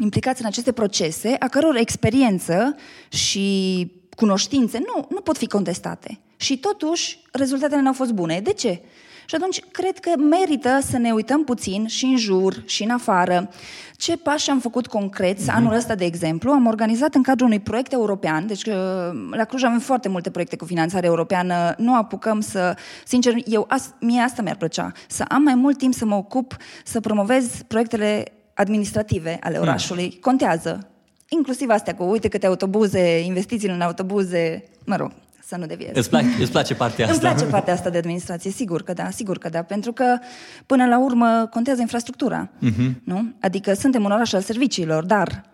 implicați 0.00 0.40
în 0.40 0.46
aceste 0.46 0.72
procese, 0.72 1.36
a 1.38 1.48
căror 1.48 1.76
experiență 1.76 2.76
și 3.08 3.90
cunoștințe 4.16 4.78
nu, 4.78 5.06
nu 5.10 5.20
pot 5.20 5.36
fi 5.36 5.46
contestate. 5.46 6.20
Și 6.36 6.58
totuși, 6.58 7.18
rezultatele 7.32 7.80
nu 7.80 7.86
au 7.86 7.92
fost 7.92 8.12
bune. 8.12 8.40
De 8.40 8.52
ce? 8.52 8.80
Și 9.28 9.34
atunci, 9.34 9.60
cred 9.70 9.98
că 9.98 10.20
merită 10.20 10.78
să 10.82 10.98
ne 10.98 11.10
uităm 11.10 11.44
puțin 11.44 11.86
și 11.86 12.04
în 12.04 12.16
jur 12.16 12.62
și 12.66 12.82
în 12.82 12.90
afară. 12.90 13.50
Ce 13.96 14.16
pași 14.16 14.50
am 14.50 14.60
făcut 14.60 14.86
concret? 14.86 15.38
Mm-hmm. 15.40 15.54
Anul 15.54 15.72
ăsta, 15.74 15.94
de 15.94 16.04
exemplu, 16.04 16.50
am 16.50 16.66
organizat 16.66 17.14
în 17.14 17.22
cadrul 17.22 17.46
unui 17.46 17.60
proiect 17.60 17.92
european, 17.92 18.46
deci 18.46 18.64
uh, 18.64 18.74
la 19.30 19.44
Cluj 19.44 19.62
avem 19.62 19.78
foarte 19.78 20.08
multe 20.08 20.30
proiecte 20.30 20.56
cu 20.56 20.64
finanțare 20.64 21.06
europeană, 21.06 21.74
nu 21.78 21.94
apucăm 21.94 22.40
să, 22.40 22.76
sincer, 23.04 23.34
eu, 23.44 23.64
as, 23.68 23.94
mie 24.00 24.20
asta 24.20 24.42
mi-ar 24.42 24.56
plăcea, 24.56 24.92
să 25.08 25.24
am 25.28 25.42
mai 25.42 25.54
mult 25.54 25.78
timp 25.78 25.94
să 25.94 26.04
mă 26.04 26.14
ocup, 26.14 26.56
să 26.84 27.00
promovez 27.00 27.62
proiectele 27.66 28.32
administrative 28.54 29.38
ale 29.40 29.56
mm. 29.56 29.62
orașului. 29.62 30.10
Mm. 30.14 30.20
Contează. 30.20 30.88
Inclusiv 31.28 31.68
astea 31.68 31.94
cu, 31.94 32.04
uite 32.04 32.28
câte 32.28 32.46
autobuze, 32.46 33.18
investițiile 33.18 33.74
în 33.74 33.80
autobuze, 33.80 34.64
mă 34.84 34.96
rog, 34.96 35.12
să 35.46 35.56
nu 35.56 35.66
deviez. 35.66 35.90
Îți 35.94 36.08
place, 36.08 36.26
îți 36.40 36.50
place 36.50 36.74
partea 36.74 37.04
asta? 37.04 37.28
Îmi 37.28 37.36
place 37.36 37.50
partea 37.50 37.72
asta 37.72 37.90
de 37.90 37.98
administrație, 37.98 38.50
sigur 38.50 38.82
că 38.82 38.92
da, 38.92 39.10
sigur 39.10 39.38
că 39.38 39.48
da, 39.48 39.62
pentru 39.62 39.92
că 39.92 40.18
până 40.66 40.86
la 40.86 40.98
urmă 40.98 41.48
contează 41.50 41.80
infrastructura, 41.80 42.50
uh-huh. 42.50 42.92
nu? 43.04 43.34
Adică 43.40 43.74
suntem 43.74 44.04
un 44.04 44.10
oraș 44.10 44.32
al 44.32 44.40
serviciilor, 44.40 45.04
dar 45.04 45.44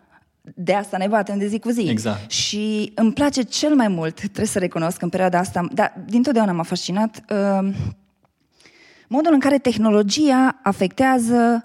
de 0.55 0.75
asta 0.75 0.97
ne 0.97 1.07
batem 1.07 1.39
de 1.39 1.47
zi 1.47 1.59
cu 1.59 1.71
zi. 1.71 1.81
Exact. 1.81 2.31
Și 2.31 2.93
îmi 2.95 3.13
place 3.13 3.43
cel 3.43 3.75
mai 3.75 3.89
mult, 3.89 4.17
trebuie 4.17 4.47
să 4.47 4.59
recunosc, 4.59 5.03
în 5.03 5.09
perioada 5.09 5.39
asta, 5.39 5.69
dar 5.73 5.93
dintotdeauna 6.07 6.53
m-a 6.53 6.63
fascinat 6.63 7.23
uh, 7.31 7.75
modul 9.09 9.33
în 9.33 9.41
care 9.41 9.59
tehnologia 9.59 10.61
afectează 10.63 11.63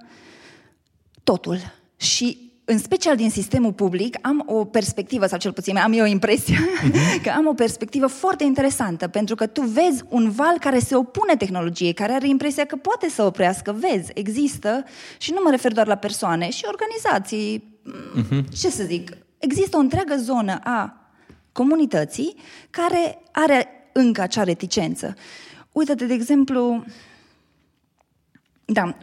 totul. 1.24 1.58
Și 1.98 2.47
în 2.70 2.78
special 2.78 3.16
din 3.16 3.30
sistemul 3.30 3.74
public, 3.74 4.18
am 4.22 4.44
o 4.46 4.66
perspectivă, 4.66 5.26
sau 5.26 5.38
cel 5.38 5.52
puțin 5.52 5.78
am 5.78 5.94
eu 5.94 6.06
impresia, 6.06 6.58
uh-huh. 6.58 7.22
că 7.24 7.30
am 7.30 7.48
o 7.48 7.54
perspectivă 7.54 8.08
foarte 8.08 8.44
interesantă, 8.44 9.08
pentru 9.08 9.36
că 9.36 9.48
tu 9.48 9.62
vezi 9.62 10.04
un 10.10 10.30
val 10.30 10.58
care 10.60 10.80
se 10.80 10.96
opune 10.96 11.36
tehnologiei, 11.36 11.94
care 11.94 12.12
are 12.12 12.28
impresia 12.28 12.66
că 12.66 12.76
poate 12.76 13.10
să 13.10 13.24
oprească, 13.24 13.72
vezi, 13.72 14.12
există, 14.14 14.84
și 15.18 15.32
nu 15.32 15.40
mă 15.44 15.50
refer 15.50 15.72
doar 15.72 15.88
la 15.88 15.96
persoane, 15.96 16.50
și 16.50 16.64
organizații, 16.68 17.80
uh-huh. 18.18 18.58
ce 18.60 18.70
să 18.70 18.84
zic, 18.84 19.18
există 19.38 19.78
o 19.78 19.80
întreagă 19.80 20.16
zonă 20.16 20.60
a 20.64 21.12
comunității 21.52 22.36
care 22.70 23.22
are 23.32 23.90
încă 23.94 24.22
acea 24.22 24.44
reticență. 24.44 25.16
Uite-te, 25.72 26.06
de 26.06 26.14
exemplu, 26.14 26.84
da, 28.66 28.98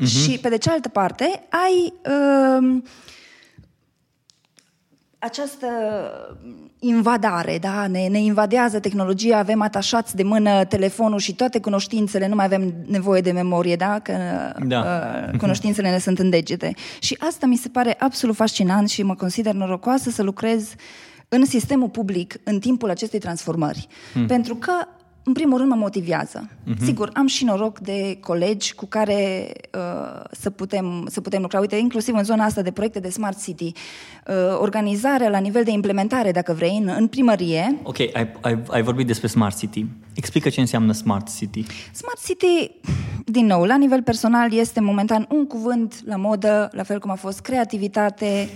Uh-huh. 0.00 0.06
Și 0.06 0.38
pe 0.38 0.48
de 0.48 0.58
cealaltă 0.58 0.88
parte 0.88 1.42
ai 1.48 1.92
uh, 1.92 2.82
această 5.18 5.66
invadare, 6.78 7.58
da? 7.58 7.86
Ne, 7.86 8.06
ne 8.06 8.18
invadează 8.18 8.80
tehnologia, 8.80 9.38
avem 9.38 9.60
atașați 9.62 10.16
de 10.16 10.22
mână 10.22 10.64
telefonul 10.64 11.18
și 11.18 11.34
toate 11.34 11.60
cunoștințele, 11.60 12.28
nu 12.28 12.34
mai 12.34 12.44
avem 12.44 12.74
nevoie 12.86 13.20
de 13.20 13.30
memorie, 13.30 13.76
da? 13.76 13.98
Că 13.98 14.12
da. 14.64 14.84
Uh, 15.32 15.38
cunoștințele 15.38 15.90
ne 15.90 15.98
sunt 15.98 16.18
în 16.18 16.30
degete. 16.30 16.74
Și 17.00 17.16
asta 17.18 17.46
mi 17.46 17.56
se 17.56 17.68
pare 17.68 17.96
absolut 17.98 18.36
fascinant 18.36 18.88
și 18.88 19.02
mă 19.02 19.14
consider 19.14 19.54
norocoasă 19.54 20.10
să 20.10 20.22
lucrez 20.22 20.74
în 21.28 21.44
sistemul 21.44 21.88
public 21.88 22.34
în 22.44 22.58
timpul 22.58 22.90
acestei 22.90 23.18
transformări. 23.18 23.86
Hmm. 24.12 24.26
Pentru 24.26 24.54
că 24.54 24.72
în 25.30 25.36
primul 25.36 25.58
rând, 25.58 25.70
mă 25.70 25.76
motivează. 25.76 26.48
Uh-huh. 26.48 26.84
Sigur, 26.84 27.10
am 27.14 27.26
și 27.26 27.44
noroc 27.44 27.78
de 27.78 28.18
colegi 28.20 28.74
cu 28.74 28.86
care 28.86 29.52
uh, 29.74 30.22
să, 30.30 30.50
putem, 30.50 31.06
să 31.10 31.20
putem 31.20 31.40
lucra. 31.40 31.60
Uite, 31.60 31.76
inclusiv 31.76 32.14
în 32.14 32.24
zona 32.24 32.44
asta 32.44 32.62
de 32.62 32.70
proiecte 32.70 33.00
de 33.00 33.10
Smart 33.10 33.42
City, 33.42 33.72
uh, 33.72 34.34
organizarea 34.60 35.28
la 35.28 35.38
nivel 35.38 35.64
de 35.64 35.70
implementare, 35.70 36.30
dacă 36.30 36.52
vrei, 36.52 36.76
în, 36.82 36.94
în 36.98 37.06
primărie. 37.06 37.78
Ok, 37.82 37.98
ai, 37.98 38.32
ai, 38.40 38.62
ai 38.68 38.82
vorbit 38.82 39.06
despre 39.06 39.28
Smart 39.28 39.58
City. 39.58 39.86
Explică 40.14 40.48
ce 40.48 40.60
înseamnă 40.60 40.92
Smart 40.92 41.36
City. 41.36 41.64
Smart 41.92 42.24
City, 42.24 42.70
din 43.24 43.46
nou, 43.46 43.64
la 43.64 43.76
nivel 43.76 44.02
personal, 44.02 44.52
este 44.52 44.80
momentan 44.80 45.26
un 45.30 45.46
cuvânt 45.46 46.02
la 46.04 46.16
modă, 46.16 46.68
la 46.72 46.82
fel 46.82 46.98
cum 46.98 47.10
a 47.10 47.14
fost 47.14 47.40
creativitate, 47.40 48.48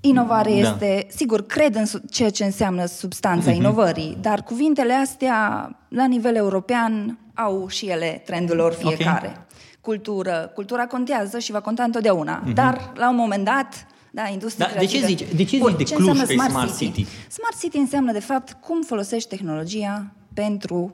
Inovare 0.00 0.50
da. 0.62 0.68
este, 0.68 1.06
sigur, 1.08 1.46
cred 1.46 1.74
în 1.74 1.84
ceea 2.10 2.30
ce 2.30 2.44
înseamnă 2.44 2.84
substanța 2.84 3.50
uh-huh. 3.50 3.54
inovării, 3.54 4.16
dar 4.20 4.42
cuvintele 4.42 4.92
astea, 4.92 5.70
la 5.88 6.06
nivel 6.06 6.34
european, 6.34 7.18
au 7.34 7.68
și 7.68 7.86
ele 7.86 8.22
trendul 8.26 8.56
lor 8.56 8.72
fiecare. 8.72 9.28
Okay. 9.28 9.44
Cultură, 9.80 10.50
cultura 10.54 10.86
contează 10.86 11.38
și 11.38 11.52
va 11.52 11.60
conta 11.60 11.82
întotdeauna, 11.82 12.42
uh-huh. 12.42 12.54
dar 12.54 12.92
la 12.94 13.10
un 13.10 13.16
moment 13.16 13.44
dat, 13.44 13.86
da, 14.10 14.28
industria 14.28 14.70
da, 14.74 14.78
De 14.78 14.86
ce 14.86 15.04
zici, 15.04 15.18
de, 15.34 15.44
ce 15.44 15.56
zici 15.56 15.76
de 15.76 15.82
ce 15.82 15.94
Cluj 15.94 16.18
pe 16.18 16.32
Smart, 16.32 16.50
Smart 16.50 16.76
City? 16.76 16.92
City? 16.92 17.10
Smart 17.28 17.58
City 17.60 17.76
înseamnă, 17.76 18.12
de 18.12 18.20
fapt, 18.20 18.52
cum 18.52 18.82
folosești 18.82 19.28
tehnologia 19.28 20.12
pentru 20.34 20.92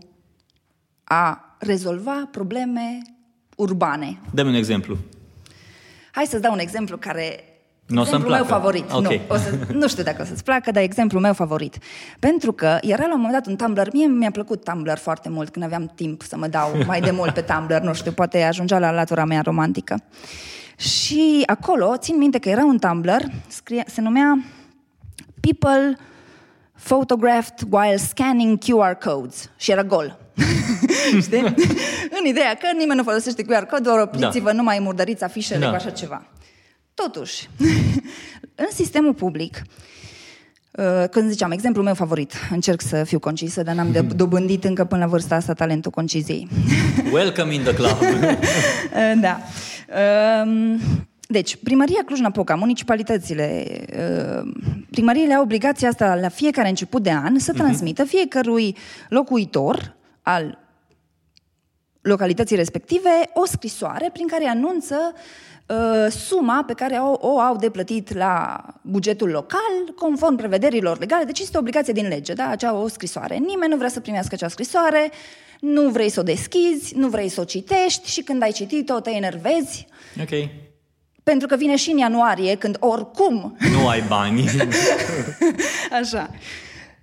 a 1.05 1.57
rezolva 1.59 2.29
probleme 2.31 2.99
urbane. 3.57 4.21
Dă-mi 4.31 4.49
un 4.49 4.55
exemplu. 4.55 4.97
Hai 6.13 6.27
să-ți 6.27 6.43
dau 6.43 6.53
un 6.53 6.59
exemplu 6.59 6.97
care 6.97 7.56
nu 7.87 8.01
exemplul 8.01 8.33
meu 8.33 8.45
favorit. 8.45 8.93
Okay. 8.93 9.23
Nu, 9.29 9.35
o 9.35 9.39
să, 9.39 9.51
nu 9.73 9.89
știu 9.89 10.03
dacă 10.03 10.23
o 10.23 10.25
să-ți 10.25 10.45
placă, 10.45 10.71
dar 10.71 10.83
exemplul 10.83 11.21
meu 11.21 11.33
favorit. 11.33 11.79
Pentru 12.19 12.53
că 12.53 12.79
era 12.83 13.07
la 13.07 13.15
un 13.15 13.21
moment 13.21 13.33
dat 13.33 13.47
un 13.47 13.57
Tumblr, 13.57 13.89
mie 13.93 14.07
mi-a 14.07 14.31
plăcut 14.31 14.65
Tumblr 14.65 14.99
foarte 14.99 15.29
mult, 15.29 15.49
când 15.49 15.65
aveam 15.65 15.93
timp 15.95 16.23
să 16.23 16.37
mă 16.37 16.47
dau 16.47 16.71
mai 16.87 17.01
de 17.01 17.11
mult 17.11 17.35
pe 17.35 17.41
Tumblr, 17.41 17.81
nu 17.81 17.95
știu, 17.95 18.13
poate 18.13 18.43
ajungea 18.43 18.79
la 18.79 18.91
latura 18.91 19.25
mea 19.25 19.41
romantică. 19.41 19.97
Și 20.77 21.43
acolo, 21.47 21.97
țin 21.97 22.17
minte 22.17 22.39
că 22.39 22.49
era 22.49 22.65
un 22.65 22.79
Tumblr, 22.79 23.25
scrie, 23.49 23.85
se 23.87 24.01
numea 24.01 24.45
People 25.41 25.97
Photographed 26.83 27.67
while 27.71 27.97
scanning 27.97 28.59
QR 28.59 28.99
codes. 29.05 29.51
Și 29.57 29.71
era 29.71 29.83
gol. 29.83 30.19
Știi? 31.23 31.55
în 32.21 32.27
ideea 32.27 32.55
că 32.55 32.67
nimeni 32.79 32.99
nu 32.99 33.03
folosește 33.03 33.43
QR 33.43 33.67
code, 33.71 33.83
doar 33.83 33.99
opriți-vă, 33.99 34.51
da. 34.51 34.57
nu 34.57 34.63
mai 34.63 34.79
murdăriți 34.79 35.25
afișele 35.25 35.59
da. 35.59 35.69
cu 35.69 35.75
așa 35.75 35.91
ceva. 35.91 36.27
Totuși, 37.05 37.49
în 38.65 38.67
sistemul 38.73 39.15
public, 39.15 39.63
uh, 40.71 41.09
când 41.11 41.31
ziceam, 41.31 41.51
exemplul 41.51 41.85
meu 41.85 41.95
favorit, 41.95 42.33
încerc 42.51 42.81
să 42.81 43.05
fiu 43.05 43.19
concisă, 43.19 43.63
dar 43.63 43.75
n-am 43.75 43.93
dobândit 44.17 44.65
încă 44.65 44.85
până 44.85 45.01
la 45.01 45.11
vârsta 45.11 45.35
asta 45.35 45.53
talentul 45.53 45.91
conciziei. 45.91 46.49
Welcome 47.13 47.55
in 47.55 47.63
the 47.63 47.75
club! 47.75 47.97
Uh, 48.01 49.21
da. 49.21 49.41
Um, 50.43 50.81
deci, 51.29 51.57
primăria 51.57 52.03
Cluj-Napoca, 52.07 52.55
municipalitățile, 52.55 53.67
uh, 53.99 54.53
primăriile 54.91 55.35
au 55.35 55.43
obligația 55.43 55.89
asta 55.89 56.15
la 56.15 56.29
fiecare 56.29 56.69
început 56.69 57.03
de 57.03 57.11
an 57.11 57.39
să 57.39 57.53
transmită 57.53 58.05
fiecărui 58.05 58.77
locuitor 59.09 59.97
al 60.23 60.59
localității 62.01 62.57
respective 62.57 63.11
o 63.35 63.47
scrisoare 63.47 64.11
prin 64.13 64.27
care 64.27 64.47
anunță 64.47 64.97
uh, 65.13 65.21
suma 66.11 66.65
pe 66.67 66.73
care 66.73 66.95
o, 66.95 67.17
o 67.21 67.41
au 67.41 67.57
de 67.57 67.71
plătit 67.71 68.15
la 68.15 68.65
bugetul 68.83 69.29
local, 69.29 69.95
conform 69.97 70.37
prevederilor 70.37 70.99
legale. 70.99 71.25
Deci 71.25 71.39
este 71.39 71.57
o 71.57 71.61
obligație 71.61 71.93
din 71.93 72.09
lege, 72.09 72.33
da? 72.33 72.49
Acea 72.49 72.75
o 72.75 72.89
scrisoare. 72.89 73.37
Nimeni 73.37 73.71
nu 73.71 73.77
vrea 73.77 73.89
să 73.89 74.01
primească 74.01 74.35
acea 74.35 74.49
scrisoare, 74.49 75.11
nu 75.61 75.89
vrei 75.89 76.09
să 76.09 76.21
o 76.21 76.23
deschizi, 76.23 76.97
nu 76.97 77.09
vrei 77.09 77.29
să 77.29 77.41
o 77.41 77.45
citești 77.45 78.11
și 78.11 78.23
când 78.23 78.43
ai 78.43 78.53
citit-o 78.53 79.01
te 79.01 79.11
enervezi. 79.11 79.87
Ok. 80.21 80.49
Pentru 81.23 81.47
că 81.47 81.57
vine 81.57 81.77
și 81.77 81.91
în 81.91 81.99
ianuarie, 81.99 82.55
când 82.55 82.77
oricum 82.81 83.57
Nu 83.73 83.89
ai 83.89 84.03
bani. 84.09 84.45
Așa. 86.01 86.31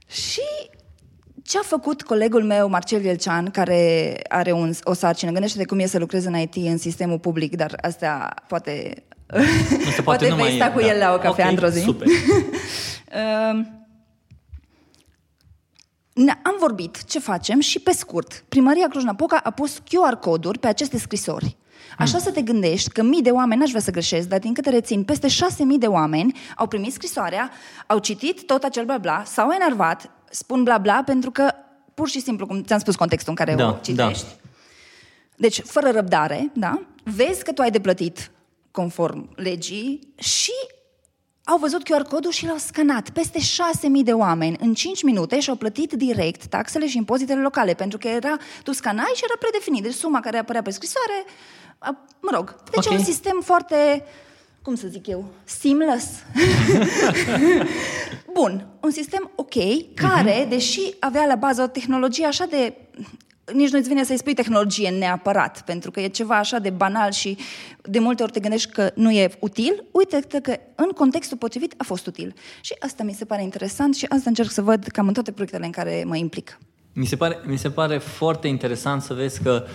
Și 0.08 0.42
ce 1.44 1.58
a 1.58 1.62
făcut 1.62 2.02
colegul 2.02 2.44
meu, 2.44 2.70
Marcel 2.70 3.04
Ielcean, 3.04 3.50
care 3.50 4.14
are 4.28 4.52
un, 4.52 4.74
o 4.84 4.94
sarcină, 4.94 5.32
gândește-te 5.32 5.66
cum 5.66 5.80
e 5.80 5.86
să 5.86 6.00
lucrezi 6.00 6.28
în 6.28 6.38
IT 6.38 6.56
în 6.56 6.78
sistemul 6.78 7.20
public, 7.20 7.56
dar 7.56 7.78
astea 7.82 8.34
poate... 8.48 9.04
Asta 9.88 10.02
poate 10.10 10.30
nu 10.30 10.36
vei 10.36 10.44
mai 10.44 10.54
sta 10.56 10.66
e, 10.66 10.70
cu 10.70 10.80
da. 10.80 10.88
el 10.88 10.98
la 10.98 11.14
o 11.14 11.18
cafea 11.18 11.46
Ok, 11.46 11.52
într-o 11.52 11.68
zi. 11.68 11.80
Super. 11.80 12.08
Uh, 12.08 13.66
ne- 16.26 16.40
am 16.44 16.56
vorbit 16.60 17.04
ce 17.04 17.20
facem 17.20 17.60
și 17.60 17.80
pe 17.80 17.92
scurt. 17.92 18.44
Primăria 18.50 18.88
Cluj-Napoca 18.88 19.40
a 19.44 19.52
pus 19.52 19.78
QR 19.78 20.20
coduri 20.20 20.60
pe 20.60 20.68
aceste 20.68 20.98
scrisori. 20.98 21.58
Așa 21.98 22.18
să 22.18 22.32
te 22.32 22.42
gândești 22.42 22.90
că 22.92 23.04
mii 23.04 23.22
de 23.22 23.30
oameni, 23.30 23.60
n-aș 23.60 23.70
vrea 23.70 23.82
să 23.82 23.92
greșesc, 23.92 24.28
dar 24.28 24.40
din 24.40 24.54
câte 24.54 24.70
rețin, 24.70 25.04
peste 25.04 25.28
șase 25.28 25.64
mii 25.64 25.78
de 25.78 25.88
oameni 25.88 26.40
au 26.56 26.68
primit 26.68 26.94
scrisoarea, 26.94 27.52
au 27.88 27.98
citit 27.98 28.46
tot 28.46 28.64
acel 28.64 28.86
bla 28.86 28.98
bla, 28.98 29.24
s-au 29.26 29.50
enervat, 29.52 30.12
spun 30.34 30.64
bla 30.64 30.78
bla 30.78 31.04
pentru 31.06 31.32
că 31.32 31.52
pur 31.94 32.10
și 32.10 32.20
simplu, 32.22 32.46
cum 32.48 32.64
ți-am 32.64 32.80
spus 32.80 32.96
contextul 32.96 33.34
în 33.38 33.46
care 33.46 33.58
Da, 33.58 33.68
o 33.68 33.76
citești, 33.82 34.26
deci, 35.36 35.60
fără 35.60 35.90
răbdare, 35.90 36.52
da? 36.54 36.82
Vezi 37.04 37.44
că 37.44 37.52
tu 37.52 37.62
ai 37.62 37.72
de 37.72 37.80
plătit 37.80 38.32
conform 38.72 39.30
legii 39.36 40.14
și 40.18 40.52
au 41.44 41.58
văzut 41.58 41.84
QR 41.84 42.02
codul 42.10 42.32
și 42.32 42.46
l-au 42.46 42.58
scanat. 42.58 43.10
Peste 43.10 43.40
6.000 43.40 43.44
de 44.04 44.14
oameni 44.14 44.58
în 44.60 44.74
5 44.74 45.04
minute 45.04 45.40
și-au 45.40 45.56
plătit 45.56 45.92
direct 45.94 46.46
taxele 46.46 46.88
și 46.88 46.98
impozitele 46.98 47.42
locale, 47.42 47.74
pentru 47.74 47.98
că 47.98 48.08
era, 48.08 48.38
tu 48.64 48.72
scanai 48.72 49.12
și 49.16 49.24
era 49.24 49.34
predefinit. 49.40 49.84
Deci 49.84 49.94
suma 49.94 50.20
care 50.20 50.38
apărea 50.38 50.62
pe 50.62 50.70
scrisoare, 50.70 51.24
a, 51.78 51.98
mă 52.22 52.30
rog, 52.34 52.56
deci 52.72 52.86
Ok. 52.86 52.92
e 52.94 52.98
un 52.98 53.04
sistem 53.04 53.42
foarte, 53.44 54.06
cum 54.64 54.76
să 54.76 54.88
zic 54.88 55.08
eu, 55.08 55.26
seamless. 55.44 56.08
Bun, 58.40 58.68
un 58.82 58.92
sistem 58.92 59.32
ok, 59.36 59.54
care, 59.94 60.46
deși 60.50 60.82
avea 61.00 61.26
la 61.26 61.36
bază 61.36 61.62
o 61.62 61.68
tehnologie 61.68 62.26
așa 62.26 62.46
de 62.46 62.74
nici 63.54 63.70
nu-ți 63.70 63.88
vine 63.88 64.04
să-i 64.04 64.18
spui 64.18 64.34
tehnologie 64.34 64.90
neapărat, 64.90 65.62
pentru 65.66 65.92
că 65.92 66.00
e 66.00 66.08
ceva 66.08 66.38
așa 66.38 66.60
de 66.60 66.70
banal 66.70 67.12
și 67.12 67.38
de 67.82 68.00
multe 68.00 68.24
ori 68.24 68.32
te 68.32 68.40
gândești 68.40 68.72
că 68.72 68.92
nu 68.96 69.12
e 69.12 69.30
util, 69.40 69.84
uite 69.92 70.40
că 70.42 70.58
în 70.76 70.90
contextul 70.90 71.38
potrivit 71.38 71.74
a 71.78 71.84
fost 71.84 72.08
util. 72.08 72.34
Și 72.62 72.76
asta 72.80 73.04
mi 73.04 73.14
se 73.14 73.26
pare 73.26 73.44
interesant 73.44 73.96
și 73.96 74.06
asta 74.06 74.30
încerc 74.30 74.50
să 74.50 74.62
văd 74.62 74.84
cam 74.84 75.08
în 75.08 75.14
toate 75.14 75.32
proiectele 75.32 75.66
în 75.66 75.72
care 75.72 76.04
mă 76.08 76.16
implic. 76.16 76.58
Mi 76.94 77.06
se 77.06 77.16
pare, 77.16 77.40
mi 77.46 77.58
se 77.58 77.70
pare 77.70 77.98
foarte 77.98 78.48
interesant 78.48 79.02
să 79.02 79.14
vezi 79.14 79.42
că 79.42 79.66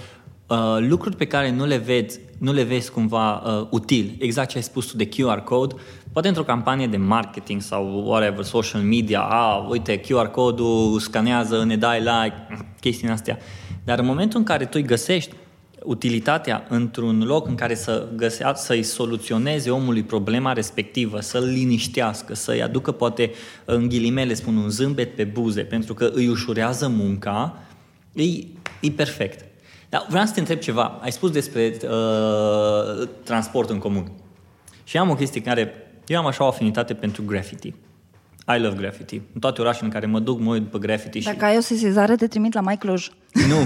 uh, 0.48 0.76
lucruri 0.78 1.16
pe 1.16 1.26
care 1.26 1.50
nu 1.50 1.66
le 1.66 1.76
vezi, 1.76 2.20
nu 2.38 2.52
le 2.52 2.62
vezi 2.62 2.90
cumva 2.90 3.32
uh, 3.32 3.66
util, 3.70 4.16
exact 4.18 4.48
ce 4.48 4.56
ai 4.56 4.62
spus 4.62 4.86
tu 4.86 4.96
de 4.96 5.08
QR 5.08 5.38
code, 5.44 5.74
poate 6.12 6.28
într-o 6.28 6.42
campanie 6.42 6.86
de 6.86 6.96
marketing 6.96 7.60
sau 7.60 8.02
whatever, 8.06 8.44
social 8.44 8.82
media, 8.82 9.20
a, 9.20 9.66
uite, 9.68 10.00
QR 10.00 10.30
code-ul 10.30 10.98
scanează, 10.98 11.64
ne 11.64 11.76
dai 11.76 11.98
like, 11.98 12.46
chestii 12.80 13.08
astea. 13.08 13.38
Dar 13.84 13.98
în 13.98 14.06
momentul 14.06 14.38
în 14.38 14.44
care 14.44 14.64
tu 14.64 14.72
îi 14.74 14.82
găsești 14.82 15.34
utilitatea 15.82 16.66
într-un 16.68 17.22
loc 17.26 17.46
în 17.46 17.54
care 17.54 17.74
să 17.74 18.08
găsea, 18.16 18.54
să-i 18.54 18.82
soluționeze 18.82 19.70
omului 19.70 20.02
problema 20.02 20.52
respectivă, 20.52 21.20
să-l 21.20 21.44
liniștească, 21.44 22.34
să-i 22.34 22.62
aducă 22.62 22.92
poate 22.92 23.30
în 23.64 23.88
ghilimele 23.88 24.34
spun 24.34 24.56
un 24.56 24.68
zâmbet 24.68 25.14
pe 25.14 25.24
buze, 25.24 25.62
pentru 25.62 25.94
că 25.94 26.10
îi 26.14 26.28
ușurează 26.28 26.88
munca, 26.88 27.62
e, 28.12 28.22
e 28.80 28.90
perfect. 28.96 29.47
Dar 29.88 30.06
vreau 30.08 30.24
să 30.24 30.32
te 30.32 30.40
întreb 30.40 30.58
ceva. 30.58 30.98
Ai 31.00 31.12
spus 31.12 31.30
despre 31.30 31.76
uh, 31.82 33.08
transport 33.24 33.70
în 33.70 33.78
comun. 33.78 34.12
Și 34.84 34.98
am 34.98 35.10
o 35.10 35.14
chestie 35.14 35.42
care... 35.42 35.72
Eu 36.06 36.18
am 36.18 36.26
așa 36.26 36.44
o 36.44 36.46
afinitate 36.46 36.94
pentru 36.94 37.22
graffiti. 37.26 37.74
I 38.56 38.60
love 38.60 38.76
graffiti. 38.76 39.20
În 39.32 39.40
toate 39.40 39.60
orașele 39.60 39.86
în 39.86 39.92
care 39.92 40.06
mă 40.06 40.18
duc, 40.18 40.40
mă 40.40 40.52
uit 40.52 40.62
după 40.62 40.78
graffiti 40.78 41.18
și... 41.18 41.24
Dacă 41.24 41.44
ai 41.44 41.56
o 41.56 41.60
sesizare, 41.60 42.14
te 42.14 42.26
trimit 42.26 42.54
la 42.54 42.60
Mai 42.60 42.76
Cluj. 42.76 43.08
Nu. 43.48 43.56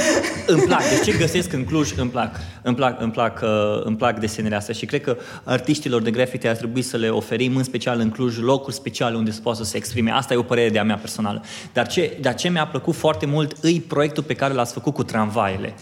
îmi 0.52 0.62
plac. 0.62 0.82
Deci 0.88 1.04
ce 1.04 1.18
găsesc 1.18 1.52
în 1.52 1.64
Cluj, 1.64 1.92
îmi 1.96 2.10
plac. 2.10 2.36
Îmi 2.62 2.76
plac, 2.76 3.00
îmi 3.00 3.12
plac, 3.12 3.40
uh, 3.42 3.48
îmi 3.84 3.96
plac 3.96 4.18
desenele 4.18 4.54
astea 4.54 4.74
și 4.74 4.86
cred 4.86 5.00
că 5.00 5.16
artiștilor 5.44 6.02
de 6.02 6.10
graffiti 6.10 6.46
ar 6.46 6.56
trebui 6.56 6.82
să 6.82 6.96
le 6.96 7.08
oferim, 7.08 7.56
în 7.56 7.62
special 7.62 8.00
în 8.00 8.10
Cluj, 8.10 8.38
locuri 8.38 8.74
speciale 8.74 9.16
unde 9.16 9.30
să 9.30 9.40
poată 9.40 9.58
să 9.58 9.70
se 9.70 9.76
exprime. 9.76 10.10
Asta 10.10 10.34
e 10.34 10.36
o 10.36 10.42
părere 10.42 10.70
de-a 10.70 10.84
mea 10.84 10.96
personală. 10.96 11.42
Dar 11.72 11.86
ce, 11.86 12.18
dar 12.20 12.34
ce 12.34 12.48
mi-a 12.48 12.66
plăcut 12.66 12.94
foarte 12.94 13.26
mult 13.26 13.56
îi 13.60 13.80
proiectul 13.80 14.22
pe 14.22 14.34
care 14.34 14.54
l-ați 14.54 14.72
făcut 14.72 14.94
cu 14.94 15.02
tramvaiele. 15.02 15.74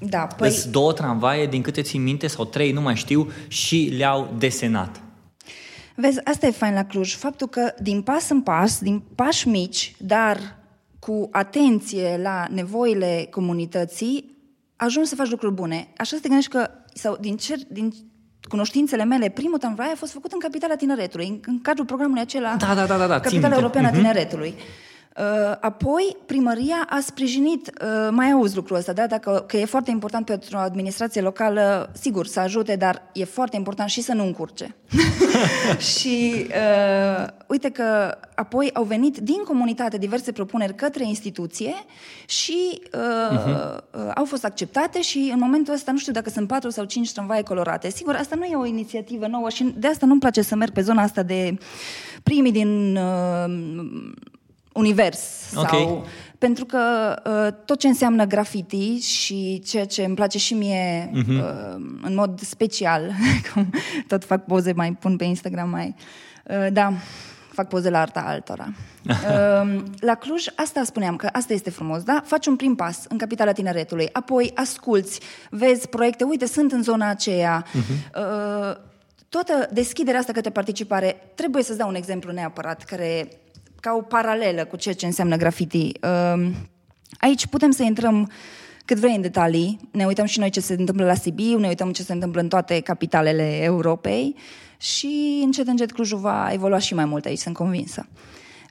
Da, 0.00 0.18
Păi... 0.18 0.48
păi 0.48 0.70
două 0.70 0.92
tramvaie, 0.92 1.46
din 1.46 1.62
câte 1.62 1.82
țin 1.82 2.02
minte, 2.02 2.26
sau 2.26 2.44
trei, 2.44 2.72
nu 2.72 2.80
mai 2.80 2.96
știu, 2.96 3.32
și 3.48 3.94
le-au 3.96 4.34
desenat. 4.38 5.03
Vezi, 5.94 6.20
asta 6.24 6.46
e 6.46 6.50
fain 6.50 6.74
la 6.74 6.84
Cluj, 6.84 7.14
faptul 7.16 7.48
că 7.48 7.74
din 7.82 8.02
pas 8.02 8.28
în 8.30 8.40
pas, 8.40 8.80
din 8.80 9.02
pași 9.14 9.48
mici, 9.48 9.94
dar 9.98 10.38
cu 10.98 11.28
atenție 11.32 12.18
la 12.22 12.46
nevoile 12.50 13.28
comunității, 13.30 14.36
ajungi 14.76 15.08
să 15.08 15.14
faci 15.14 15.30
lucruri 15.30 15.54
bune. 15.54 15.88
Așa 15.96 16.16
să 16.16 16.22
te 16.22 16.28
gândești 16.28 16.50
că, 16.50 16.70
sau 16.94 17.16
din, 17.20 17.36
cer, 17.36 17.58
din 17.68 17.92
cunoștințele 18.48 19.04
mele, 19.04 19.28
primul 19.28 19.58
tramvai 19.58 19.90
a 19.92 19.96
fost 19.96 20.12
făcut 20.12 20.32
în 20.32 20.38
Capitala 20.38 20.76
Tineretului, 20.76 21.26
în, 21.28 21.40
în 21.46 21.60
cadrul 21.60 21.86
programului 21.86 22.22
acela 22.22 22.56
Da, 22.56 22.74
da, 22.74 22.86
da, 22.86 22.96
da, 22.96 23.06
da, 23.06 23.20
țin 23.20 23.22
Capitala 23.22 23.40
minte. 23.40 23.54
Europeană 23.54 23.86
a 23.86 23.90
Mhm. 23.90 23.98
Tineretului. 23.98 24.54
Uh, 24.56 24.62
apoi, 25.60 26.16
primăria 26.26 26.86
a 26.88 27.00
sprijinit, 27.00 27.70
uh, 27.82 28.08
mai 28.10 28.30
auzi 28.30 28.56
lucrul 28.56 28.76
ăsta, 28.76 28.92
da? 28.92 29.06
Dacă, 29.06 29.44
că 29.48 29.56
e 29.56 29.64
foarte 29.64 29.90
important 29.90 30.26
pentru 30.26 30.56
o 30.56 30.60
administrație 30.60 31.20
locală, 31.20 31.90
sigur, 31.92 32.26
să 32.26 32.40
ajute, 32.40 32.76
dar 32.76 33.02
e 33.12 33.24
foarte 33.24 33.56
important 33.56 33.88
și 33.88 34.00
să 34.00 34.12
nu 34.12 34.24
încurce. 34.24 34.76
și 35.94 36.46
uh, 36.48 37.26
uite 37.46 37.70
că 37.70 38.18
apoi 38.34 38.70
au 38.72 38.84
venit 38.84 39.16
din 39.16 39.42
comunitate 39.44 39.98
diverse 39.98 40.32
propuneri 40.32 40.74
către 40.74 41.04
instituție 41.06 41.74
și 42.26 42.80
uh, 42.94 43.38
uh-huh. 43.38 43.76
uh, 43.90 44.10
au 44.14 44.24
fost 44.24 44.44
acceptate 44.44 45.00
și 45.00 45.30
în 45.32 45.38
momentul 45.38 45.74
ăsta 45.74 45.92
nu 45.92 45.98
știu 45.98 46.12
dacă 46.12 46.30
sunt 46.30 46.48
patru 46.48 46.70
sau 46.70 46.84
cinci 46.84 47.12
tramvaie 47.12 47.42
colorate. 47.42 47.90
Sigur, 47.90 48.14
asta 48.14 48.36
nu 48.36 48.44
e 48.44 48.56
o 48.56 48.66
inițiativă 48.66 49.26
nouă 49.26 49.48
și 49.48 49.74
de 49.76 49.86
asta 49.86 50.06
nu-mi 50.06 50.20
place 50.20 50.42
să 50.42 50.54
merg 50.54 50.72
pe 50.72 50.80
zona 50.80 51.02
asta 51.02 51.22
de 51.22 51.58
primii 52.22 52.52
din 52.52 52.96
uh, 52.96 53.44
univers 54.74 55.52
Ok. 55.56 55.68
sau 55.68 56.06
pentru 56.44 56.64
că 56.64 57.14
uh, 57.26 57.64
tot 57.64 57.78
ce 57.78 57.88
înseamnă 57.88 58.24
graffiti 58.24 58.98
și 58.98 59.62
ceea 59.66 59.86
ce 59.86 60.04
îmi 60.04 60.14
place 60.14 60.38
și 60.38 60.54
mie 60.54 61.10
uh-huh. 61.10 61.28
uh, 61.28 61.74
în 62.02 62.14
mod 62.14 62.40
special, 62.40 63.10
cum 63.52 63.70
tot 64.08 64.24
fac 64.24 64.44
poze, 64.44 64.72
mai 64.72 64.92
pun 64.92 65.16
pe 65.16 65.24
Instagram, 65.24 65.70
mai 65.70 65.94
uh, 66.44 66.66
da, 66.72 66.92
fac 67.52 67.68
poze 67.68 67.90
la 67.90 68.00
arta 68.00 68.20
altora. 68.20 68.68
uh, 69.06 69.82
la 69.98 70.14
Cluj, 70.14 70.46
asta 70.54 70.82
spuneam, 70.84 71.16
că 71.16 71.28
asta 71.32 71.52
este 71.52 71.70
frumos, 71.70 72.02
da? 72.02 72.22
Faci 72.24 72.46
un 72.46 72.56
prim 72.56 72.74
pas 72.74 73.04
în 73.08 73.18
capitala 73.18 73.52
tineretului, 73.52 74.08
apoi 74.12 74.50
asculți, 74.54 75.20
vezi 75.50 75.88
proiecte, 75.88 76.24
uite, 76.24 76.46
sunt 76.46 76.72
în 76.72 76.82
zona 76.82 77.08
aceea. 77.08 77.64
Uh-huh. 77.66 78.14
Uh, 78.14 78.76
toată 79.28 79.68
deschiderea 79.72 80.20
asta 80.20 80.32
către 80.32 80.50
participare, 80.50 81.16
trebuie 81.34 81.62
să-ți 81.62 81.78
dau 81.78 81.88
un 81.88 81.94
exemplu 81.94 82.32
neapărat, 82.32 82.82
care 82.82 83.28
ca 83.84 83.94
o 83.96 84.00
paralelă 84.00 84.64
cu 84.64 84.76
ceea 84.76 84.94
ce 84.94 85.06
înseamnă 85.06 85.36
graffiti. 85.36 85.92
Uh, 86.02 86.50
Aici 87.18 87.46
putem 87.46 87.70
să 87.70 87.82
intrăm 87.82 88.30
cât 88.84 88.96
vrei 88.96 89.14
în 89.14 89.20
detalii, 89.20 89.88
ne 89.92 90.04
uităm 90.04 90.24
și 90.24 90.38
noi 90.38 90.50
ce 90.50 90.60
se 90.60 90.74
întâmplă 90.78 91.04
la 91.04 91.14
Sibiu, 91.14 91.58
ne 91.58 91.68
uităm 91.68 91.92
ce 91.92 92.02
se 92.02 92.12
întâmplă 92.12 92.40
în 92.40 92.48
toate 92.48 92.80
capitalele 92.80 93.62
Europei 93.62 94.36
și 94.76 95.40
încet, 95.44 95.66
încet 95.66 95.92
Clujul 95.92 96.18
va 96.18 96.50
evolua 96.52 96.78
și 96.78 96.94
mai 96.94 97.04
mult 97.04 97.24
aici, 97.24 97.38
sunt 97.38 97.54
convinsă. 97.54 98.06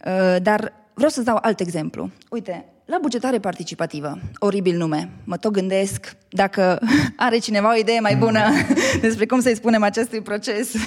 Uh, 0.05 0.41
Dar 0.41 0.73
vreau 0.93 1.09
să-ți 1.09 1.25
dau 1.25 1.37
alt 1.41 1.59
exemplu. 1.59 2.09
Uite, 2.29 2.65
la 2.85 2.97
bugetare 3.01 3.39
participativă, 3.39 4.19
oribil 4.39 4.77
nume, 4.77 5.09
mă 5.23 5.37
tot 5.37 5.51
gândesc 5.51 6.15
dacă 6.29 6.79
are 7.15 7.37
cineva 7.37 7.73
o 7.73 7.77
idee 7.77 7.99
mai 7.99 8.15
bună 8.15 8.41
despre 9.01 9.25
cum 9.25 9.41
să-i 9.41 9.55
spunem 9.55 9.83
acestui 9.83 10.21
proces. 10.21 10.73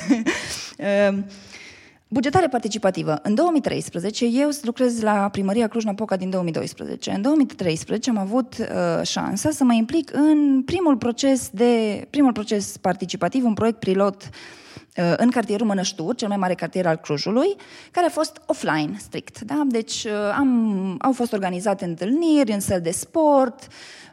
Uh, 2.08 2.16
Bugetare 2.16 2.48
participativă. 2.48 3.18
În 3.22 3.34
2013, 3.34 4.24
eu 4.24 4.48
lucrez 4.62 5.00
la 5.00 5.28
primăria 5.32 5.68
Cluj-Napoca 5.68 6.16
din 6.16 6.30
2012. 6.30 7.10
În 7.10 7.22
2013 7.22 8.10
am 8.10 8.18
avut 8.18 8.54
uh, 8.58 9.06
șansa 9.06 9.50
să 9.50 9.64
mă 9.64 9.72
implic 9.72 10.10
în 10.12 10.62
primul 10.62 10.96
proces, 10.96 11.48
de, 11.52 12.06
primul 12.10 12.32
proces 12.32 12.76
participativ, 12.76 13.44
un 13.44 13.54
proiect 13.54 13.78
pilot 13.78 14.22
uh, 14.22 15.14
în 15.16 15.30
cartierul 15.30 15.66
Mănăștur, 15.66 16.14
cel 16.14 16.28
mai 16.28 16.36
mare 16.36 16.54
cartier 16.54 16.86
al 16.86 16.96
Clujului, 16.96 17.56
care 17.90 18.06
a 18.06 18.10
fost 18.10 18.40
offline, 18.46 18.96
strict. 18.98 19.40
Da? 19.40 19.62
Deci 19.66 20.04
uh, 20.04 20.12
am, 20.38 20.96
au 21.00 21.12
fost 21.12 21.32
organizate 21.32 21.84
întâlniri 21.84 22.52
în 22.52 22.60
săl 22.60 22.80
de 22.80 22.90
sport, 22.90 23.58
Ehm, 23.62 24.05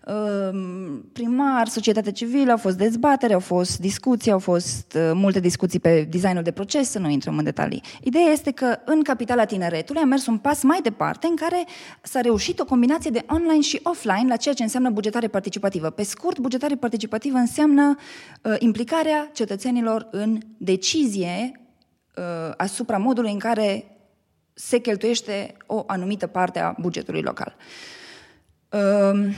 primar, 1.14 1.68
societatea 1.68 2.12
civilă, 2.12 2.52
au 2.52 2.58
fost 2.58 2.78
dezbatere, 2.78 3.34
au 3.34 3.40
fost 3.40 3.80
discuții, 3.80 4.32
au 4.32 4.40
fost 4.40 4.94
uh, 4.96 5.12
multe 5.14 5.40
discuții 5.40 5.80
pe 5.80 6.08
designul 6.10 6.44
de 6.44 6.52
proces, 6.52 6.90
să 6.90 7.00
nu 7.00 7.10
intrăm 7.10 7.38
în 7.38 7.44
detalii. 7.44 7.84
Ideea 8.02 8.26
este 8.32 8.52
că 8.52 8.78
în 8.86 9.02
capitala 9.02 9.46
tineretului 9.46 10.02
a 10.02 10.06
mers 10.06 10.26
un 10.26 10.38
pas 10.38 10.64
mai 10.64 10.80
departe 10.82 11.28
în 11.28 11.36
care 11.36 11.66
s-a 12.02 12.22
reușit 12.22 12.60
o 12.60 12.66
combinație 12.66 13.12
de 13.12 13.26
online 13.28 13.62
și 13.62 13.80
offline 13.84 14.28
la 14.28 14.36
ceea 14.36 14.54
ce 14.54 14.64
înseamnă 14.64 14.90
bugetare 14.90 15.28
participativă. 15.28 15.90
Pe 15.90 16.04
scurt, 16.04 16.40
bugetare 16.40 16.76
participativă 16.76 17.38
înseamnă 17.38 17.96
uh, 18.42 18.56
implicarea 18.60 19.30
cetățenilor 19.34 20.08
în 20.12 20.38
decizie 20.58 21.62
uh, 22.16 22.54
asupra 22.58 22.98
modului 22.98 23.32
în 23.32 23.40
care 23.40 23.86
se 24.54 24.78
cheltuiește 24.78 25.56
o 25.66 25.84
anumită 25.88 26.28
parte 26.28 26.60
a 26.60 26.76
bugetului 26.80 27.22
local. 27.22 27.56
Uh, 28.70 29.36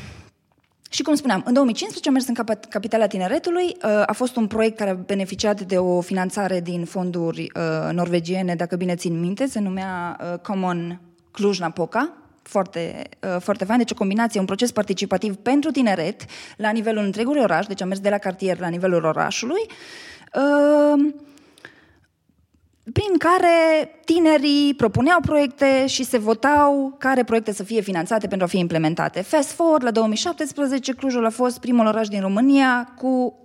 și 0.89 1.03
cum 1.03 1.15
spuneam, 1.15 1.41
în 1.45 1.53
2015 1.53 2.07
am 2.07 2.13
mers 2.13 2.27
în 2.27 2.59
Capitala 2.69 3.07
Tineretului, 3.07 3.65
uh, 3.65 4.03
a 4.05 4.13
fost 4.13 4.35
un 4.35 4.47
proiect 4.47 4.77
care 4.77 4.89
a 4.89 4.93
beneficiat 4.93 5.61
de 5.61 5.77
o 5.77 6.01
finanțare 6.01 6.59
din 6.59 6.85
fonduri 6.85 7.41
uh, 7.41 7.93
norvegiene, 7.93 8.55
dacă 8.55 8.75
bine 8.75 8.95
țin 8.95 9.19
minte, 9.19 9.45
se 9.45 9.59
numea 9.59 10.19
uh, 10.19 10.39
Common 10.39 10.99
Cluj-Napoca, 11.31 12.13
foarte, 12.41 13.09
foarte 13.39 13.65
fain, 13.65 13.77
deci 13.77 13.91
o 13.91 13.95
combinație, 13.95 14.39
un 14.39 14.45
proces 14.45 14.71
participativ 14.71 15.35
pentru 15.35 15.71
tineret 15.71 16.25
la 16.57 16.69
nivelul 16.69 17.03
întregului 17.03 17.41
oraș, 17.41 17.65
deci 17.65 17.81
am 17.81 17.87
mers 17.87 17.99
de 17.99 18.09
la 18.09 18.17
cartier 18.17 18.59
la 18.59 18.67
nivelul 18.67 19.03
orașului 19.03 19.61
prin 22.93 23.17
care 23.17 23.89
tinerii 24.05 24.73
propuneau 24.73 25.19
proiecte 25.21 25.87
și 25.87 26.03
se 26.03 26.17
votau 26.17 26.95
care 26.99 27.23
proiecte 27.23 27.53
să 27.53 27.63
fie 27.63 27.81
finanțate 27.81 28.27
pentru 28.27 28.45
a 28.45 28.49
fi 28.49 28.57
implementate. 28.57 29.21
Fast 29.21 29.51
forward, 29.51 29.83
la 29.83 29.91
2017, 29.91 30.93
Clujul 30.93 31.25
a 31.25 31.29
fost 31.29 31.59
primul 31.59 31.85
oraș 31.85 32.07
din 32.07 32.21
România 32.21 32.93
cu 32.97 33.39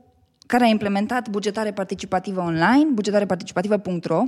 care 0.47 0.65
a 0.65 0.69
implementat 0.69 1.29
bugetare 1.29 1.73
participativă 1.73 2.41
online, 2.41 2.87
bugetareparticipativă.ro. 2.93 4.23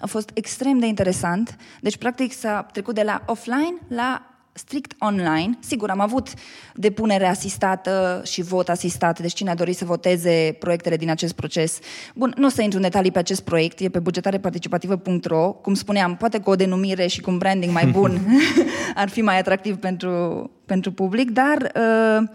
A 0.00 0.06
fost 0.06 0.30
extrem 0.34 0.78
de 0.78 0.86
interesant. 0.86 1.56
Deci, 1.80 1.96
practic, 1.96 2.32
s-a 2.32 2.66
trecut 2.72 2.94
de 2.94 3.02
la 3.02 3.22
offline 3.26 3.74
la 3.88 4.31
strict 4.52 4.94
online. 4.98 5.58
Sigur, 5.60 5.90
am 5.90 6.00
avut 6.00 6.28
depunere 6.74 7.26
asistată 7.26 8.22
și 8.24 8.42
vot 8.42 8.68
asistat, 8.68 9.20
deci 9.20 9.32
cine 9.32 9.50
a 9.50 9.54
dorit 9.54 9.76
să 9.76 9.84
voteze 9.84 10.56
proiectele 10.58 10.96
din 10.96 11.10
acest 11.10 11.34
proces. 11.34 11.78
Bun, 12.14 12.34
nu 12.36 12.46
o 12.46 12.48
să 12.48 12.62
intru 12.62 12.78
în 12.78 12.84
detalii 12.84 13.10
pe 13.10 13.18
acest 13.18 13.40
proiect, 13.40 13.80
e 13.80 13.88
pe 13.88 13.98
bugetareparticipativă.ro. 13.98 15.52
Cum 15.52 15.74
spuneam, 15.74 16.16
poate 16.16 16.40
cu 16.40 16.50
o 16.50 16.54
denumire 16.54 17.06
și 17.06 17.20
cu 17.20 17.30
un 17.30 17.38
branding 17.38 17.72
mai 17.72 17.86
bun 17.86 18.20
ar 18.94 19.08
fi 19.08 19.20
mai 19.20 19.38
atractiv 19.38 19.76
pentru, 19.76 20.50
pentru 20.66 20.92
public, 20.92 21.30
dar 21.30 21.72
uh, 21.74 22.28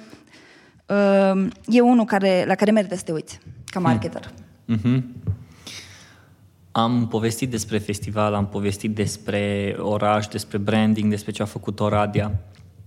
uh, 0.85 1.47
e 1.67 1.81
unul 1.81 2.05
care, 2.05 2.43
la 2.47 2.55
care 2.55 2.71
merită 2.71 2.95
să 2.95 3.03
te 3.03 3.11
uiți, 3.11 3.39
ca 3.65 3.79
marketer. 3.79 4.31
Mm-hmm. 4.75 5.26
Am 6.77 7.07
povestit 7.07 7.49
despre 7.49 7.77
festival, 7.77 8.33
am 8.33 8.47
povestit 8.47 8.95
despre 8.95 9.75
oraș, 9.79 10.27
despre 10.27 10.57
branding, 10.57 11.09
despre 11.09 11.31
ce 11.31 11.41
a 11.41 11.45
făcut 11.45 11.79
Oradea. 11.79 12.25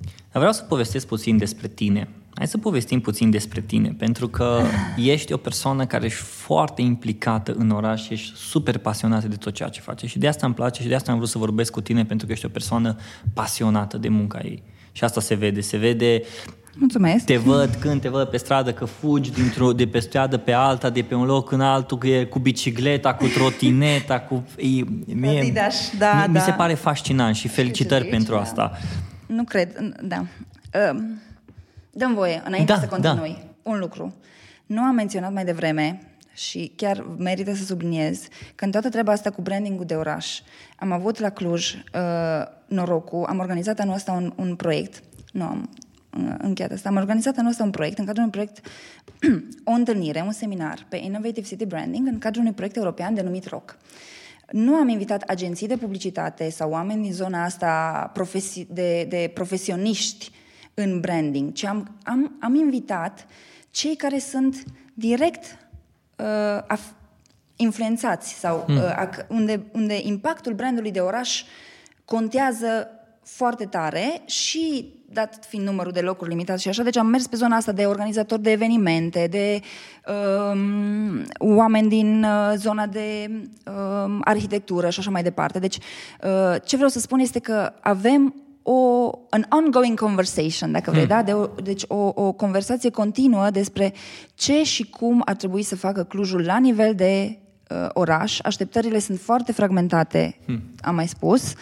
Dar 0.00 0.32
vreau 0.32 0.52
să 0.52 0.62
povestesc 0.62 1.06
puțin 1.06 1.36
despre 1.36 1.68
tine. 1.68 2.08
Hai 2.34 2.46
să 2.46 2.58
povestim 2.58 3.00
puțin 3.00 3.30
despre 3.30 3.60
tine, 3.60 3.94
pentru 3.98 4.28
că 4.28 4.62
ești 4.96 5.32
o 5.32 5.36
persoană 5.36 5.86
care 5.86 6.04
ești 6.04 6.22
foarte 6.22 6.82
implicată 6.82 7.52
în 7.52 7.70
oraș 7.70 8.02
și 8.02 8.12
ești 8.12 8.36
super 8.36 8.78
pasionată 8.78 9.28
de 9.28 9.36
tot 9.36 9.52
ceea 9.52 9.68
ce 9.68 9.80
face. 9.80 10.06
Și 10.06 10.18
de 10.18 10.28
asta 10.28 10.46
îmi 10.46 10.54
place 10.54 10.82
și 10.82 10.88
de 10.88 10.94
asta 10.94 11.10
am 11.10 11.16
vrut 11.16 11.30
să 11.30 11.38
vorbesc 11.38 11.72
cu 11.72 11.80
tine, 11.80 12.04
pentru 12.04 12.26
că 12.26 12.32
ești 12.32 12.46
o 12.46 12.48
persoană 12.48 12.96
pasionată 13.34 13.98
de 13.98 14.08
munca 14.08 14.40
ei. 14.42 14.62
Și 14.92 15.04
asta 15.04 15.20
se 15.20 15.34
vede. 15.34 15.60
Se 15.60 15.76
vede 15.76 16.22
Mulțumesc. 16.74 17.24
Te 17.24 17.36
văd 17.36 17.74
când 17.74 18.00
te 18.00 18.08
văd 18.08 18.28
pe 18.28 18.36
stradă 18.36 18.72
că 18.72 18.84
fugi 18.84 19.32
dintr-o, 19.32 19.72
de 19.72 19.86
pe 19.86 19.98
stradă 19.98 20.36
pe 20.36 20.52
alta, 20.52 20.90
de 20.90 21.02
pe 21.02 21.14
un 21.14 21.24
loc 21.24 21.50
în 21.50 21.60
altul, 21.60 21.98
că 21.98 22.06
e 22.06 22.24
cu 22.24 22.38
bicicleta, 22.38 23.14
cu 23.14 23.26
trotineta, 23.26 24.20
cu... 24.20 24.44
E, 24.56 24.84
mie, 25.14 25.38
Adidas, 25.38 25.92
da, 25.98 26.12
mi, 26.12 26.32
da. 26.32 26.38
mi 26.38 26.44
se 26.44 26.50
pare 26.50 26.74
fascinant 26.74 27.34
și 27.34 27.48
felicitări 27.48 28.02
zici, 28.02 28.10
pentru 28.10 28.34
da. 28.34 28.40
asta. 28.40 28.78
Nu 29.26 29.44
cred, 29.44 29.94
da. 30.02 30.24
Uh, 30.74 31.00
dăm 31.90 32.14
voie, 32.14 32.42
înainte 32.44 32.72
da, 32.72 32.78
să 32.78 32.86
continui, 32.86 33.38
da. 33.42 33.70
un 33.70 33.78
lucru. 33.78 34.14
Nu 34.66 34.80
am 34.80 34.94
menționat 34.94 35.32
mai 35.32 35.44
devreme 35.44 36.00
și 36.34 36.72
chiar 36.76 37.04
merită 37.18 37.54
să 37.54 37.64
subliniez 37.64 38.28
că 38.54 38.64
în 38.64 38.70
toată 38.70 38.88
treaba 38.88 39.12
asta 39.12 39.30
cu 39.30 39.42
brandingul 39.42 39.84
de 39.84 39.94
oraș 39.94 40.40
am 40.76 40.92
avut 40.92 41.18
la 41.18 41.28
Cluj 41.28 41.74
uh, 41.74 41.80
norocul, 42.66 43.24
am 43.28 43.38
organizat 43.38 43.78
anul 43.78 43.94
ăsta 43.94 44.12
un, 44.12 44.32
un 44.36 44.54
proiect, 44.54 45.02
nu 45.32 45.44
am 45.44 45.68
încheiat 46.38 46.72
asta. 46.72 46.88
Am 46.88 46.96
organizat 46.96 47.36
anul 47.36 47.50
ăsta 47.50 47.62
un 47.62 47.70
proiect, 47.70 47.98
în 47.98 48.04
cadrul 48.04 48.22
unui 48.22 48.32
proiect, 48.32 48.66
o 49.70 49.72
întâlnire, 49.72 50.22
un 50.26 50.32
seminar 50.32 50.86
pe 50.88 50.96
Innovative 50.96 51.46
City 51.46 51.66
Branding, 51.66 52.06
în 52.06 52.18
cadrul 52.18 52.42
unui 52.42 52.54
proiect 52.54 52.76
european 52.76 53.14
denumit 53.14 53.46
ROC. 53.46 53.76
Nu 54.50 54.74
am 54.74 54.88
invitat 54.88 55.22
agenții 55.22 55.66
de 55.66 55.76
publicitate 55.76 56.50
sau 56.50 56.70
oameni 56.70 57.02
din 57.02 57.12
zona 57.12 57.44
asta 57.44 58.12
profesi- 58.14 58.66
de, 58.70 59.06
de 59.08 59.30
profesioniști 59.34 60.30
în 60.74 61.00
branding, 61.00 61.52
ci 61.52 61.64
am, 61.64 61.96
am, 62.02 62.36
am 62.40 62.54
invitat 62.54 63.26
cei 63.70 63.96
care 63.96 64.18
sunt 64.18 64.64
direct 64.94 65.58
uh, 66.16 66.62
af- 66.66 66.94
influențați 67.56 68.32
sau 68.32 68.64
hmm. 68.66 68.76
uh, 68.76 69.08
unde, 69.28 69.62
unde 69.72 70.00
impactul 70.02 70.52
brandului 70.52 70.90
de 70.90 71.00
oraș 71.00 71.42
contează 72.04 72.88
foarte 73.22 73.64
tare 73.64 74.22
și 74.26 74.94
dat 75.12 75.44
fiind 75.48 75.66
numărul 75.66 75.92
de 75.92 76.00
locuri 76.00 76.30
limitat 76.30 76.58
și 76.58 76.68
așa, 76.68 76.82
deci 76.82 76.96
am 76.96 77.06
mers 77.06 77.26
pe 77.26 77.36
zona 77.36 77.56
asta 77.56 77.72
de 77.72 77.84
organizatori 77.84 78.42
de 78.42 78.50
evenimente, 78.50 79.26
de 79.30 79.60
um, 80.52 81.24
oameni 81.38 81.88
din 81.88 82.24
uh, 82.24 82.52
zona 82.56 82.86
de 82.86 83.30
um, 83.30 84.20
arhitectură 84.24 84.90
și 84.90 84.98
așa 84.98 85.10
mai 85.10 85.22
departe. 85.22 85.58
Deci, 85.58 85.76
uh, 85.76 86.56
ce 86.64 86.76
vreau 86.76 86.90
să 86.90 86.98
spun 86.98 87.18
este 87.18 87.38
că 87.38 87.72
avem 87.80 88.34
o, 88.62 89.10
an 89.30 89.44
ongoing 89.48 89.98
conversation, 90.00 90.72
dacă 90.72 90.90
vrei, 90.90 91.06
hmm. 91.06 91.16
da? 91.16 91.22
De 91.22 91.32
o, 91.32 91.46
deci 91.46 91.84
o, 91.88 92.12
o 92.14 92.32
conversație 92.32 92.90
continuă 92.90 93.50
despre 93.50 93.92
ce 94.34 94.62
și 94.62 94.90
cum 94.90 95.22
ar 95.24 95.36
trebui 95.36 95.62
să 95.62 95.76
facă 95.76 96.02
Clujul 96.02 96.44
la 96.44 96.58
nivel 96.58 96.94
de 96.94 97.38
uh, 97.68 97.88
oraș. 97.92 98.38
Așteptările 98.42 98.98
sunt 98.98 99.20
foarte 99.20 99.52
fragmentate, 99.52 100.36
hmm. 100.44 100.62
am 100.80 100.94
mai 100.94 101.08
spus. 101.08 101.52
Uh, 101.52 101.58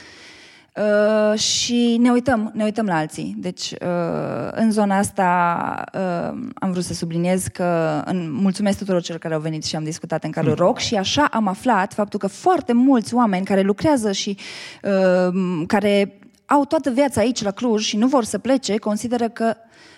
Uh, 0.79 1.39
și 1.39 1.97
ne 2.01 2.11
uităm, 2.11 2.51
ne 2.55 2.65
uităm 2.65 2.87
la 2.87 2.97
alții. 2.97 3.35
Deci, 3.39 3.71
uh, 3.71 4.49
în 4.51 4.71
zona 4.71 4.97
asta 4.97 5.85
uh, 5.95 6.39
am 6.55 6.71
vrut 6.71 6.85
să 6.85 6.95
subliniez 6.95 7.47
că 7.47 8.03
în, 8.05 8.33
mulțumesc 8.33 8.79
tuturor 8.79 9.03
celor 9.03 9.21
care 9.21 9.35
au 9.35 9.41
venit 9.41 9.65
și 9.65 9.77
am 9.77 9.85
discutat 9.85 10.25
în 10.25 10.31
cadrul 10.31 10.55
ROC 10.55 10.79
și 10.79 10.95
așa 10.95 11.25
am 11.25 11.47
aflat 11.47 11.95
faptul 11.95 12.19
că 12.19 12.27
foarte 12.27 12.73
mulți 12.73 13.15
oameni 13.15 13.45
care 13.45 13.61
lucrează 13.61 14.13
și 14.13 14.37
uh, 14.83 15.63
care 15.67 16.19
au 16.47 16.65
toată 16.65 16.91
viața 16.91 17.21
aici 17.21 17.43
la 17.43 17.51
Cluj 17.51 17.85
și 17.85 17.97
nu 17.97 18.07
vor 18.07 18.25
să 18.25 18.39
plece, 18.39 18.77
consideră 18.77 19.29
că 19.29 19.55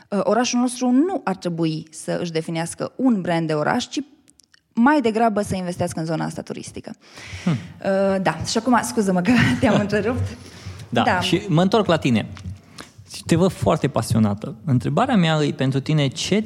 uh, 0.09 0.21
orașul 0.23 0.61
nostru 0.61 0.91
nu 0.91 1.21
ar 1.25 1.37
trebui 1.37 1.87
să 1.91 2.19
își 2.21 2.33
definească 2.33 2.93
un 2.97 3.21
brand 3.21 3.47
de 3.47 3.53
oraș, 3.53 3.85
ci 3.85 3.99
mai 4.73 5.01
degrabă 5.01 5.43
să 5.43 5.55
investească 5.57 6.01
în 6.01 6.07
zona 6.07 6.25
asta 6.25 6.43
turistică. 6.43 6.93
Hmm. 7.45 7.53
Uh, 7.53 8.23
da, 8.23 8.39
și 8.47 8.59
acum, 8.59 8.81
scuză-mă 8.83 9.21
că 9.21 9.33
te-am 9.61 9.81
întrerupt. 9.87 10.37
Da, 10.91 11.03
da, 11.03 11.21
și 11.21 11.41
mă 11.49 11.63
întorc 11.63 11.87
la 11.87 11.97
tine. 11.97 12.27
Te 13.27 13.37
văd 13.37 13.51
foarte 13.51 13.89
pasionată. 13.89 14.55
Întrebarea 14.65 15.17
mea 15.17 15.43
e 15.43 15.53
pentru 15.53 15.81
tine 15.81 16.09
ce 16.09 16.45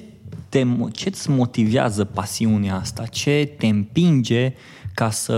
te, 0.49 0.67
ce 0.93 1.09
îți 1.09 1.31
motivează 1.31 2.05
pasiunea 2.05 2.75
asta? 2.77 3.07
Ce 3.07 3.55
te 3.59 3.67
împinge 3.67 4.55
ca 4.95 5.11
să 5.11 5.35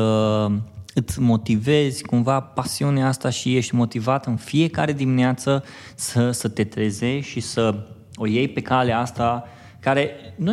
îți 0.94 1.20
motivezi 1.20 2.04
cumva 2.04 2.40
pasiunea 2.40 3.06
asta 3.06 3.30
și 3.30 3.56
ești 3.56 3.74
motivat 3.74 4.26
în 4.26 4.36
fiecare 4.36 4.92
dimineață 4.92 5.64
să, 5.94 6.30
să 6.30 6.48
te 6.48 6.64
trezești 6.64 7.30
și 7.30 7.40
să 7.40 7.86
o 8.14 8.26
iei 8.26 8.48
pe 8.48 8.60
calea 8.60 9.00
asta 9.00 9.44
care 9.80 10.10
nu 10.36 10.52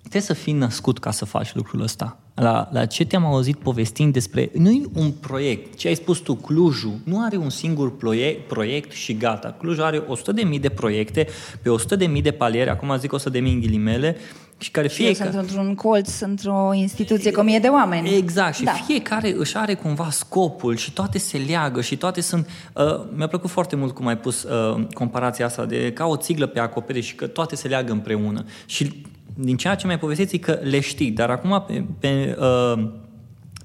trebuie 0.00 0.22
să 0.22 0.32
fii 0.32 0.52
născut 0.52 0.98
ca 0.98 1.10
să 1.10 1.24
faci 1.24 1.54
lucrul 1.54 1.82
ăsta 1.82 2.18
la, 2.38 2.68
la 2.72 2.86
ce 2.86 3.04
te-am 3.04 3.24
auzit 3.24 3.56
povestind 3.56 4.12
despre, 4.12 4.50
nu 4.54 4.70
e 4.70 4.82
un 4.94 5.10
proiect, 5.10 5.76
ce 5.76 5.88
ai 5.88 5.94
spus 5.94 6.18
tu, 6.18 6.34
Clujul 6.34 6.98
nu 7.04 7.24
are 7.24 7.36
un 7.36 7.50
singur 7.50 7.96
proiect, 7.96 8.48
proiect 8.48 8.92
și 8.92 9.16
gata. 9.16 9.56
Clujul 9.58 9.84
are 9.84 9.98
100.000 9.98 10.04
de, 10.34 10.58
de 10.60 10.68
proiecte 10.68 11.26
pe 11.62 11.70
100.000 11.70 11.86
de 11.96 12.20
de 12.20 12.30
paliere, 12.30 12.70
acum 12.70 12.96
zic 12.98 13.14
100.000 13.18 13.22
în 13.32 13.60
ghilimele, 13.60 14.16
și 14.58 14.70
care 14.70 14.88
Și 14.88 15.02
eu 15.02 15.06
fiecare... 15.06 15.30
sunt 15.30 15.42
într-un 15.42 15.74
colț, 15.74 16.20
într-o 16.20 16.70
instituție 16.74 17.30
cu 17.30 17.40
o 17.40 17.42
mie 17.42 17.58
de 17.58 17.68
oameni. 17.68 18.16
Exact, 18.16 18.54
și 18.54 18.64
Da. 18.64 18.72
fiecare 18.72 19.34
își 19.36 19.56
are 19.56 19.74
cumva 19.74 20.08
scopul 20.10 20.76
și 20.76 20.92
toate 20.92 21.18
se 21.18 21.38
leagă 21.38 21.80
și 21.80 21.96
toate 21.96 22.20
sunt... 22.20 22.48
Uh, 22.74 22.84
mi-a 23.14 23.26
plăcut 23.26 23.50
foarte 23.50 23.76
mult 23.76 23.94
cum 23.94 24.06
ai 24.06 24.16
pus 24.16 24.42
uh, 24.42 24.86
comparația 24.92 25.46
asta 25.46 25.64
de 25.64 25.92
ca 25.92 26.06
o 26.06 26.16
țiglă 26.16 26.46
pe 26.46 26.58
acoperiș 26.58 27.06
și 27.06 27.14
că 27.14 27.26
toate 27.26 27.56
se 27.56 27.68
leagă 27.68 27.92
împreună. 27.92 28.44
Și 28.66 29.02
din 29.40 29.56
ceea 29.56 29.74
ce 29.74 29.86
mi-ai 29.86 29.98
povestit 29.98 30.32
e 30.32 30.38
că 30.38 30.58
le 30.62 30.80
știi, 30.80 31.10
dar 31.10 31.30
acum 31.30 31.64
pe, 31.66 31.84
pe, 31.98 32.36
uh, 32.38 32.90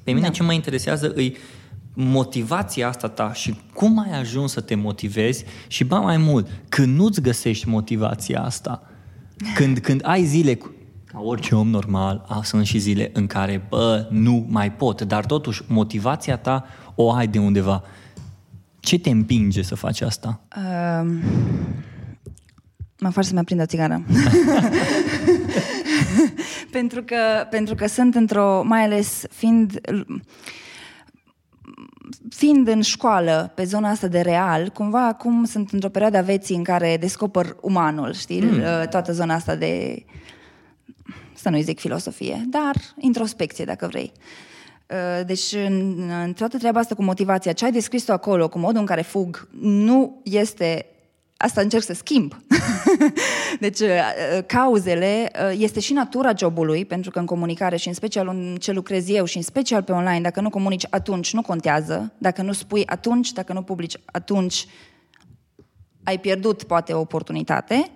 pe 0.04 0.12
mine 0.12 0.26
Da. 0.28 0.32
ce 0.32 0.44
mă 0.44 0.54
interesează 0.54 1.12
îi 1.16 1.38
motivația 1.94 2.88
asta 2.88 3.08
ta 3.08 3.34
și 3.34 3.56
cum 3.74 4.00
ai 4.00 4.20
ajuns 4.20 4.52
să 4.52 4.62
te 4.62 4.76
motivezi 4.76 5.46
și 5.68 5.84
ba 5.84 6.00
mai 6.00 6.18
mult, 6.18 6.48
când 6.70 6.98
nu-ți 6.98 7.22
găsești 7.22 7.68
motivația 7.68 8.44
asta, 8.44 8.82
când, 9.56 9.80
când 9.80 10.02
ai 10.04 10.24
zile 10.24 10.56
cu, 10.56 10.72
ca 11.06 11.20
orice 11.20 11.56
om 11.56 11.68
normal, 11.68 12.26
a, 12.28 12.42
sunt 12.44 12.66
și 12.66 12.78
zile 12.78 13.10
în 13.14 13.28
care, 13.28 13.66
bă, 13.70 14.08
nu 14.10 14.46
mai 14.50 14.72
pot, 14.72 15.02
dar 15.02 15.26
totuși 15.26 15.62
motivația 15.68 16.38
ta 16.38 16.66
o 16.96 17.12
ai 17.12 17.28
de 17.28 17.40
undeva. 17.40 17.84
Ce 18.80 19.00
te 19.00 19.10
împinge 19.10 19.62
să 19.62 19.76
faci 19.76 20.02
asta? 20.02 20.42
Uh, 20.58 21.12
mă 23.00 23.10
faci 23.10 23.26
să-mi 23.26 23.40
aprind 23.40 23.62
o 23.62 23.66
țigară. 23.66 24.04
pentru, 26.74 27.04
că, 27.04 27.48
pentru 27.50 27.76
că 27.76 27.88
sunt 27.88 28.16
într-o, 28.16 28.64
mai 28.64 28.84
ales 28.84 29.24
fiind 29.30 29.82
fiind 32.30 32.68
în 32.68 32.82
școală 32.82 33.52
pe 33.56 33.64
zona 33.64 33.90
asta 33.90 34.08
de 34.08 34.22
real, 34.22 34.70
cumva 34.70 35.08
acum 35.08 35.46
sunt 35.46 35.72
într-o 35.72 35.90
perioadă 35.90 36.18
a 36.18 36.22
vieții 36.22 36.56
în 36.56 36.64
care 36.64 36.98
descoper 36.98 37.56
umanul, 37.62 38.14
știi? 38.14 38.42
Mm. 38.42 38.62
Toată 38.90 39.12
zona 39.12 39.34
asta 39.34 39.56
de, 39.56 40.04
să 41.34 41.50
nu-i 41.50 41.62
zic 41.62 41.80
filosofie, 41.80 42.46
dar 42.48 42.76
introspecție, 42.98 43.66
dacă 43.66 43.88
vrei. 43.88 44.12
Uh, 44.90 45.26
Deci, 45.26 45.54
în, 45.68 46.10
în 46.24 46.34
toată 46.34 46.58
treaba 46.58 46.80
asta 46.80 46.96
cu 46.96 47.04
motivația, 47.04 47.54
ce 47.54 47.66
ai 47.66 47.72
descris 47.72 48.04
tu 48.04 48.12
acolo, 48.12 48.50
cu 48.50 48.60
modul 48.60 48.80
în 48.80 48.86
care 48.86 49.02
fug, 49.02 49.48
nu 49.60 50.22
este... 50.24 50.86
Asta 51.44 51.62
încerc 51.62 51.84
să 51.84 51.94
schimb. 51.94 52.36
deci, 53.60 53.80
uh, 53.80 53.90
cauzele 54.46 55.32
uh, 55.36 55.56
este 55.60 55.80
și 55.80 55.94
natura 55.94 56.34
jobului, 56.38 56.86
pentru 56.86 57.12
că 57.12 57.20
în 57.20 57.26
comunicare 57.26 57.76
și 57.76 57.88
în 57.88 57.94
special 57.94 58.28
în 58.28 58.58
ce 58.60 58.72
lucrez 58.72 59.10
eu 59.10 59.26
și 59.26 59.38
în 59.38 59.44
special 59.44 59.84
pe 59.84 59.92
online, 59.92 60.22
dacă 60.22 60.42
nu 60.42 60.50
comunici 60.50 60.86
atunci, 60.90 61.34
nu 61.34 61.42
contează. 61.42 62.14
Dacă 62.18 62.42
nu 62.42 62.52
spui 62.52 62.86
atunci, 62.86 63.32
dacă 63.32 63.54
nu 63.54 63.62
publici 63.62 63.96
atunci, 64.06 64.66
ai 66.04 66.20
pierdut 66.20 66.64
poate 66.64 66.94
o 66.94 67.00
oportunitate. 67.00 67.92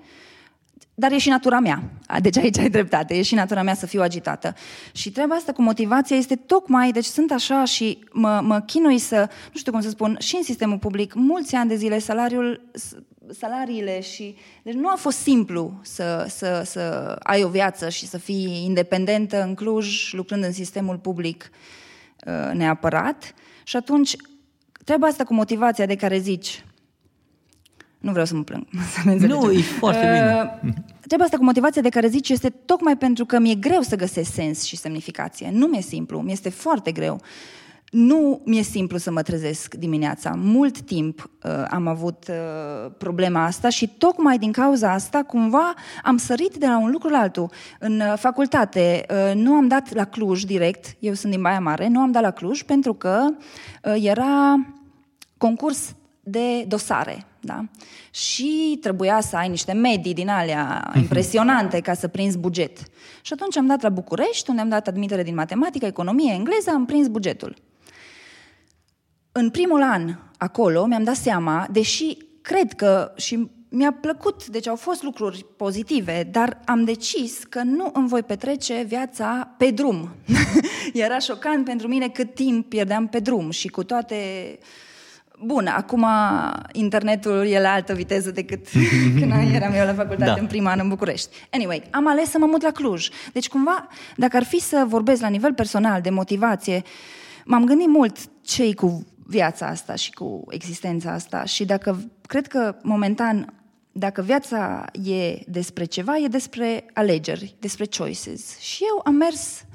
Dar 0.93 1.11
e 1.11 1.17
și 1.17 1.29
natura 1.29 1.59
mea. 1.59 1.83
Deci 2.21 2.37
aici 2.37 2.57
ai 2.57 2.69
dreptate, 2.69 3.17
e 3.17 3.21
și 3.21 3.35
natura 3.35 3.61
mea 3.61 3.73
să 3.73 3.85
fiu 3.85 4.01
agitată. 4.01 4.55
Și 4.91 5.11
treaba 5.11 5.35
asta 5.35 5.51
cu 5.51 5.61
motivația 5.61 6.15
este 6.15 6.35
tocmai, 6.35 6.91
deci 6.91 7.05
sunt 7.05 7.31
așa 7.31 7.65
și 7.65 7.99
mă, 8.11 8.39
mă 8.43 8.59
chinui 8.59 8.97
să, 8.97 9.29
nu 9.53 9.59
știu 9.59 9.71
cum 9.71 9.81
să 9.81 9.89
spun, 9.89 10.17
și 10.19 10.35
în 10.35 10.43
sistemul 10.43 10.77
public, 10.77 11.13
mulți 11.13 11.55
ani 11.55 11.69
de 11.69 11.75
zile 11.75 11.99
salariul, 11.99 12.69
s- 12.73 12.95
salariile 13.31 14.01
și... 14.01 14.35
Deci 14.63 14.73
nu 14.73 14.89
a 14.89 14.95
fost 14.95 15.17
simplu 15.17 15.79
să, 15.81 16.25
să, 16.29 16.61
să 16.65 17.15
ai 17.19 17.43
o 17.43 17.49
viață 17.49 17.89
și 17.89 18.07
să 18.07 18.17
fii 18.17 18.63
independentă 18.65 19.43
în 19.43 19.53
Cluj, 19.53 20.13
lucrând 20.13 20.43
în 20.43 20.51
sistemul 20.51 20.97
public 20.97 21.51
uh, 22.25 22.53
neapărat. 22.53 23.33
Și 23.63 23.75
atunci, 23.75 24.15
treaba 24.83 25.07
asta 25.07 25.23
cu 25.23 25.33
motivația 25.33 25.85
de 25.85 25.95
care 25.95 26.17
zici, 26.17 26.65
nu 27.97 28.11
vreau 28.11 28.25
să 28.25 28.35
mă 28.35 28.43
plâng. 28.43 28.67
Să 28.93 29.01
ne 29.05 29.11
înțelegem. 29.11 29.39
Nu, 29.39 29.51
e 29.51 29.61
foarte 29.61 29.99
bine. 29.99 30.59
Uh, 30.63 30.73
Treaba 31.07 31.25
asta 31.25 31.37
cu 31.37 31.43
motivația 31.43 31.81
de 31.81 31.89
care 31.89 32.07
zici 32.07 32.29
este 32.29 32.49
tocmai 32.49 32.97
pentru 32.97 33.25
că 33.25 33.39
mi-e 33.39 33.55
greu 33.55 33.81
să 33.81 33.95
găsesc 33.95 34.33
sens 34.33 34.63
și 34.63 34.75
semnificație. 34.75 35.49
Nu 35.51 35.65
mi-e 35.65 35.81
simplu, 35.81 36.19
mi 36.19 36.31
este 36.31 36.49
foarte 36.49 36.91
greu. 36.91 37.21
Nu 37.91 38.41
mi-e 38.45 38.61
simplu 38.61 38.97
să 38.97 39.11
mă 39.11 39.21
trezesc 39.21 39.73
dimineața. 39.73 40.33
Mult 40.37 40.79
timp 40.79 41.29
uh, 41.43 41.51
am 41.69 41.87
avut 41.87 42.27
uh, 42.29 42.91
problema 42.97 43.43
asta 43.43 43.69
și 43.69 43.87
tocmai 43.87 44.37
din 44.37 44.51
cauza 44.51 44.91
asta 44.91 45.23
cumva 45.23 45.73
am 46.03 46.17
sărit 46.17 46.55
de 46.55 46.65
la 46.65 46.77
un 46.77 46.91
lucru 46.91 47.09
la 47.09 47.17
altul. 47.17 47.51
În 47.79 47.99
uh, 47.99 48.13
facultate 48.17 49.05
uh, 49.09 49.35
nu 49.35 49.53
am 49.53 49.67
dat 49.67 49.93
la 49.93 50.05
Cluj 50.05 50.43
direct, 50.43 50.95
eu 50.99 51.13
sunt 51.13 51.31
din 51.31 51.41
Baia 51.41 51.59
Mare, 51.59 51.87
nu 51.87 51.99
am 51.99 52.11
dat 52.11 52.21
la 52.21 52.31
Cluj 52.31 52.61
pentru 52.61 52.93
că 52.93 53.25
uh, 53.83 53.95
era 54.03 54.65
concurs 55.37 55.95
de 56.19 56.63
dosare, 56.67 57.25
da? 57.39 57.65
Și 58.11 58.77
trebuia 58.81 59.21
să 59.21 59.35
ai 59.35 59.49
niște 59.49 59.73
medii 59.73 60.13
din 60.13 60.29
alea 60.29 60.91
impresionante 61.01 61.79
ca 61.79 61.93
să 61.93 62.07
prinzi 62.07 62.37
buget. 62.37 62.77
Și 63.21 63.33
atunci 63.33 63.57
am 63.57 63.65
dat 63.65 63.81
la 63.81 63.89
București, 63.89 64.49
unde 64.49 64.61
am 64.61 64.69
dat 64.69 64.87
admitere 64.87 65.23
din 65.23 65.35
matematică, 65.35 65.85
economie, 65.85 66.33
engleză, 66.33 66.69
am 66.69 66.85
prins 66.85 67.07
bugetul. 67.07 67.55
În 69.39 69.49
primul 69.49 69.81
an 69.81 70.15
acolo 70.37 70.85
mi-am 70.85 71.03
dat 71.03 71.15
seama, 71.15 71.67
deși 71.71 72.17
cred 72.41 72.73
că 72.73 73.13
și 73.15 73.49
mi-a 73.69 73.91
plăcut, 73.91 74.47
deci 74.47 74.67
au 74.67 74.75
fost 74.75 75.03
lucruri 75.03 75.45
pozitive, 75.57 76.27
dar 76.31 76.59
am 76.65 76.83
decis 76.83 77.43
că 77.49 77.61
nu 77.63 77.91
îmi 77.93 78.07
voi 78.07 78.23
petrece 78.23 78.83
viața 78.87 79.55
pe 79.57 79.71
drum. 79.71 80.09
Era 80.93 81.19
șocant 81.19 81.65
pentru 81.65 81.87
mine 81.87 82.07
cât 82.07 82.33
timp 82.33 82.69
pierdeam 82.69 83.07
pe 83.07 83.19
drum 83.19 83.49
și 83.49 83.67
cu 83.67 83.83
toate 83.83 84.15
Bun, 85.39 85.67
acum 85.67 86.05
internetul 86.71 87.45
e 87.45 87.61
la 87.61 87.71
altă 87.71 87.93
viteză 87.93 88.31
decât 88.31 88.67
când 89.19 89.31
eram 89.53 89.73
eu 89.73 89.85
la 89.85 89.93
facultate 89.93 90.31
Da. 90.31 90.41
în 90.41 90.47
prima 90.47 90.71
an 90.71 90.79
în 90.81 90.87
București. 90.89 91.29
Anyway, 91.51 91.83
am 91.91 92.07
ales 92.07 92.29
să 92.29 92.37
mă 92.37 92.45
mut 92.45 92.61
la 92.61 92.71
Cluj. 92.71 93.09
Deci 93.33 93.49
cumva, 93.49 93.87
dacă 94.15 94.37
ar 94.37 94.43
fi 94.43 94.59
să 94.59 94.85
vorbesc 94.87 95.21
la 95.21 95.27
nivel 95.27 95.53
personal 95.53 96.01
de 96.01 96.09
motivație, 96.09 96.81
m-am 97.45 97.65
gândit 97.65 97.87
mult 97.87 98.17
ce 98.41 98.73
cu 98.73 99.05
viața 99.27 99.67
asta 99.67 99.95
și 99.95 100.11
cu 100.11 100.43
existența 100.49 101.11
asta 101.11 101.43
și 101.43 101.65
dacă, 101.65 101.99
cred 102.27 102.47
că 102.47 102.75
momentan, 102.81 103.53
dacă 103.91 104.21
viața 104.21 104.85
e 105.03 105.39
despre 105.47 105.85
ceva, 105.85 106.17
e 106.17 106.27
despre 106.27 106.85
alegeri, 106.93 107.55
despre 107.59 107.85
choices. 107.97 108.59
Și 108.59 108.83
eu 108.83 109.01
am 109.03 109.13
mers 109.13 109.65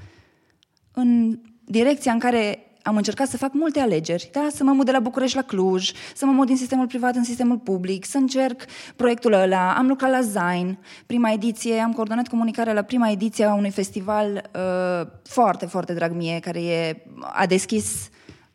în 0.92 1.38
direcția 1.64 2.12
în 2.12 2.18
care 2.18 2.66
am 2.82 2.96
încercat 2.96 3.28
să 3.28 3.36
fac 3.36 3.52
multe 3.52 3.80
alegeri, 3.80 4.28
da? 4.32 4.46
să 4.54 4.64
mă 4.64 4.72
mut 4.72 4.84
de 4.84 4.92
la 4.92 5.00
București 5.00 5.36
la 5.36 5.42
Cluj, 5.42 5.92
să 6.14 6.26
mă 6.26 6.32
mut 6.32 6.46
din 6.46 6.56
sistemul 6.56 6.86
privat 6.86 7.14
în 7.14 7.24
sistemul 7.24 7.58
public, 7.58 8.04
să 8.04 8.18
încerc 8.18 8.64
proiectul 8.96 9.32
ăla. 9.32 9.74
Am 9.74 9.86
lucrat 9.86 10.10
la 10.10 10.20
Zain, 10.20 10.78
prima 11.06 11.30
ediție, 11.30 11.78
am 11.78 11.92
coordonat 11.92 12.28
comunicarea 12.28 12.72
la 12.72 12.82
prima 12.82 13.10
ediție 13.10 13.44
a 13.44 13.54
unui 13.54 13.70
festival 13.70 14.50
uh, 14.54 15.06
foarte, 15.22 15.66
foarte 15.66 15.94
drag 15.94 16.12
mie, 16.12 16.38
care 16.40 16.62
e, 16.62 16.96
a 17.32 17.46
deschis 17.46 18.10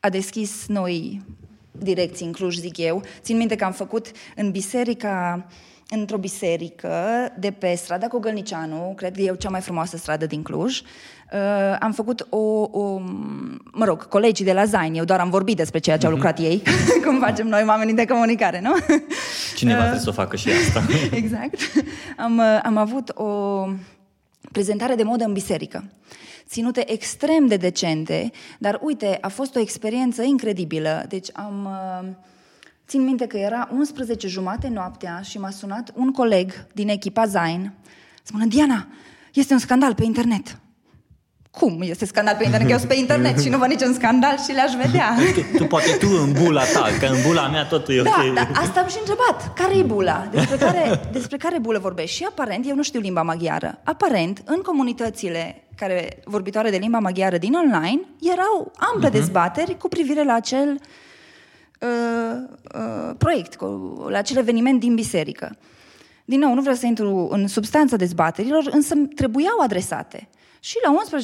a 0.07 0.09
deschis 0.09 0.65
noi 0.67 1.21
direcții 1.71 2.25
în 2.25 2.31
Cluj, 2.31 2.55
zic 2.55 2.77
eu. 2.77 3.03
Țin 3.21 3.37
minte 3.37 3.55
că 3.55 3.63
am 3.63 3.71
făcut 3.71 4.11
în 4.35 4.51
biserica 4.51 5.45
într-o 5.89 6.17
biserică 6.17 6.89
de 7.39 7.51
pe 7.51 7.73
strada 7.75 8.07
Cogălnicianu, 8.07 8.93
cred 8.95 9.15
că 9.15 9.21
e 9.21 9.35
cea 9.39 9.49
mai 9.49 9.61
frumoasă 9.61 9.97
stradă 9.97 10.25
din 10.25 10.41
Cluj. 10.41 10.79
Uh, 10.79 11.77
am 11.79 11.91
făcut 11.91 12.27
o, 12.29 12.37
o, 12.71 13.01
mă 13.71 13.85
rog, 13.85 14.07
colegii 14.07 14.45
de 14.45 14.53
la 14.53 14.65
Zain, 14.65 14.93
eu 14.93 15.03
doar 15.03 15.19
am 15.19 15.29
vorbit 15.29 15.55
despre 15.55 15.79
ceea 15.79 15.97
ce 15.97 16.05
au 16.05 16.11
lucrat 16.11 16.39
ei, 16.39 16.61
cum 17.05 17.19
facem 17.19 17.47
noi 17.47 17.63
oamenii 17.67 17.93
de 17.93 18.05
comunicare, 18.05 18.61
nu? 18.61 18.75
Cineva 19.55 19.79
trebuie 19.79 19.99
să 19.99 20.09
o 20.09 20.13
facă 20.13 20.35
și 20.35 20.49
asta. 20.49 20.83
exact. 21.21 21.59
Am, 22.17 22.37
uh, 22.37 22.59
am 22.63 22.77
avut 22.77 23.09
o 23.09 23.63
prezentare 24.51 24.95
de 24.95 25.03
modă 25.03 25.23
în 25.23 25.33
biserică 25.33 25.83
ținute 26.47 26.91
extrem 26.91 27.45
de 27.47 27.55
decente, 27.57 28.31
dar 28.59 28.79
uite, 28.81 29.17
a 29.21 29.27
fost 29.27 29.55
o 29.55 29.59
experiență 29.59 30.23
incredibilă. 30.23 31.05
Deci 31.09 31.27
am... 31.33 31.65
uh, 32.01 32.07
Țin 32.87 33.03
minte 33.03 33.25
că 33.27 33.37
era 33.37 33.69
11 33.71 34.27
jumate 34.27 34.67
noaptea 34.67 35.21
și 35.23 35.39
m-a 35.39 35.49
sunat 35.49 35.91
un 35.95 36.11
coleg 36.11 36.67
din 36.73 36.89
echipa 36.89 37.25
Zain. 37.25 37.73
Spună, 38.23 38.45
Diana, 38.45 38.87
este 39.33 39.53
un 39.53 39.59
scandal 39.59 39.93
pe 39.93 40.03
internet. 40.03 40.59
Cum 41.51 41.81
este 41.81 42.05
scandal 42.05 42.35
pe 42.35 42.43
internet? 42.43 42.67
Că 42.67 42.73
eu 42.73 42.79
sunt 42.79 42.89
pe 42.91 42.97
internet 42.97 43.39
și 43.41 43.49
nu 43.49 43.57
văd 43.57 43.67
niciun 43.67 43.93
scandal 43.93 44.37
și 44.37 44.51
le-aș 44.51 44.73
vedea. 44.85 45.15
tu, 45.33 45.41
tu, 45.57 45.65
poate 45.65 45.91
tu 45.99 46.07
în 46.23 46.31
bula 46.43 46.63
ta, 46.63 46.87
că 46.99 47.05
în 47.05 47.17
bula 47.25 47.47
mea 47.47 47.65
totul 47.65 47.93
e 47.93 48.01
Da, 48.01 48.15
ok. 48.27 48.33
dar 48.33 48.51
asta 48.53 48.79
am 48.79 48.87
și 48.87 48.97
întrebat. 48.99 49.53
Care 49.53 49.77
e 49.77 49.83
bula? 49.83 50.27
Despre 50.31 50.55
care, 50.57 50.99
despre 51.11 51.37
care 51.37 51.59
bulă 51.59 51.79
vorbești? 51.79 52.15
Și 52.15 52.23
aparent, 52.29 52.67
eu 52.67 52.75
nu 52.75 52.83
știu 52.83 52.99
limba 52.99 53.21
maghiară, 53.21 53.79
aparent, 53.83 54.41
în 54.45 54.61
comunitățile 54.61 55.66
care 55.77 56.19
vorbitoare 56.25 56.69
de 56.69 56.77
limba 56.77 56.99
maghiară 56.99 57.37
din 57.37 57.53
online, 57.53 58.01
erau 58.21 58.71
ample 58.93 59.09
uh-huh. 59.09 59.11
dezbateri 59.11 59.77
cu 59.77 59.87
privire 59.87 60.23
la 60.23 60.33
acel 60.33 60.79
uh, 61.79 62.37
uh, 62.75 63.15
proiect, 63.17 63.55
cu, 63.55 63.65
la 64.09 64.17
acel 64.17 64.37
eveniment 64.37 64.79
din 64.79 64.95
biserică. 64.95 65.57
Din 66.25 66.39
nou, 66.39 66.53
nu 66.53 66.61
vreau 66.61 66.75
să 66.75 66.85
intru 66.85 67.27
în 67.31 67.47
substanța 67.47 67.95
dezbaterilor, 67.95 68.67
însă 68.71 68.95
trebuiau 69.15 69.59
adresate. 69.59 70.29
Și 70.59 70.77
la 70.83 71.19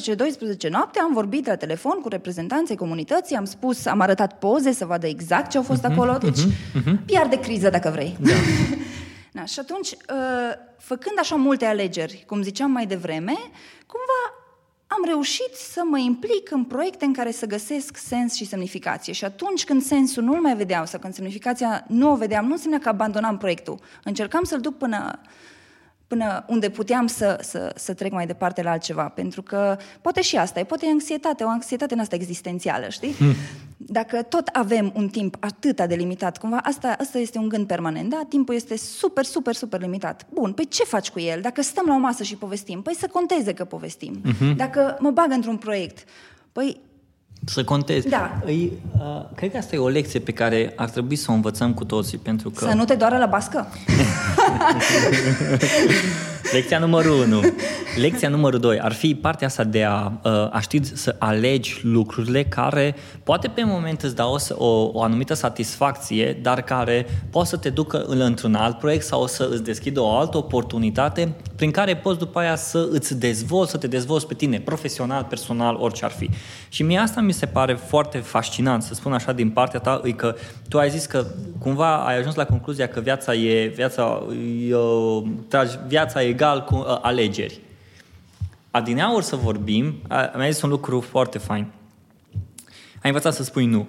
11-12 0.66 0.70
noapte 0.70 0.98
am 0.98 1.12
vorbit 1.12 1.46
la 1.46 1.56
telefon 1.56 2.00
cu 2.00 2.08
reprezentanții 2.08 2.76
comunității, 2.76 3.36
am 3.36 3.44
spus, 3.44 3.86
am 3.86 4.00
arătat 4.00 4.38
poze 4.38 4.72
să 4.72 4.84
vadă 4.84 5.06
exact 5.06 5.50
ce 5.50 5.56
au 5.56 5.62
fost 5.62 5.84
acolo, 5.84 6.18
deci 6.18 6.40
uh-huh, 6.40 6.80
uh-huh. 6.80 7.04
piar 7.06 7.26
de 7.26 7.40
criză 7.40 7.70
dacă 7.70 7.90
vrei. 7.90 8.16
Da. 8.20 8.32
Da, 9.36 9.44
și 9.44 9.58
atunci, 9.58 9.90
uh, 9.90 10.52
făcând 10.78 11.18
așa 11.18 11.34
multe 11.34 11.64
alegeri, 11.64 12.24
cum 12.26 12.42
ziceam 12.42 12.70
mai 12.70 12.86
devreme, 12.86 13.32
cumva 13.86 14.43
am 14.96 15.04
reușit 15.04 15.54
să 15.54 15.82
mă 15.84 15.98
implic 15.98 16.50
în 16.50 16.64
proiecte 16.64 17.04
în 17.04 17.12
care 17.12 17.30
să 17.30 17.46
găsesc 17.46 17.96
sens 17.96 18.34
și 18.34 18.46
semnificație. 18.46 19.12
Și 19.12 19.24
atunci 19.24 19.64
când 19.64 19.82
sensul 19.82 20.22
nu-l 20.22 20.40
mai 20.40 20.56
vedeam 20.56 20.84
sau 20.84 21.00
când 21.00 21.14
semnificația 21.14 21.84
nu 21.88 22.10
o 22.10 22.16
vedeam, 22.16 22.46
nu 22.46 22.52
înseamnă 22.52 22.78
că 22.78 22.88
abandonam 22.88 23.38
proiectul. 23.38 23.78
Încercam 24.04 24.44
să-l 24.44 24.60
duc 24.60 24.78
până 24.78 25.20
până 26.06 26.44
unde 26.48 26.68
puteam 26.68 27.06
să, 27.06 27.38
să, 27.42 27.72
să 27.76 27.94
trec 27.94 28.12
mai 28.12 28.26
departe 28.26 28.62
la 28.62 28.70
altceva. 28.70 29.08
Pentru 29.08 29.42
că 29.42 29.76
poate 30.00 30.22
și 30.22 30.36
asta 30.36 30.60
e, 30.60 30.64
poate 30.64 30.86
e 30.86 30.90
anxietate, 30.90 31.44
o 31.44 31.48
anxietate 31.48 31.94
în 31.94 32.00
asta 32.00 32.14
existențială, 32.14 32.88
știi? 32.88 33.14
Hmm. 33.14 33.34
Dacă 33.76 34.22
tot 34.22 34.48
avem 34.52 34.92
un 34.94 35.08
timp 35.08 35.36
atât 35.40 35.82
de 35.86 35.94
limitat, 35.94 36.38
cumva, 36.38 36.56
asta, 36.56 36.96
asta 36.98 37.18
este 37.18 37.38
un 37.38 37.48
gând 37.48 37.66
permanent, 37.66 38.10
da? 38.10 38.22
Timpul 38.28 38.54
este 38.54 38.76
super, 38.76 39.24
super, 39.24 39.54
super 39.54 39.80
limitat. 39.80 40.26
Bun, 40.32 40.52
păi 40.52 40.68
ce 40.68 40.84
faci 40.84 41.10
cu 41.10 41.20
el? 41.20 41.40
Dacă 41.40 41.62
stăm 41.62 41.84
la 41.86 41.94
o 41.94 41.98
masă 41.98 42.22
și 42.22 42.36
povestim, 42.36 42.82
păi 42.82 42.94
să 42.94 43.08
conteze 43.12 43.52
că 43.52 43.64
povestim. 43.64 44.20
Uh-huh. 44.20 44.56
Dacă 44.56 44.96
mă 45.00 45.10
bag 45.10 45.30
într-un 45.30 45.56
proiect, 45.56 46.08
păi 46.52 46.80
să 47.46 47.64
contezi. 47.64 48.08
Da. 48.08 48.40
Îi, 48.44 48.72
uh, 48.98 49.22
cred 49.34 49.50
că 49.50 49.56
asta 49.56 49.76
e 49.76 49.78
o 49.78 49.88
lecție 49.88 50.20
pe 50.20 50.32
care 50.32 50.72
ar 50.76 50.90
trebui 50.90 51.16
să 51.16 51.30
o 51.30 51.34
învățăm 51.34 51.74
cu 51.74 51.84
toții, 51.84 52.18
pentru 52.18 52.50
că... 52.50 52.66
Să 52.68 52.74
nu 52.74 52.84
te 52.84 52.94
doară 52.94 53.16
la 53.16 53.26
bască. 53.26 53.66
Lecția 56.52 56.78
numărul 56.78 57.20
1. 57.20 57.40
Lecția 58.00 58.28
numărul 58.28 58.58
2 58.58 58.80
ar 58.80 58.92
fi 58.92 59.14
partea 59.14 59.46
asta 59.46 59.64
de 59.64 59.84
a, 59.84 60.12
uh, 60.24 60.48
a 60.50 60.60
ști 60.60 60.84
să 60.96 61.16
alegi 61.18 61.80
lucrurile 61.82 62.44
care 62.44 62.94
poate 63.22 63.48
pe 63.48 63.62
moment 63.64 64.02
îți 64.02 64.14
dau 64.14 64.34
o, 64.34 64.64
o, 64.64 64.90
o 64.92 65.02
anumită 65.02 65.34
satisfacție, 65.34 66.38
dar 66.42 66.62
care 66.62 67.06
poate 67.30 67.48
să 67.48 67.56
te 67.56 67.70
ducă 67.70 68.04
într-un 68.06 68.54
alt 68.54 68.78
proiect 68.78 69.04
sau 69.04 69.26
să 69.26 69.48
îți 69.50 69.62
deschidă 69.62 70.00
o 70.00 70.16
altă 70.16 70.36
oportunitate 70.36 71.34
prin 71.56 71.70
care 71.70 71.96
poți 71.96 72.18
după 72.18 72.38
aia 72.38 72.56
să 72.56 72.88
îți 72.90 73.18
dezvolți, 73.18 73.70
să 73.70 73.76
te 73.76 73.86
dezvolți 73.86 74.26
pe 74.26 74.34
tine, 74.34 74.60
profesional, 74.60 75.26
personal, 75.28 75.76
orice 75.80 76.04
ar 76.04 76.10
fi. 76.10 76.30
Și 76.68 76.82
mie 76.82 76.98
asta 76.98 77.20
mi 77.20 77.32
se 77.32 77.46
pare 77.46 77.74
foarte 77.74 78.18
fascinant, 78.18 78.82
să 78.82 78.94
spun 78.94 79.12
așa 79.12 79.32
din 79.32 79.50
partea 79.50 79.80
ta, 79.80 80.00
e 80.04 80.12
că 80.12 80.34
tu 80.68 80.78
ai 80.78 80.90
zis 80.90 81.06
că 81.06 81.26
cumva 81.58 81.96
ai 81.96 82.18
ajuns 82.18 82.34
la 82.34 82.44
concluzia 82.44 82.88
că 82.88 83.00
viața 83.00 83.34
e, 83.34 83.66
viața, 83.66 84.22
e, 84.68 84.74
viața 85.86 86.22
e 86.22 86.32
egal 86.34 86.64
cu 86.64 86.74
uh, 86.74 86.98
alegeri. 87.00 87.60
Adineauri 88.70 89.24
să 89.24 89.36
vorbim, 89.36 89.94
mi-a 90.36 90.50
zis 90.50 90.62
un 90.62 90.70
lucru 90.70 91.00
foarte 91.00 91.38
fain. 91.38 91.66
Ai 93.02 93.10
învățat 93.10 93.34
să 93.34 93.42
spui 93.42 93.66
nu. 93.66 93.86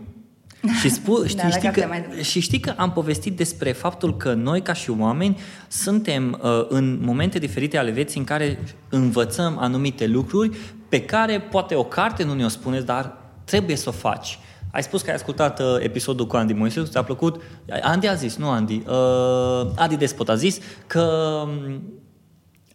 Și, 0.79 0.89
spu, 0.89 1.23
știi, 1.27 1.41
da, 1.41 1.49
știi 1.49 1.71
că, 1.71 1.87
și 2.21 2.39
știi 2.39 2.59
că 2.59 2.73
am 2.77 2.91
povestit 2.91 3.37
despre 3.37 3.71
faptul 3.71 4.17
că 4.17 4.33
noi, 4.33 4.61
ca 4.61 4.73
și 4.73 4.89
oameni, 4.89 5.39
suntem 5.67 6.39
uh, 6.43 6.65
în 6.69 6.99
momente 7.01 7.39
diferite 7.39 7.77
ale 7.77 7.91
vieții 7.91 8.19
în 8.19 8.25
care 8.25 8.59
învățăm 8.89 9.57
anumite 9.59 10.07
lucruri 10.07 10.57
pe 10.89 11.01
care 11.01 11.39
poate 11.39 11.75
o 11.75 11.83
carte 11.83 12.23
nu 12.23 12.33
ne-o 12.33 12.47
spune, 12.47 12.79
dar 12.79 13.17
trebuie 13.43 13.75
să 13.75 13.89
o 13.89 13.91
faci. 13.91 14.39
Ai 14.71 14.83
spus 14.83 15.01
că 15.01 15.09
ai 15.09 15.15
ascultat 15.15 15.59
uh, 15.59 15.65
episodul 15.79 16.27
cu 16.27 16.35
Andy 16.35 16.53
Moise, 16.53 16.83
ți-a 16.83 17.03
plăcut? 17.03 17.41
Andy 17.81 18.07
a 18.07 18.13
zis, 18.13 18.35
nu 18.35 18.49
Andy. 18.49 18.83
Uh, 18.87 19.71
Adi 19.75 19.95
Despot 19.95 20.29
a 20.29 20.35
zis 20.35 20.59
că 20.87 21.01
um, 21.43 21.81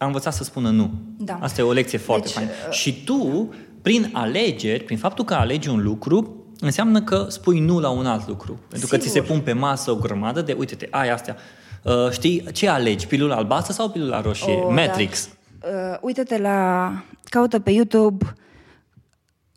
a 0.01 0.05
învățat 0.05 0.33
să 0.33 0.43
spună 0.43 0.69
nu. 0.69 0.91
Da. 1.17 1.37
Asta 1.41 1.61
e 1.61 1.63
o 1.63 1.71
lecție 1.71 1.97
foarte 1.97 2.23
deci, 2.23 2.33
faină. 2.33 2.49
Uh... 2.67 2.73
Și 2.73 3.03
tu, 3.03 3.49
prin 3.81 4.09
alegeri, 4.13 4.83
prin 4.83 4.97
faptul 4.97 5.25
că 5.25 5.33
alegi 5.33 5.69
un 5.69 5.81
lucru, 5.83 6.35
înseamnă 6.59 7.01
că 7.01 7.25
spui 7.29 7.59
nu 7.59 7.79
la 7.79 7.89
un 7.89 8.05
alt 8.05 8.27
lucru. 8.27 8.59
Pentru 8.67 8.87
Sigur. 8.87 8.97
că 8.97 8.97
ți 8.97 9.11
se 9.11 9.21
pun 9.21 9.39
pe 9.39 9.53
masă 9.53 9.91
o 9.91 9.95
grămadă 9.95 10.41
de, 10.41 10.55
uite-te, 10.59 10.87
ai 10.89 11.09
astea. 11.09 11.35
Uh, 11.83 12.11
știi, 12.11 12.51
ce 12.51 12.67
alegi? 12.67 13.07
Pilula 13.07 13.35
albastră 13.35 13.73
sau 13.73 13.89
pilula 13.89 14.21
roșie? 14.21 14.53
Oh, 14.53 14.73
Matrix. 14.73 15.29
Da. 15.59 15.67
Uh, 15.67 15.97
uite-te 16.01 16.37
la... 16.37 16.91
Caută 17.23 17.59
pe 17.59 17.71
YouTube 17.71 18.35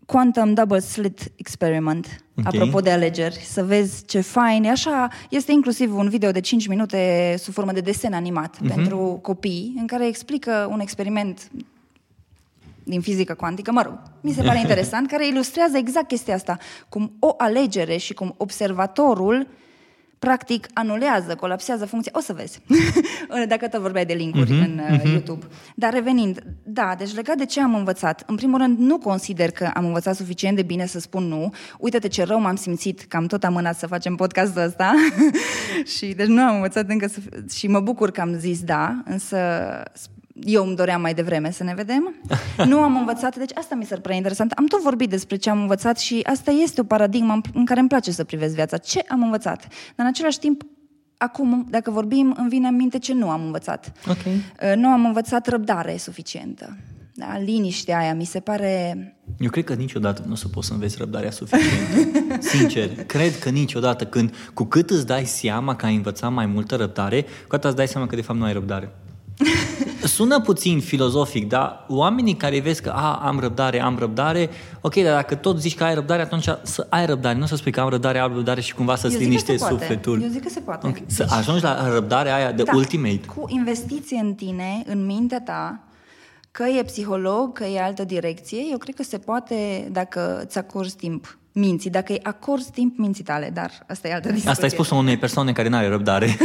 Quantum 0.07 0.55
Double 0.55 0.79
Slit 0.79 1.33
Experiment, 1.37 2.24
okay. 2.39 2.61
apropo 2.61 2.81
de 2.81 2.91
alegeri, 2.91 3.35
să 3.35 3.65
vezi 3.65 4.05
ce 4.05 4.21
fain 4.21 4.65
e. 4.65 4.71
Așa, 4.71 5.09
este 5.31 5.53
inclusiv 5.53 5.97
un 5.97 6.09
video 6.09 6.31
de 6.31 6.41
5 6.41 6.67
minute 6.67 7.35
sub 7.39 7.53
formă 7.53 7.73
de 7.73 7.81
desen 7.81 8.13
animat 8.13 8.57
uh-huh. 8.57 8.75
pentru 8.75 9.19
copii, 9.23 9.75
în 9.79 9.87
care 9.87 10.07
explică 10.07 10.69
un 10.71 10.81
experiment 10.81 11.51
din 12.85 13.01
fizică 13.01 13.35
cuantică, 13.35 13.73
mă 13.73 13.83
rog, 13.83 13.99
mi 14.21 14.33
se 14.33 14.43
pare 14.43 14.59
interesant, 14.65 15.09
care 15.09 15.27
ilustrează 15.27 15.77
exact 15.77 16.09
chestia 16.09 16.35
asta, 16.35 16.59
cum 16.89 17.13
o 17.19 17.35
alegere 17.37 17.97
și 17.97 18.15
cum 18.15 18.35
observatorul 18.37 19.41
uh, 19.41 19.47
practic 20.25 20.67
anulează, 20.73 21.35
colapsează 21.35 21.87
funcția. 21.87 22.13
O 22.15 22.21
să 22.21 22.33
vezi, 22.33 22.61
dacă 23.53 23.69
tot 23.69 23.81
vorbeai 23.81 24.07
de 24.07 24.13
linkuri 24.13 24.45
uh-huh, 24.45 24.65
în 24.65 24.81
uh, 24.91 24.99
uh-huh. 24.99 25.13
YouTube. 25.13 25.47
Dar 25.75 25.93
revenind, 25.93 26.43
da, 26.63 26.95
deci 26.99 27.15
legat 27.15 27.37
de 27.37 27.45
ce 27.45 27.61
am 27.61 27.75
învățat, 27.75 28.23
în 28.27 28.37
primul 28.37 28.59
rând 28.59 28.79
nu 28.79 28.99
consider 28.99 29.51
că 29.51 29.71
am 29.75 29.85
învățat 29.85 30.15
suficient 30.15 30.57
de 30.57 30.63
bine 30.63 30.87
să 30.87 31.01
spun 31.01 31.25
nu. 31.25 31.53
Uite-te 31.79 32.09
ce 32.09 32.23
rău 32.23 32.41
m-am 32.41 32.57
simțit 32.57 33.01
că 33.01 33.17
am 33.17 33.27
tot 33.27 33.45
amânat 33.45 33.79
să 33.79 33.87
facem 33.87 34.15
podcastul 34.15 34.63
ăsta 34.63 34.95
și 35.97 36.07
deci 36.07 36.27
nu 36.27 36.43
am 36.43 36.55
învățat 36.55 36.89
încă 36.89 37.07
să... 37.07 37.19
și 37.55 37.67
mă 37.67 37.81
bucur 37.81 38.11
că 38.11 38.21
am 38.21 38.35
zis 38.39 38.63
da, 38.63 39.03
însă 39.05 39.39
eu 40.43 40.67
îmi 40.67 40.77
doream 40.77 41.01
mai 41.01 41.15
devreme 41.15 41.51
să 41.51 41.65
ne 41.65 41.75
vedem. 41.75 42.15
nu 42.71 42.79
am 42.79 42.97
învățat, 42.97 43.37
deci 43.37 43.51
asta 43.55 43.75
mi 43.75 43.85
se 43.85 43.97
prea 43.97 44.17
interesant. 44.17 44.51
Am 44.51 44.67
tot 44.67 44.83
vorbit 44.83 45.11
despre 45.11 45.37
ce 45.37 45.51
am 45.51 45.61
învățat 45.61 45.99
și 45.99 46.21
asta 46.23 46.51
este 46.51 46.81
o 46.81 46.85
paradigmă 46.85 47.41
în 47.55 47.65
care 47.65 47.81
îmi 47.81 47.89
place 47.89 48.11
să 48.11 48.25
privesc 48.25 48.55
viața. 48.55 48.77
Ce 48.77 49.05
am 49.09 49.23
învățat? 49.23 49.61
Dar 49.61 49.69
în 49.97 50.07
același 50.07 50.39
timp, 50.39 50.63
acum, 51.17 51.67
dacă 51.71 51.91
vorbim, 51.91 52.35
îmi 52.39 52.49
vine 52.49 52.69
în 52.69 52.77
minte 52.77 52.99
ce 52.99 53.15
nu 53.15 53.31
am 53.31 53.45
învățat. 53.45 53.93
Okay. 54.09 54.33
Uh, 54.33 54.77
nu 54.77 54.89
am 54.89 55.05
învățat 55.05 55.47
răbdare 55.47 55.97
suficientă. 55.97 56.77
Da, 57.17 57.39
liniștea 57.39 57.99
aia, 57.99 58.15
mi 58.15 58.25
se 58.25 58.41
pare... 58.41 58.97
Eu 59.39 59.51
cred 59.51 59.65
că 59.65 59.75
niciodată 59.75 60.23
nu 60.27 60.33
o 60.33 60.35
să 60.35 60.49
poți 60.49 60.67
să 60.67 60.73
înveți 60.73 60.97
răbdarea 60.99 61.31
suficientă. 61.31 62.41
Sincer, 62.57 63.05
cred 63.05 63.39
că 63.39 63.49
niciodată 63.49 64.07
când, 64.07 64.35
cu 64.55 64.65
cât 64.65 64.91
îți 64.91 65.07
dai 65.07 65.25
seama 65.25 65.77
că 65.77 65.87
ai 65.87 65.95
învățat 65.95 66.33
mai 66.33 66.47
multă 66.47 66.77
răbdare, 66.77 67.23
cu 67.23 67.55
atât 67.55 67.65
îți 67.65 67.77
dai 67.77 67.89
seama 67.89 68.07
că 68.07 68.15
de 68.17 68.23
fapt 68.23 68.39
nu 68.39 68.45
ai 68.45 68.53
răbdare. 68.53 68.93
Sună 70.07 70.41
puțin 70.41 70.81
filozofic, 70.81 71.49
dar 71.49 71.85
oamenii 71.89 72.35
care 72.35 72.61
vezi 72.61 72.83
că 72.83 72.91
a, 72.91 73.15
am 73.15 73.39
răbdare, 73.39 73.81
am 73.81 73.99
răbdare, 73.99 74.51
ok, 74.81 74.95
dar 74.95 75.15
dacă 75.15 75.35
tot 75.35 75.61
zici 75.61 75.75
că 75.75 75.85
ai 75.85 75.95
răbdare, 75.95 76.23
atunci 76.23 76.49
să 76.63 76.87
ai 76.89 77.07
răbdare, 77.07 77.39
nu 77.39 77.47
să 77.47 77.57
spui 77.57 77.73
că 77.73 77.81
am 77.81 77.89
răbdare, 77.89 78.19
am 78.19 78.35
răbdare 78.35 78.61
și 78.61 78.75
cumva 78.75 78.97
să-ți 78.97 79.17
liniștești 79.17 79.67
sufletul. 79.67 80.23
Eu 80.23 80.29
zic 80.29 80.43
că 80.43 80.49
se 80.49 80.61
poate. 80.61 80.87
Okay. 80.87 81.05
Să 81.07 81.23
deci, 81.23 81.33
ajungi 81.33 81.63
la 81.63 81.93
răbdarea 81.93 82.35
aia 82.35 82.53
de 82.53 82.63
da, 82.63 82.73
ultimate. 82.75 83.21
Cu 83.37 83.45
investiție 83.49 84.19
în 84.19 84.35
tine, 84.35 84.83
în 84.87 85.07
mintea 85.07 85.41
ta, 85.41 85.81
că 86.51 86.63
e 86.63 86.83
psiholog, 86.83 87.53
că 87.53 87.65
e 87.65 87.83
altă 87.83 88.05
direcție, 88.05 88.59
eu 88.71 88.79
cred 88.79 88.95
că 88.95 89.03
se 89.03 89.19
poate 89.19 89.89
dacă 89.93 90.43
îți 90.45 90.59
acorzi 90.59 90.97
timp 90.97 91.39
minții, 91.57 91.91
dacă 91.91 92.13
îi 92.13 92.21
acorzi 92.23 92.71
timp 92.71 92.99
minții 92.99 93.25
tale, 93.25 93.51
dar 93.53 93.71
asta 93.87 94.09
e 94.09 94.13
altă 94.13 94.27
discuție. 94.29 94.51
Asta 94.51 94.63
ai 94.63 94.71
spus 94.71 94.91
unei 94.91 95.17
persoane 95.17 95.53
care 95.53 95.69
nu 95.69 95.77
are 95.77 95.89
răbdare. 95.89 96.37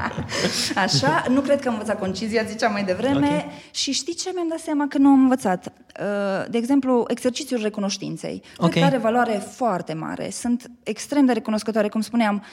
Așa, 0.84 1.24
nu 1.28 1.40
cred 1.40 1.60
că 1.60 1.68
am 1.68 1.74
învățat 1.74 1.98
concizia, 1.98 2.42
ziceam 2.42 2.72
mai 2.72 2.84
devreme. 2.84 3.26
Okay. 3.26 3.50
Și 3.70 3.92
știi 3.92 4.14
ce 4.14 4.30
mi-am 4.34 4.48
dat 4.48 4.58
seama 4.58 4.86
că 4.88 4.98
nu 4.98 5.08
am 5.08 5.20
învățat? 5.20 5.72
Uh, 6.00 6.50
de 6.50 6.58
exemplu, 6.58 7.04
exercițiul 7.08 7.62
recunoștinței. 7.62 8.42
Okay. 8.56 8.70
Cred 8.70 8.82
că 8.82 8.88
are 8.88 8.98
valoare 8.98 9.42
foarte 9.54 9.92
mare. 9.92 10.30
Sunt 10.30 10.70
extrem 10.82 11.24
de 11.24 11.32
recunoscătoare, 11.32 11.88
cum 11.88 12.00
spuneam, 12.00 12.44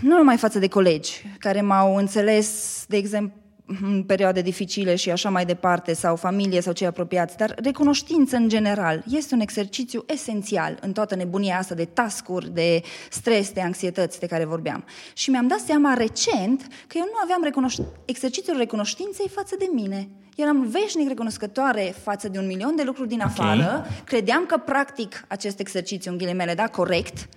nu 0.00 0.16
numai 0.16 0.36
față 0.36 0.58
de 0.58 0.68
colegi 0.68 1.22
care 1.38 1.60
m-au 1.60 1.96
înțeles, 1.96 2.84
de 2.88 2.96
exemplu, 2.96 3.36
în 3.82 4.02
perioade 4.02 4.40
dificile 4.40 4.94
și 4.94 5.10
așa 5.10 5.30
mai 5.30 5.44
departe, 5.44 5.92
sau 5.92 6.16
familie 6.16 6.60
sau 6.60 6.72
cei 6.72 6.86
apropiați, 6.86 7.36
dar 7.36 7.54
recunoștință 7.62 8.36
în 8.36 8.48
general 8.48 9.04
este 9.10 9.34
un 9.34 9.40
exercițiu 9.40 10.04
esențial 10.06 10.78
în 10.80 10.92
toată 10.92 11.14
nebunia 11.14 11.58
asta 11.58 11.74
de 11.74 11.84
tascuri, 11.84 12.50
de 12.50 12.82
stres, 13.10 13.50
de 13.50 13.60
anxietăți 13.60 14.20
de 14.20 14.26
care 14.26 14.44
vorbeam. 14.44 14.84
Și 15.12 15.30
mi-am 15.30 15.46
dat 15.46 15.58
seama 15.58 15.94
recent 15.94 16.66
că 16.86 16.98
eu 16.98 17.04
nu 17.04 17.18
aveam 17.22 17.42
recunoș- 17.44 18.04
exercițiul 18.04 18.56
recunoștinței 18.56 19.28
față 19.28 19.56
de 19.58 19.68
mine. 19.72 20.08
Eram 20.36 20.66
veșnic 20.66 21.08
recunoscătoare 21.08 21.94
față 22.02 22.28
de 22.28 22.38
un 22.38 22.46
milion 22.46 22.76
de 22.76 22.82
lucruri 22.82 23.08
din 23.08 23.20
afară, 23.20 23.76
okay. 23.78 24.02
credeam 24.04 24.46
că 24.46 24.56
practic 24.56 25.24
acest 25.28 25.60
exercițiu, 25.60 26.10
în 26.10 26.18
ghilimele, 26.18 26.54
da, 26.54 26.66
corect, 26.66 27.28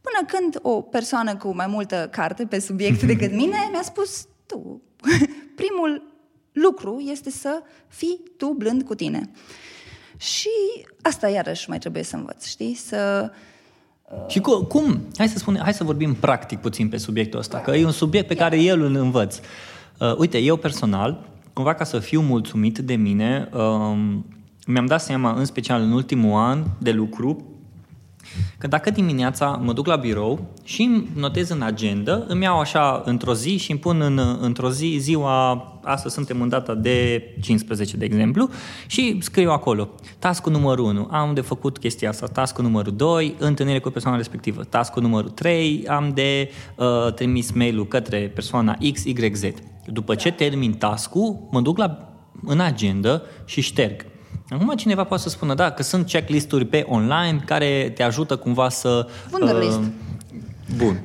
până 0.00 0.26
când 0.26 0.58
o 0.62 0.80
persoană 0.80 1.36
cu 1.36 1.54
mai 1.54 1.66
multă 1.66 2.08
carte 2.10 2.44
pe 2.44 2.58
subiect 2.58 3.02
decât 3.12 3.32
mine 3.32 3.68
mi-a 3.70 3.82
spus, 3.82 4.26
tu, 4.46 4.82
primul 5.60 6.02
lucru 6.52 7.04
este 7.10 7.30
să 7.30 7.62
fii 7.88 8.20
tu 8.36 8.54
blând 8.58 8.82
cu 8.82 8.94
tine. 8.94 9.30
Și 10.16 10.48
asta 11.02 11.28
iarăși 11.28 11.68
mai 11.68 11.78
trebuie 11.78 12.02
să 12.02 12.16
învăț, 12.16 12.46
știi? 12.46 12.74
Să... 12.74 13.30
Și 14.28 14.40
cu, 14.40 14.64
cum? 14.64 15.00
Hai 15.16 15.28
să 15.28 15.38
spunem, 15.38 15.62
hai 15.62 15.74
să 15.74 15.84
vorbim 15.84 16.14
practic 16.14 16.58
puțin 16.58 16.88
pe 16.88 16.96
subiectul 16.96 17.38
ăsta, 17.38 17.58
că 17.58 17.70
e 17.70 17.84
un 17.84 17.92
subiect 17.92 18.26
pe 18.26 18.34
care 18.34 18.60
el 18.60 18.80
îl 18.80 18.94
învăț. 18.94 19.38
Uh, 19.98 20.16
uite, 20.16 20.38
eu 20.38 20.56
personal, 20.56 21.28
cumva 21.52 21.74
ca 21.74 21.84
să 21.84 21.98
fiu 21.98 22.20
mulțumit 22.20 22.78
de 22.78 22.94
mine, 22.94 23.48
um, 23.52 24.26
mi-am 24.66 24.86
dat 24.86 25.00
seama, 25.00 25.32
în 25.32 25.44
special 25.44 25.80
în 25.80 25.92
ultimul 25.92 26.38
an 26.38 26.64
de 26.78 26.90
lucru, 26.90 27.59
Că 28.58 28.66
dacă 28.66 28.90
dimineața 28.90 29.60
mă 29.62 29.72
duc 29.72 29.86
la 29.86 29.96
birou 29.96 30.50
și 30.64 30.82
îmi 30.82 31.08
notez 31.14 31.48
în 31.48 31.62
agenda, 31.62 32.24
îmi 32.28 32.42
iau 32.42 32.58
așa 32.58 33.02
într-o 33.04 33.34
zi 33.34 33.56
și 33.56 33.70
îmi 33.70 33.80
pun 33.80 34.00
în, 34.00 34.38
într-o 34.40 34.70
zi 34.70 34.96
ziua, 35.00 35.64
astăzi 35.84 36.14
suntem 36.14 36.40
în 36.40 36.48
data 36.48 36.74
de 36.74 37.22
15, 37.40 37.96
de 37.96 38.04
exemplu, 38.04 38.50
și 38.86 39.18
scriu 39.20 39.50
acolo, 39.50 39.88
task 40.18 40.46
numărul 40.46 40.84
1, 40.84 41.08
am 41.10 41.34
de 41.34 41.40
făcut 41.40 41.78
chestia 41.78 42.08
asta, 42.08 42.26
task 42.26 42.58
numărul 42.58 42.96
2, 42.96 43.34
întâlnire 43.38 43.78
cu 43.78 43.90
persoana 43.90 44.16
respectivă, 44.16 44.64
task 44.64 44.96
numărul 44.96 45.30
3, 45.30 45.84
am 45.88 46.10
de 46.14 46.50
uh, 46.76 47.12
trimis 47.14 47.52
mail-ul 47.52 47.86
către 47.86 48.30
persoana 48.34 48.78
X, 48.92 49.04
Y, 49.04 49.34
Z. 49.34 49.44
După 49.86 50.14
ce 50.14 50.30
termin 50.30 50.72
task-ul, 50.72 51.48
mă 51.50 51.60
duc 51.60 51.78
la, 51.78 52.14
în 52.44 52.60
agenda 52.60 53.22
și 53.44 53.60
șterg. 53.60 54.06
Acum 54.50 54.74
cineva 54.76 55.04
poate 55.04 55.22
să 55.22 55.28
spună, 55.28 55.54
da, 55.54 55.70
că 55.70 55.82
sunt 55.82 56.06
checklist-uri 56.06 56.64
pe 56.64 56.84
online 56.88 57.42
care 57.44 57.92
te 57.94 58.02
ajută 58.02 58.36
cumva 58.36 58.68
să... 58.68 59.08
Wunderlist. 59.32 59.78
Uh, 59.78 59.84
Bun. 60.76 61.00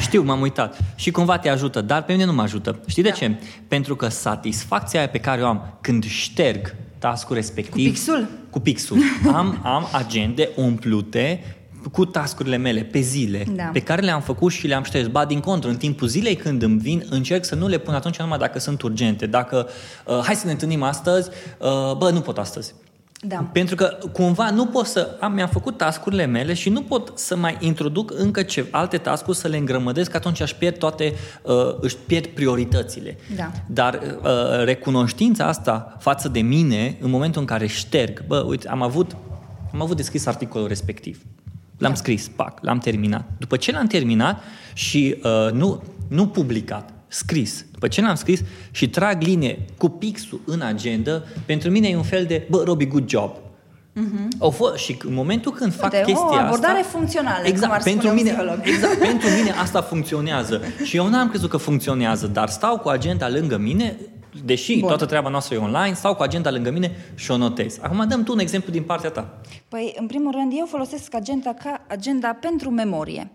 Știu, 0.00 0.22
m-am 0.22 0.40
uitat. 0.40 0.78
Și 0.94 1.10
cumva 1.10 1.38
te 1.38 1.48
ajută, 1.48 1.80
dar 1.80 2.02
pe 2.02 2.12
mine 2.12 2.24
nu 2.24 2.32
mă 2.32 2.42
ajută. 2.42 2.80
Știi 2.86 3.02
de 3.02 3.08
Da. 3.08 3.14
ce? 3.14 3.38
Pentru 3.68 3.96
că 3.96 4.08
satisfacția 4.08 4.98
aia 4.98 5.08
pe 5.08 5.18
care 5.18 5.42
o 5.42 5.46
am 5.46 5.78
când 5.80 6.04
șterg 6.04 6.74
task-ul 6.98 7.34
respectiv... 7.34 7.86
Cu 7.86 7.90
pixul? 7.92 8.28
Cu 8.50 8.60
pixul. 8.60 8.98
Am, 9.34 9.60
am 9.62 9.88
agende 9.92 10.48
umplute 10.56 11.56
cu 11.92 12.04
tascurile 12.04 12.56
mele 12.56 12.82
pe 12.82 13.00
zile, 13.00 13.46
Da. 13.56 13.64
pe 13.72 13.80
care 13.80 14.02
le-am 14.02 14.20
făcut 14.20 14.52
și 14.52 14.66
le-am 14.66 14.82
șters. 14.82 15.06
Ba, 15.06 15.24
din 15.24 15.40
contră, 15.40 15.68
în 15.68 15.76
timpul 15.76 16.08
zilei 16.08 16.36
când 16.36 16.62
îmi 16.62 16.78
vin, 16.78 17.06
încerc 17.10 17.44
să 17.44 17.54
nu 17.54 17.66
le 17.68 17.78
pun 17.78 17.94
atunci 17.94 18.18
numai 18.18 18.38
dacă 18.38 18.58
sunt 18.58 18.82
urgente. 18.82 19.26
Dacă, 19.26 19.68
uh, 20.06 20.20
hai 20.24 20.34
să 20.34 20.46
ne 20.46 20.52
întâlnim 20.52 20.82
astăzi, 20.82 21.30
uh, 21.58 21.96
bă, 21.96 22.10
nu 22.10 22.20
pot 22.20 22.38
astăzi. 22.38 22.74
Da. 23.22 23.36
Pentru 23.52 23.74
că 23.74 23.98
cumva 24.12 24.50
nu 24.50 24.66
pot 24.66 24.86
să... 24.86 25.16
Am, 25.20 25.32
mi-am 25.32 25.48
făcut 25.48 25.76
tascurile 25.76 26.26
mele 26.26 26.54
și 26.54 26.68
nu 26.68 26.82
pot 26.82 27.12
să 27.14 27.36
mai 27.36 27.56
introduc 27.60 28.12
încă 28.16 28.42
ce, 28.42 28.66
alte 28.70 28.98
tascuri 28.98 29.36
să 29.36 29.48
le 29.48 29.56
îngrămădesc, 29.56 30.10
că 30.10 30.16
atunci 30.16 30.40
aș 30.40 30.52
pierd 30.52 30.78
toate, 30.78 31.14
uh, 31.42 31.54
își 31.80 31.96
pierd 31.96 32.26
prioritățile. 32.26 33.16
Da. 33.36 33.50
Dar 33.66 33.94
uh, 34.22 34.30
recunoștința 34.64 35.44
asta 35.44 35.96
față 35.98 36.28
de 36.28 36.40
mine, 36.40 36.96
în 37.00 37.10
momentul 37.10 37.40
în 37.40 37.46
care 37.46 37.66
șterg, 37.66 38.26
bă, 38.26 38.44
uite, 38.48 38.68
am 38.68 38.82
avut, 38.82 39.16
am 39.72 39.82
avut 39.82 39.96
descris 39.96 40.26
articolul 40.26 40.68
respectiv. 40.68 41.22
L-am 41.78 41.90
Da. 41.90 41.96
scris, 41.96 42.28
pac, 42.36 42.58
l-am 42.62 42.78
terminat. 42.78 43.24
După 43.38 43.56
ce 43.56 43.72
l-am 43.72 43.86
terminat 43.86 44.42
și 44.72 45.16
uh, 45.22 45.52
nu, 45.52 45.82
nu 46.08 46.26
publicat, 46.26 46.92
scris. 47.12 47.64
După 47.72 47.88
ce 47.88 48.00
l-am 48.00 48.14
scris 48.14 48.40
și 48.70 48.88
trag 48.88 49.22
linie 49.22 49.58
cu 49.76 49.88
pixul 49.88 50.40
în 50.46 50.60
agenda, 50.60 51.22
pentru 51.46 51.70
mine 51.70 51.88
e 51.88 51.96
un 51.96 52.02
fel 52.02 52.24
de, 52.24 52.46
bă, 52.50 52.62
Robi, 52.64 52.86
good 52.86 53.08
job. 53.08 53.30
Au 54.38 54.50
fost, 54.50 54.74
și 54.76 54.98
în 55.04 55.14
momentul 55.14 55.52
când 55.52 55.74
fac 55.74 55.92
Mhm. 55.92 55.98
Uite, 56.06 56.12
o 56.12 56.14
chestia 56.14 56.46
abordare 56.46 56.78
asta... 56.78 56.98
funcțională, 56.98 57.46
exact, 57.46 57.66
cum 57.66 57.72
ar 57.72 57.82
pentru 57.82 58.06
spune 58.06 58.20
un 58.20 58.24
mine, 58.24 58.36
psiholog. 58.36 58.60
Exact, 58.66 58.98
pentru 59.10 59.28
mine 59.28 59.50
asta 59.50 59.82
funcționează. 59.82 60.60
Și 60.84 60.96
eu 60.96 61.08
n-am 61.08 61.28
crezut 61.28 61.50
că 61.50 61.56
funcționează, 61.56 62.26
dar 62.26 62.48
stau 62.48 62.78
cu 62.78 62.88
agenda 62.88 63.28
lângă 63.28 63.56
mine, 63.58 63.96
deși 64.44 64.78
Bun. 64.78 64.88
toată 64.88 65.06
treaba 65.06 65.28
noastră 65.28 65.54
e 65.54 65.58
online, 65.58 65.94
stau 65.94 66.14
cu 66.14 66.22
agenda 66.22 66.50
lângă 66.50 66.70
mine 66.70 66.90
și 67.14 67.30
o 67.30 67.36
notez. 67.36 67.78
Acum 67.80 68.08
dăm 68.08 68.22
tu 68.22 68.32
un 68.32 68.38
exemplu 68.38 68.72
din 68.72 68.82
partea 68.82 69.10
ta. 69.10 69.40
Păi, 69.68 69.94
în 69.98 70.06
primul 70.06 70.32
rând, 70.32 70.52
eu 70.58 70.66
folosesc 70.66 71.14
agenda 71.14 71.54
ca 71.64 71.80
agenda 71.88 72.36
pentru 72.40 72.70
memorie. 72.70 73.30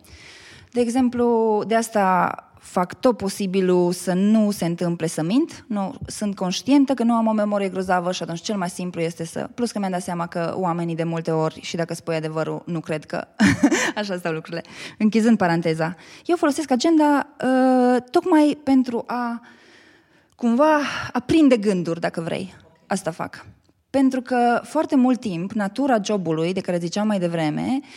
De 0.72 0.82
exemplu, 0.82 1.64
de 1.68 1.76
asta 1.76 2.34
fac 2.66 3.00
tot 3.00 3.18
posibilul 3.18 3.92
să 3.92 4.14
nu 4.14 4.52
se 4.52 4.66
întâmple 4.66 5.08
să 5.08 5.24
mint. 5.24 5.66
Nu, 5.68 5.96
sunt 6.08 6.36
conștientă 6.36 6.94
că 6.94 7.04
nu 7.04 7.14
am 7.14 7.28
o 7.28 7.32
memorie 7.32 7.70
grozavă 7.70 8.12
și 8.12 8.24
atunci 8.24 8.42
cel 8.42 8.58
mai 8.58 8.70
simplu 8.70 9.02
este 9.02 9.26
să... 9.26 9.50
Plus 9.54 9.72
că 9.72 9.80
mi-am 9.80 9.92
dat 9.92 10.02
seama 10.02 10.28
că 10.28 10.54
oamenii 10.58 10.96
de 10.96 11.04
multe 11.04 11.32
ori, 11.32 11.60
și 11.62 11.76
dacă 11.76 11.94
spui 11.94 12.16
adevărul, 12.16 12.64
nu 12.66 12.80
cred 12.80 13.06
că 13.06 13.28
așa 13.96 14.18
stau 14.18 14.34
lucrurile. 14.34 14.64
Închizând 14.98 15.38
paranteza. 15.38 15.96
Eu 16.26 16.36
folosesc 16.36 16.72
agenda 16.72 17.28
uh, 17.44 18.02
tocmai 18.12 18.58
pentru 18.64 19.04
a 19.08 19.42
cumva 20.36 20.80
aprinde 21.12 21.58
gânduri, 21.58 22.00
dacă 22.00 22.22
vrei. 22.22 22.54
Asta 22.88 23.12
fac. 23.12 23.46
Pentru 23.90 24.22
că 24.22 24.62
foarte 24.64 24.96
mult 24.96 25.20
timp, 25.20 25.52
natura 25.52 25.98
jobului, 26.04 26.54
de 26.54 26.62
care 26.62 26.78
ziceam 26.78 27.08
mai 27.08 27.20
devreme, 27.20 27.80
uh, 27.82 27.88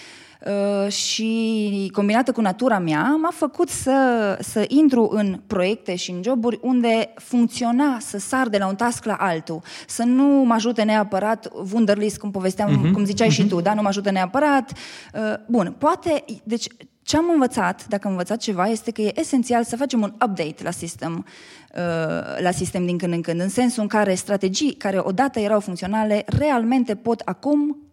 și 0.89 1.91
combinată 1.93 2.33
cu 2.33 2.41
natura 2.41 2.79
mea, 2.79 3.19
m-a 3.23 3.31
făcut 3.33 3.69
să, 3.69 4.39
să 4.41 4.65
intru 4.69 5.09
în 5.13 5.41
proiecte 5.47 5.95
și 5.95 6.11
în 6.11 6.23
joburi 6.23 6.59
unde 6.63 7.13
funcționa 7.15 7.99
să 8.01 8.19
sar 8.19 8.49
de 8.49 8.59
la 8.59 8.67
un 8.67 8.75
task 8.75 9.05
la 9.05 9.15
altul, 9.15 9.63
să 9.87 10.03
nu 10.03 10.25
mă 10.25 10.55
ajute 10.55 10.83
neapărat 10.83 11.51
Wunderlist, 11.73 12.19
cum 12.19 12.31
povesteam, 12.31 12.71
uh-huh, 12.71 12.93
cum 12.93 13.05
ziceai 13.05 13.29
uh-huh. 13.29 13.33
și 13.33 13.47
tu, 13.47 13.61
da, 13.61 13.75
nu 13.75 13.83
mă 13.83 13.89
ajută 13.89 14.11
neapărat. 14.11 14.73
Uh, 15.15 15.21
Bun, 15.47 15.75
poate, 15.79 16.25
deci 16.45 16.67
ce 17.03 17.17
am 17.17 17.31
învățat, 17.33 17.87
dacă 17.87 18.07
am 18.07 18.13
învățat 18.13 18.39
ceva, 18.39 18.67
este 18.67 18.91
că 18.91 19.03
e 19.03 19.21
esențial 19.21 19.65
să 19.65 19.77
facem 19.77 20.03
un 20.03 20.13
update 20.13 20.63
la 20.63 20.71
sistem, 20.71 21.27
uh, 21.75 22.41
la 22.41 22.51
sistem 22.51 22.87
din 22.87 22.99
când 22.99 23.13
în 23.13 23.21
când, 23.21 23.41
în 23.41 23.49
sensul 23.49 23.83
în 23.83 23.89
care 23.89 24.15
strategii 24.15 24.73
care 24.73 24.99
odată 24.99 25.39
erau 25.39 25.61
funcționale, 25.61 26.25
realmente 26.27 26.95
pot 26.95 27.21
acum, 27.25 27.88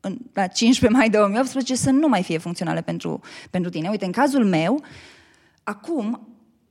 în, 0.00 0.18
la 0.32 0.46
15 0.46 1.00
mai 1.00 1.10
2018, 1.10 1.74
să 1.74 1.90
nu 1.90 2.08
mai 2.08 2.22
fie 2.22 2.38
funcționale 2.38 2.80
pentru, 2.80 3.20
pentru 3.50 3.70
tine. 3.70 3.88
Uite, 3.88 4.04
în 4.04 4.12
cazul 4.12 4.44
meu, 4.44 4.82
acum 5.62 6.28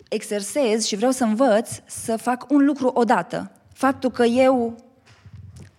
exersez 0.10 0.86
și 0.86 0.96
vreau 0.96 1.12
să 1.12 1.24
învăț 1.24 1.70
să 1.86 2.18
fac 2.18 2.46
un 2.52 2.66
lucru 2.66 2.88
odată. 2.88 3.52
Faptul 3.74 4.12
că 4.12 4.24
eu 4.24 4.76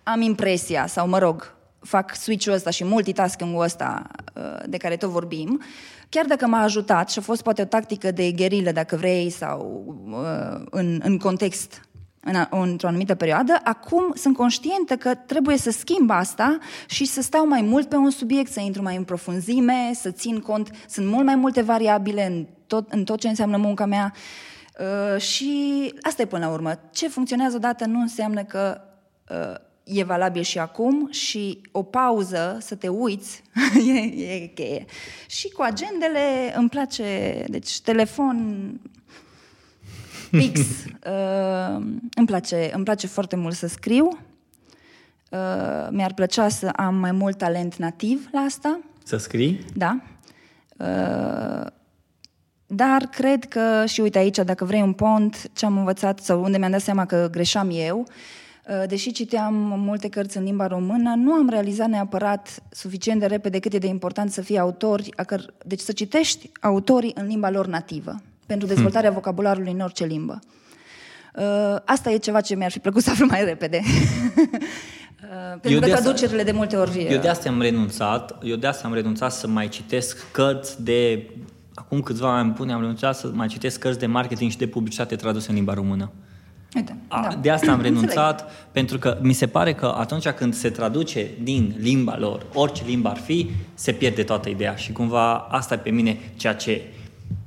am 0.03 0.21
impresia, 0.21 0.87
sau 0.87 1.07
mă 1.07 1.17
rog, 1.17 1.55
fac 1.79 2.15
switch-ul 2.15 2.53
ăsta 2.53 2.69
și 2.69 2.83
multitasking-ul 2.83 3.63
ăsta 3.63 4.07
uh, 4.35 4.63
de 4.65 4.77
care 4.77 4.97
tot 4.97 5.09
vorbim, 5.09 5.61
chiar 6.09 6.25
dacă 6.25 6.47
m-a 6.47 6.61
ajutat 6.61 7.09
și 7.09 7.19
a 7.19 7.21
fost 7.21 7.41
poate 7.41 7.61
o 7.61 7.65
tactică 7.65 8.11
de 8.11 8.31
gherilă, 8.31 8.71
dacă 8.71 8.95
vrei, 8.95 9.29
sau 9.29 9.83
uh, 10.09 10.65
în, 10.69 10.99
în 11.03 11.17
context 11.17 11.81
în 12.23 12.35
a, 12.35 12.47
într-o 12.51 12.87
anumită 12.87 13.15
perioadă, 13.15 13.59
acum 13.63 14.13
sunt 14.15 14.35
conștientă 14.35 14.95
că 14.95 15.15
trebuie 15.15 15.57
să 15.57 15.71
schimb 15.71 16.09
asta 16.09 16.57
și 16.87 17.05
să 17.05 17.21
stau 17.21 17.47
mai 17.47 17.61
mult 17.61 17.89
pe 17.89 17.95
un 17.95 18.09
subiect, 18.09 18.51
să 18.51 18.59
intru 18.59 18.81
mai 18.81 18.95
în 18.95 19.03
profunzime, 19.03 19.91
să 19.93 20.11
țin 20.11 20.39
cont, 20.39 20.69
sunt 20.89 21.07
mult 21.07 21.25
mai 21.25 21.35
multe 21.35 21.61
variabile 21.61 22.25
în 22.25 22.47
tot, 22.67 22.91
în 22.91 23.03
tot 23.03 23.19
ce 23.19 23.27
înseamnă 23.27 23.57
munca 23.57 23.85
mea 23.85 24.13
uh, 24.79 25.21
și 25.21 25.93
asta 26.01 26.21
e 26.21 26.25
până 26.25 26.45
la 26.45 26.51
urmă. 26.51 26.79
Ce 26.91 27.07
funcționează 27.07 27.55
odată 27.55 27.85
nu 27.85 27.99
înseamnă 27.99 28.43
că 28.43 28.81
uh, 29.29 29.55
e 29.83 30.03
valabil 30.03 30.41
și 30.41 30.59
acum 30.59 31.07
și 31.11 31.61
o 31.71 31.83
pauză, 31.83 32.57
să 32.61 32.75
te 32.75 32.87
uiți, 32.87 33.43
e, 33.87 34.23
e 34.33 34.51
cheie. 34.55 34.85
Și 35.27 35.49
cu 35.49 35.61
agendele 35.61 36.53
îmi 36.55 36.69
place, 36.69 37.43
deci 37.47 37.81
telefon 37.81 38.69
fix, 40.31 40.59
uh, 40.63 41.83
îmi, 42.15 42.25
place, 42.25 42.71
îmi 42.73 42.83
place 42.83 43.07
foarte 43.07 43.35
mult 43.35 43.55
să 43.55 43.67
scriu, 43.67 44.07
uh, 45.31 45.87
mi-ar 45.89 46.13
plăcea 46.13 46.47
să 46.49 46.67
am 46.75 46.95
mai 46.95 47.11
mult 47.11 47.37
talent 47.37 47.75
nativ 47.75 48.27
la 48.31 48.39
asta, 48.39 48.79
Să 49.03 49.17
scrii? 49.17 49.65
da. 49.73 49.99
Uh, 50.77 51.65
dar 52.67 53.01
cred 53.11 53.45
că, 53.45 53.83
și 53.85 54.01
uite 54.01 54.17
aici, 54.17 54.37
dacă 54.37 54.65
vrei 54.65 54.81
un 54.81 54.93
pont, 54.93 55.49
ce 55.53 55.65
am 55.65 55.77
învățat 55.77 56.19
sau 56.19 56.43
unde 56.43 56.57
mi-am 56.57 56.71
dat 56.71 56.81
seama 56.81 57.05
că 57.05 57.27
greșeam 57.31 57.69
eu, 57.71 57.99
uh, 58.67 58.83
deși 58.87 59.11
citeam 59.11 59.53
multe 59.79 60.09
cărți 60.09 60.37
în 60.37 60.43
limba 60.43 60.67
română, 60.67 61.13
nu 61.17 61.31
am 61.33 61.49
realizat 61.49 61.87
neapărat 61.89 62.63
suficient 62.69 63.19
de 63.19 63.25
repede 63.25 63.59
cât 63.59 63.73
e 63.73 63.77
de 63.77 63.87
important 63.87 64.31
să 64.31 64.41
fii 64.41 64.57
autori, 64.59 65.09
a 65.15 65.23
căr- 65.23 65.57
deci 65.65 65.79
să 65.79 65.91
citești 65.91 66.49
autorii 66.61 67.11
în 67.15 67.27
limba 67.27 67.49
lor 67.49 67.67
nativă, 67.67 68.21
pentru 68.45 68.67
dezvoltarea 68.67 69.09
hmm. 69.09 69.19
vocabularului 69.19 69.71
în 69.71 69.79
orice 69.79 70.05
limbă. 70.05 70.39
Uh, 71.35 71.75
Asta 71.85 72.11
e 72.11 72.17
ceva 72.17 72.41
ce 72.41 72.55
mi-ar 72.55 72.71
fi 72.71 72.79
plăcut 72.79 73.03
să 73.03 73.09
aflu 73.09 73.25
mai 73.25 73.45
repede. 73.45 73.81
Uh, 75.21 75.59
Pentru 75.61 75.79
că 75.79 75.85
de 75.85 75.91
asta- 75.91 76.03
traducerile 76.03 76.43
de 76.43 76.51
multe 76.51 76.75
ori... 76.75 77.07
Eu 77.09 77.19
de 77.19 77.27
asta 77.27 77.49
am 77.49 77.61
renunțat, 77.61 78.37
eu 78.43 78.55
de 78.55 78.67
asta 78.67 78.87
am 78.87 78.93
renunțat 78.93 79.31
să 79.31 79.47
mai 79.47 79.67
citesc 79.67 80.31
cărți 80.31 80.83
de... 80.83 81.29
Acum 81.73 82.01
câțiva 82.01 82.37
ani 82.37 82.51
bune 82.51 82.73
am 82.73 82.79
renunțat 82.79 83.15
să 83.15 83.31
mai 83.33 83.47
citesc 83.47 83.79
cărți 83.79 83.99
de 83.99 84.05
marketing 84.05 84.51
și 84.51 84.57
de 84.57 84.67
publicitate 84.67 85.15
traduse 85.15 85.49
în 85.49 85.55
limba 85.55 85.73
română. 85.73 86.11
Uite, 86.75 86.95
A, 87.07 87.21
da. 87.21 87.35
De 87.41 87.49
asta 87.49 87.71
am 87.71 87.77
Înțeleg. 87.77 87.99
renunțat, 87.99 88.51
pentru 88.71 88.97
că 88.97 89.17
mi 89.21 89.33
se 89.33 89.47
pare 89.47 89.73
că 89.73 89.95
atunci 89.97 90.27
când 90.27 90.53
se 90.53 90.69
traduce 90.69 91.27
din 91.43 91.75
limba 91.79 92.17
lor, 92.17 92.45
orice 92.53 92.83
limbă 92.85 93.09
ar 93.09 93.17
fi, 93.17 93.49
se 93.73 93.91
pierde 93.91 94.23
toată 94.23 94.49
ideea 94.49 94.75
și 94.75 94.91
cumva 94.91 95.33
asta 95.33 95.73
e 95.73 95.77
pe 95.77 95.89
mine 95.89 96.17
ceea 96.35 96.55
ce 96.55 96.81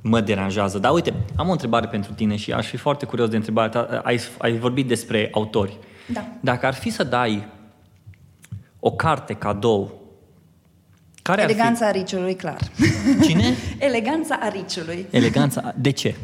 mă 0.01 0.21
deranjează. 0.21 0.79
Dar 0.79 0.93
uite, 0.93 1.13
am 1.35 1.47
o 1.47 1.51
întrebare 1.51 1.87
pentru 1.87 2.13
tine 2.13 2.35
și 2.35 2.51
aș 2.51 2.67
fi 2.67 2.77
foarte 2.77 3.05
curios 3.05 3.29
de 3.29 3.35
întrebarea 3.35 3.69
ta. 3.69 4.01
Ai, 4.03 4.19
ai 4.37 4.57
vorbit 4.57 4.87
despre 4.87 5.29
autori. 5.31 5.77
Da. 6.13 6.25
Dacă 6.39 6.65
ar 6.65 6.73
fi 6.73 6.89
să 6.89 7.03
dai 7.03 7.47
o 8.79 8.91
carte 8.91 9.33
cadou, 9.33 10.03
care 11.21 11.41
Eleganța 11.41 11.85
ar 11.85 11.91
ariciului, 11.91 12.35
clar. 12.35 12.61
fi? 12.73 13.21
Cine? 13.21 13.53
Eleganța 13.87 14.39
ariciului. 14.41 15.05
Eleganța. 15.09 15.73
De 15.77 15.91
ce? 15.91 16.15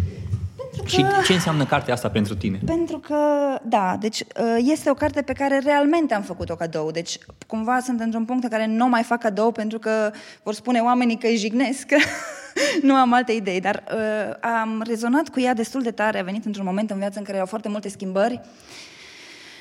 Pentru 0.55 0.84
Pentru 0.84 0.84
că... 0.84 1.22
Și 1.22 1.26
ce 1.26 1.34
înseamnă 1.34 1.66
cartea 1.66 1.93
asta 1.93 2.09
pentru 2.09 2.36
tine? 2.36 2.59
Pentru 2.66 2.97
că, 2.97 3.16
da, 3.64 3.97
deci 3.99 4.20
uh, 4.20 4.26
este 4.57 4.89
o 4.89 4.93
carte 4.93 5.22
pe 5.22 5.34
care 5.34 5.59
realmente 5.64 6.14
am 6.14 6.22
făcut-o 6.22 6.55
cadou. 6.55 6.91
Deci, 6.91 7.18
cumva 7.47 7.80
sunt 7.80 7.99
într-un 7.99 8.26
punct 8.26 8.43
în 8.43 8.49
care 8.49 8.66
nu 8.66 8.88
mai 8.88 9.03
fac 9.03 9.20
cadou 9.20 9.51
pentru 9.51 9.80
că 9.80 10.12
vor 10.43 10.53
spune 10.53 10.80
oamenii 10.80 11.18
că 11.18 11.28
îi 11.28 11.38
jignesc. 11.38 11.86
nu 12.88 12.95
am 12.95 13.14
alte 13.14 13.32
idei, 13.32 13.59
dar 13.59 13.84
uh, 13.93 14.49
am 14.59 14.84
rezonat 14.86 15.30
cu 15.30 15.39
ea 15.39 15.53
destul 15.53 15.82
de 15.82 15.91
tare. 15.91 16.20
A 16.20 16.24
venit 16.24 16.45
într-un 16.45 16.66
moment 16.66 16.91
în 16.91 16.97
viață 16.97 17.20
în 17.20 17.26
care 17.26 17.39
au 17.39 17.45
foarte 17.45 17.70
multe 17.70 17.89
schimbări 17.89 18.41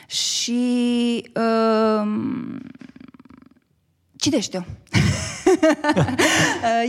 și 0.07 1.22
uh, 1.40 2.09
citește-o. 4.16 4.61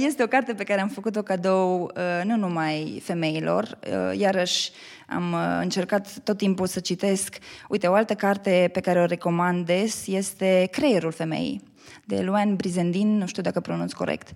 este 0.06 0.24
o 0.24 0.28
carte 0.28 0.54
pe 0.54 0.64
care 0.64 0.82
am 0.82 0.88
făcut-o 0.88 1.22
cadou 1.22 1.82
uh, 1.82 2.26
nu 2.26 2.36
numai 2.36 3.02
femeilor, 3.04 3.64
uh, 3.64 4.20
iarăși 4.20 4.72
am 5.08 5.34
uh, 5.34 5.60
încercat 5.62 6.20
tot 6.24 6.38
timpul 6.38 6.68
să 6.68 6.80
citesc. 6.80 7.38
Uite, 7.70 7.88
o 7.88 7.94
altă 7.94 8.14
carte 8.14 8.70
pe 8.74 8.80
care 8.80 9.02
o 9.02 9.06
recomand 9.06 9.66
des 9.66 10.08
este 10.08 10.68
Creierul 10.72 11.12
femeii, 11.12 11.64
de 12.06 12.22
Luan 12.22 12.56
Brizendin, 12.56 13.18
nu 13.18 13.26
știu 13.26 13.42
dacă 13.42 13.60
pronunț 13.60 13.94
corect. 13.94 14.30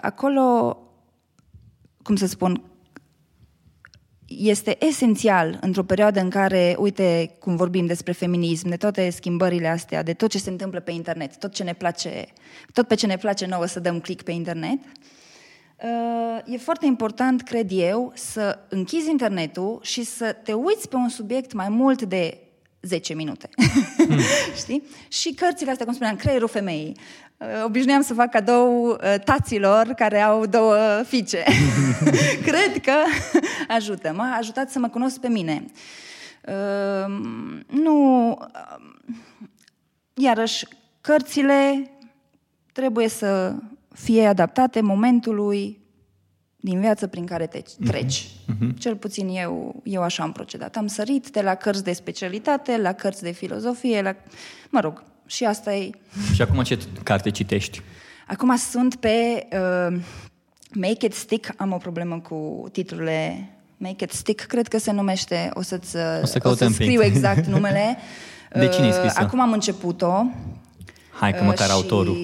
Acolo, 0.00 0.78
cum 2.04 2.16
să 2.16 2.26
spun, 2.26 2.62
este 4.26 4.84
esențial 4.84 5.58
într-o 5.60 5.82
perioadă 5.82 6.20
în 6.20 6.30
care, 6.30 6.76
uite, 6.78 7.36
cum 7.38 7.56
vorbim 7.56 7.86
despre 7.86 8.12
feminism, 8.12 8.68
de 8.68 8.76
toate 8.76 9.10
schimbările 9.10 9.68
astea, 9.68 10.02
de 10.02 10.12
tot 10.12 10.30
ce 10.30 10.38
se 10.38 10.50
întâmplă 10.50 10.80
pe 10.80 10.90
internet, 10.90 11.36
tot 11.38 11.52
ce 11.52 11.62
ne 11.62 11.74
place, 11.74 12.24
tot 12.72 12.86
pe 12.86 12.94
ce 12.94 13.06
ne 13.06 13.16
place 13.16 13.46
nouă 13.46 13.66
să 13.66 13.80
dăm 13.80 14.00
click 14.00 14.22
pe 14.22 14.32
internet, 14.32 14.78
uh, 15.82 16.54
e 16.54 16.56
foarte 16.56 16.86
important, 16.86 17.42
cred 17.42 17.70
eu, 17.72 18.12
să 18.14 18.58
închizi 18.68 19.10
internetul 19.10 19.78
și 19.82 20.04
să 20.04 20.36
te 20.42 20.52
uiți 20.52 20.88
pe 20.88 20.96
un 20.96 21.08
subiect 21.08 21.52
mai 21.52 21.68
mult 21.68 22.02
de 22.02 22.43
10 22.84 23.14
minute. 23.14 23.48
Mm. 24.08 24.18
Știi? 24.62 24.82
Și 25.08 25.34
cărțile 25.34 25.70
astea, 25.70 25.84
cum 25.84 25.94
spuneam, 25.94 26.16
creierul 26.16 26.48
femeii. 26.48 26.96
Uh, 27.36 27.64
obișnuiam 27.64 28.02
să 28.02 28.14
fac 28.14 28.30
cadou 28.30 28.86
uh, 28.86 29.14
taților 29.24 29.86
care 29.86 30.20
au 30.20 30.46
două 30.46 31.02
fiice. 31.06 31.44
Cred 32.48 32.80
că 32.82 32.94
ajută. 33.76 34.12
M-a 34.12 34.36
ajutat 34.38 34.70
să 34.70 34.78
mă 34.78 34.88
cunosc 34.88 35.20
pe 35.20 35.28
mine. 35.28 35.64
Uh, 36.46 37.16
nu... 37.66 38.38
Iarăși, 40.14 40.66
cărțile 41.00 41.90
trebuie 42.72 43.08
să 43.08 43.54
fie 43.94 44.26
adaptate 44.26 44.80
momentului 44.80 45.83
din 46.64 46.80
viață 46.80 47.06
prin 47.06 47.26
care 47.26 47.46
te 47.46 47.62
mhm. 47.78 47.90
treci. 47.90 48.26
Uh-huh. 48.26 48.78
Cel 48.78 48.96
puțin 48.96 49.28
eu, 49.28 49.80
eu 49.82 50.02
așa 50.02 50.22
am 50.22 50.32
procedat. 50.32 50.76
Am 50.76 50.86
sărit 50.86 51.28
de 51.28 51.40
la 51.40 51.54
cărți 51.54 51.84
de 51.84 51.92
specialitate, 51.92 52.76
la 52.76 52.92
cărți 52.92 53.22
de 53.22 53.30
filozofie, 53.30 54.02
la... 54.02 54.14
Mă 54.70 54.80
rog, 54.80 55.02
și 55.26 55.44
asta 55.44 55.74
e... 55.74 55.90
Și 56.34 56.42
acum 56.42 56.62
ce 56.62 56.78
carte 57.02 57.30
citești? 57.30 57.82
Acum 58.26 58.56
sunt 58.56 58.94
pe 58.94 59.46
uh, 59.52 59.96
Make 60.72 61.06
It 61.06 61.14
Stick. 61.14 61.52
Am 61.56 61.72
o 61.72 61.76
problemă 61.76 62.20
cu 62.20 62.68
titlurile 62.72 63.48
Make 63.76 64.04
It 64.04 64.12
Stick, 64.12 64.46
cred 64.46 64.68
că 64.68 64.78
se 64.78 64.92
numește. 64.92 65.50
O, 65.54 65.62
să-ți, 65.62 65.96
o 66.22 66.26
să, 66.26 66.40
o 66.42 66.54
să 66.54 66.68
scriu 66.72 67.02
exact 67.02 67.46
numele. 67.46 67.96
De 68.60 68.68
cine 68.68 68.86
e 68.86 68.88
uh, 68.88 68.94
scrisă? 68.94 69.20
Acum 69.20 69.40
am 69.40 69.52
început-o. 69.52 70.24
Hai 71.10 71.32
că 71.32 71.42
măcar 71.42 71.66
uh, 71.66 71.72
și... 71.72 71.72
autorul. 71.72 72.16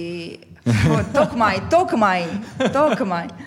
Oh, 0.90 1.00
tocmai, 1.12 1.62
tocmai, 1.68 2.24
tocmai. 2.72 3.26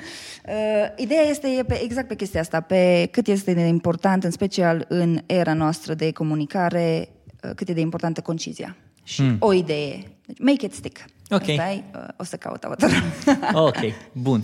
Uh, 0.47 0.53
ideea 0.95 1.21
este 1.21 1.47
e 1.47 1.63
pe, 1.63 1.81
exact 1.83 2.07
pe 2.07 2.15
chestia 2.15 2.39
asta, 2.39 2.59
pe 2.61 3.07
cât 3.11 3.27
este 3.27 3.53
de 3.53 3.61
important, 3.61 4.23
în 4.23 4.31
special 4.31 4.85
în 4.87 5.19
era 5.25 5.53
noastră 5.53 5.93
de 5.93 6.11
comunicare, 6.11 7.09
uh, 7.43 7.51
cât 7.55 7.69
e 7.69 7.73
de 7.73 7.79
importantă 7.79 8.21
concizia 8.21 8.75
și 9.03 9.21
mm. 9.21 9.35
o 9.39 9.53
idee. 9.53 10.03
Deci, 10.25 10.39
make 10.39 10.65
it 10.65 10.73
stick. 10.73 11.05
Ok. 11.29 11.41
Asta 11.41 11.71
e, 11.71 11.83
uh, 11.95 12.01
o 12.17 12.23
să 12.23 12.35
caut 12.35 12.63
autorul. 12.63 12.95
ok, 13.67 13.77
bun. 14.11 14.43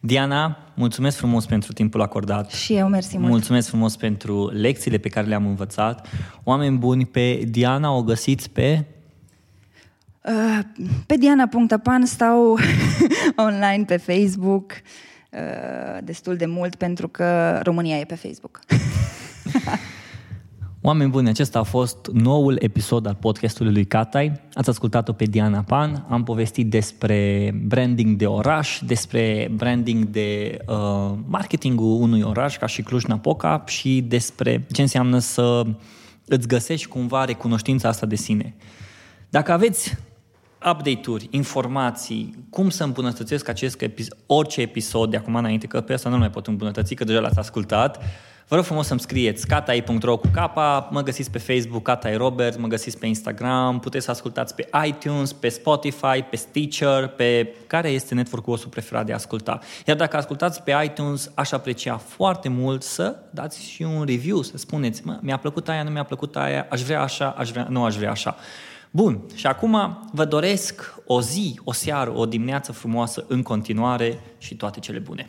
Diana, 0.00 0.58
mulțumesc 0.74 1.16
frumos 1.16 1.46
pentru 1.46 1.72
timpul 1.72 2.02
acordat. 2.02 2.50
Și 2.50 2.74
eu, 2.74 2.88
mersi 2.88 3.18
mult. 3.18 3.30
Mulțumesc 3.30 3.68
frumos 3.68 3.96
pentru 3.96 4.50
lecțiile 4.50 4.98
pe 4.98 5.08
care 5.08 5.26
le-am 5.26 5.46
învățat. 5.46 6.08
Oameni 6.44 6.76
buni, 6.76 7.06
pe 7.06 7.40
Diana 7.48 7.92
o 7.92 8.02
găsiți 8.02 8.50
pe... 8.50 8.84
Uh, 10.22 10.58
pe 11.06 11.16
diana.pan 11.16 12.06
stau 12.06 12.58
online 13.46 13.84
pe 13.86 13.96
Facebook 13.96 14.70
uh, 14.70 14.78
destul 16.02 16.36
de 16.36 16.46
mult 16.46 16.74
pentru 16.74 17.08
că 17.08 17.58
România 17.62 17.98
e 17.98 18.04
pe 18.04 18.14
Facebook. 18.14 18.60
Oameni 20.86 21.10
buni, 21.10 21.28
acesta 21.28 21.58
a 21.58 21.62
fost 21.62 22.06
noul 22.12 22.56
episod 22.60 23.06
al 23.06 23.14
podcastului 23.14 23.72
lui 23.72 23.84
Catai. 23.84 24.40
Ați 24.54 24.68
ascultat-o 24.68 25.12
pe 25.12 25.24
Diana 25.24 25.62
Pan. 25.62 26.06
Am 26.08 26.22
povestit 26.22 26.70
despre 26.70 27.50
branding 27.64 28.16
de 28.16 28.26
oraș, 28.26 28.80
despre 28.86 29.50
branding 29.54 30.04
de 30.04 30.58
uh, 30.66 31.12
marketingul 31.28 32.00
unui 32.00 32.22
oraș 32.22 32.58
ca 32.58 32.66
și 32.66 32.82
Cluj-Napoca 32.82 33.64
și 33.66 34.04
despre 34.08 34.66
ce 34.72 34.80
înseamnă 34.82 35.18
să 35.18 35.62
îți 36.26 36.48
găsești 36.48 36.88
cumva 36.88 37.24
recunoștința 37.24 37.88
asta 37.88 38.06
de 38.06 38.16
sine. 38.16 38.54
Dacă 39.28 39.52
aveți 39.52 39.96
update-uri, 40.70 41.28
informații, 41.30 42.34
cum 42.50 42.70
să 42.70 42.84
îmbunătățesc 42.84 43.48
acest 43.48 43.82
episod, 43.82 44.18
orice 44.26 44.60
episod 44.60 45.10
de 45.10 45.16
acum 45.16 45.34
înainte, 45.34 45.66
că 45.66 45.80
pe 45.80 45.92
asta 45.92 46.08
nu 46.08 46.18
mai 46.18 46.30
pot 46.30 46.46
îmbunătăți, 46.46 46.94
că 46.94 47.04
deja 47.04 47.20
l-ați 47.20 47.38
ascultat, 47.38 48.02
Vă 48.48 48.54
rog 48.56 48.64
frumos 48.64 48.86
să-mi 48.86 49.00
scrieți 49.00 49.46
catai.ro 49.46 50.16
cu 50.16 50.28
capa, 50.32 50.88
mă 50.92 51.02
găsiți 51.02 51.30
pe 51.30 51.38
Facebook 51.38 51.82
Catai 51.82 52.16
Robert, 52.16 52.58
mă 52.58 52.66
găsiți 52.66 52.98
pe 52.98 53.06
Instagram, 53.06 53.78
puteți 53.78 54.04
să 54.04 54.10
ascultați 54.10 54.54
pe 54.54 54.68
iTunes, 54.86 55.32
pe 55.32 55.48
Spotify, 55.48 56.22
pe 56.30 56.36
Stitcher, 56.36 57.06
pe 57.06 57.54
care 57.66 57.88
este 57.88 58.14
network-ul 58.14 58.52
vostru 58.52 58.68
preferat 58.68 59.06
de 59.06 59.12
a 59.12 59.14
asculta. 59.14 59.58
Iar 59.86 59.96
dacă 59.96 60.16
ascultați 60.16 60.62
pe 60.62 60.74
iTunes, 60.84 61.30
aș 61.34 61.52
aprecia 61.52 61.96
foarte 61.96 62.48
mult 62.48 62.82
să 62.82 63.16
dați 63.30 63.62
și 63.70 63.82
un 63.82 64.04
review, 64.04 64.42
să 64.42 64.56
spuneți, 64.56 65.06
mă, 65.06 65.18
mi-a 65.20 65.36
plăcut 65.36 65.68
aia, 65.68 65.82
nu 65.82 65.90
mi-a 65.90 66.04
plăcut 66.04 66.36
aia, 66.36 66.66
aș 66.70 66.82
vrea 66.82 67.02
așa, 67.02 67.34
aș 67.38 67.50
vrea, 67.50 67.66
nu 67.70 67.84
aș 67.84 67.96
vrea 67.96 68.10
așa. 68.10 68.36
Bun, 68.96 69.20
și 69.34 69.46
acum 69.46 69.98
vă 70.12 70.24
doresc 70.24 70.94
o 71.06 71.20
zi, 71.20 71.60
o 71.64 71.72
seară, 71.72 72.12
o 72.16 72.26
dimineață 72.26 72.72
frumoasă 72.72 73.24
în 73.28 73.42
continuare 73.42 74.20
și 74.38 74.54
toate 74.54 74.80
cele 74.80 74.98
bune. 74.98 75.26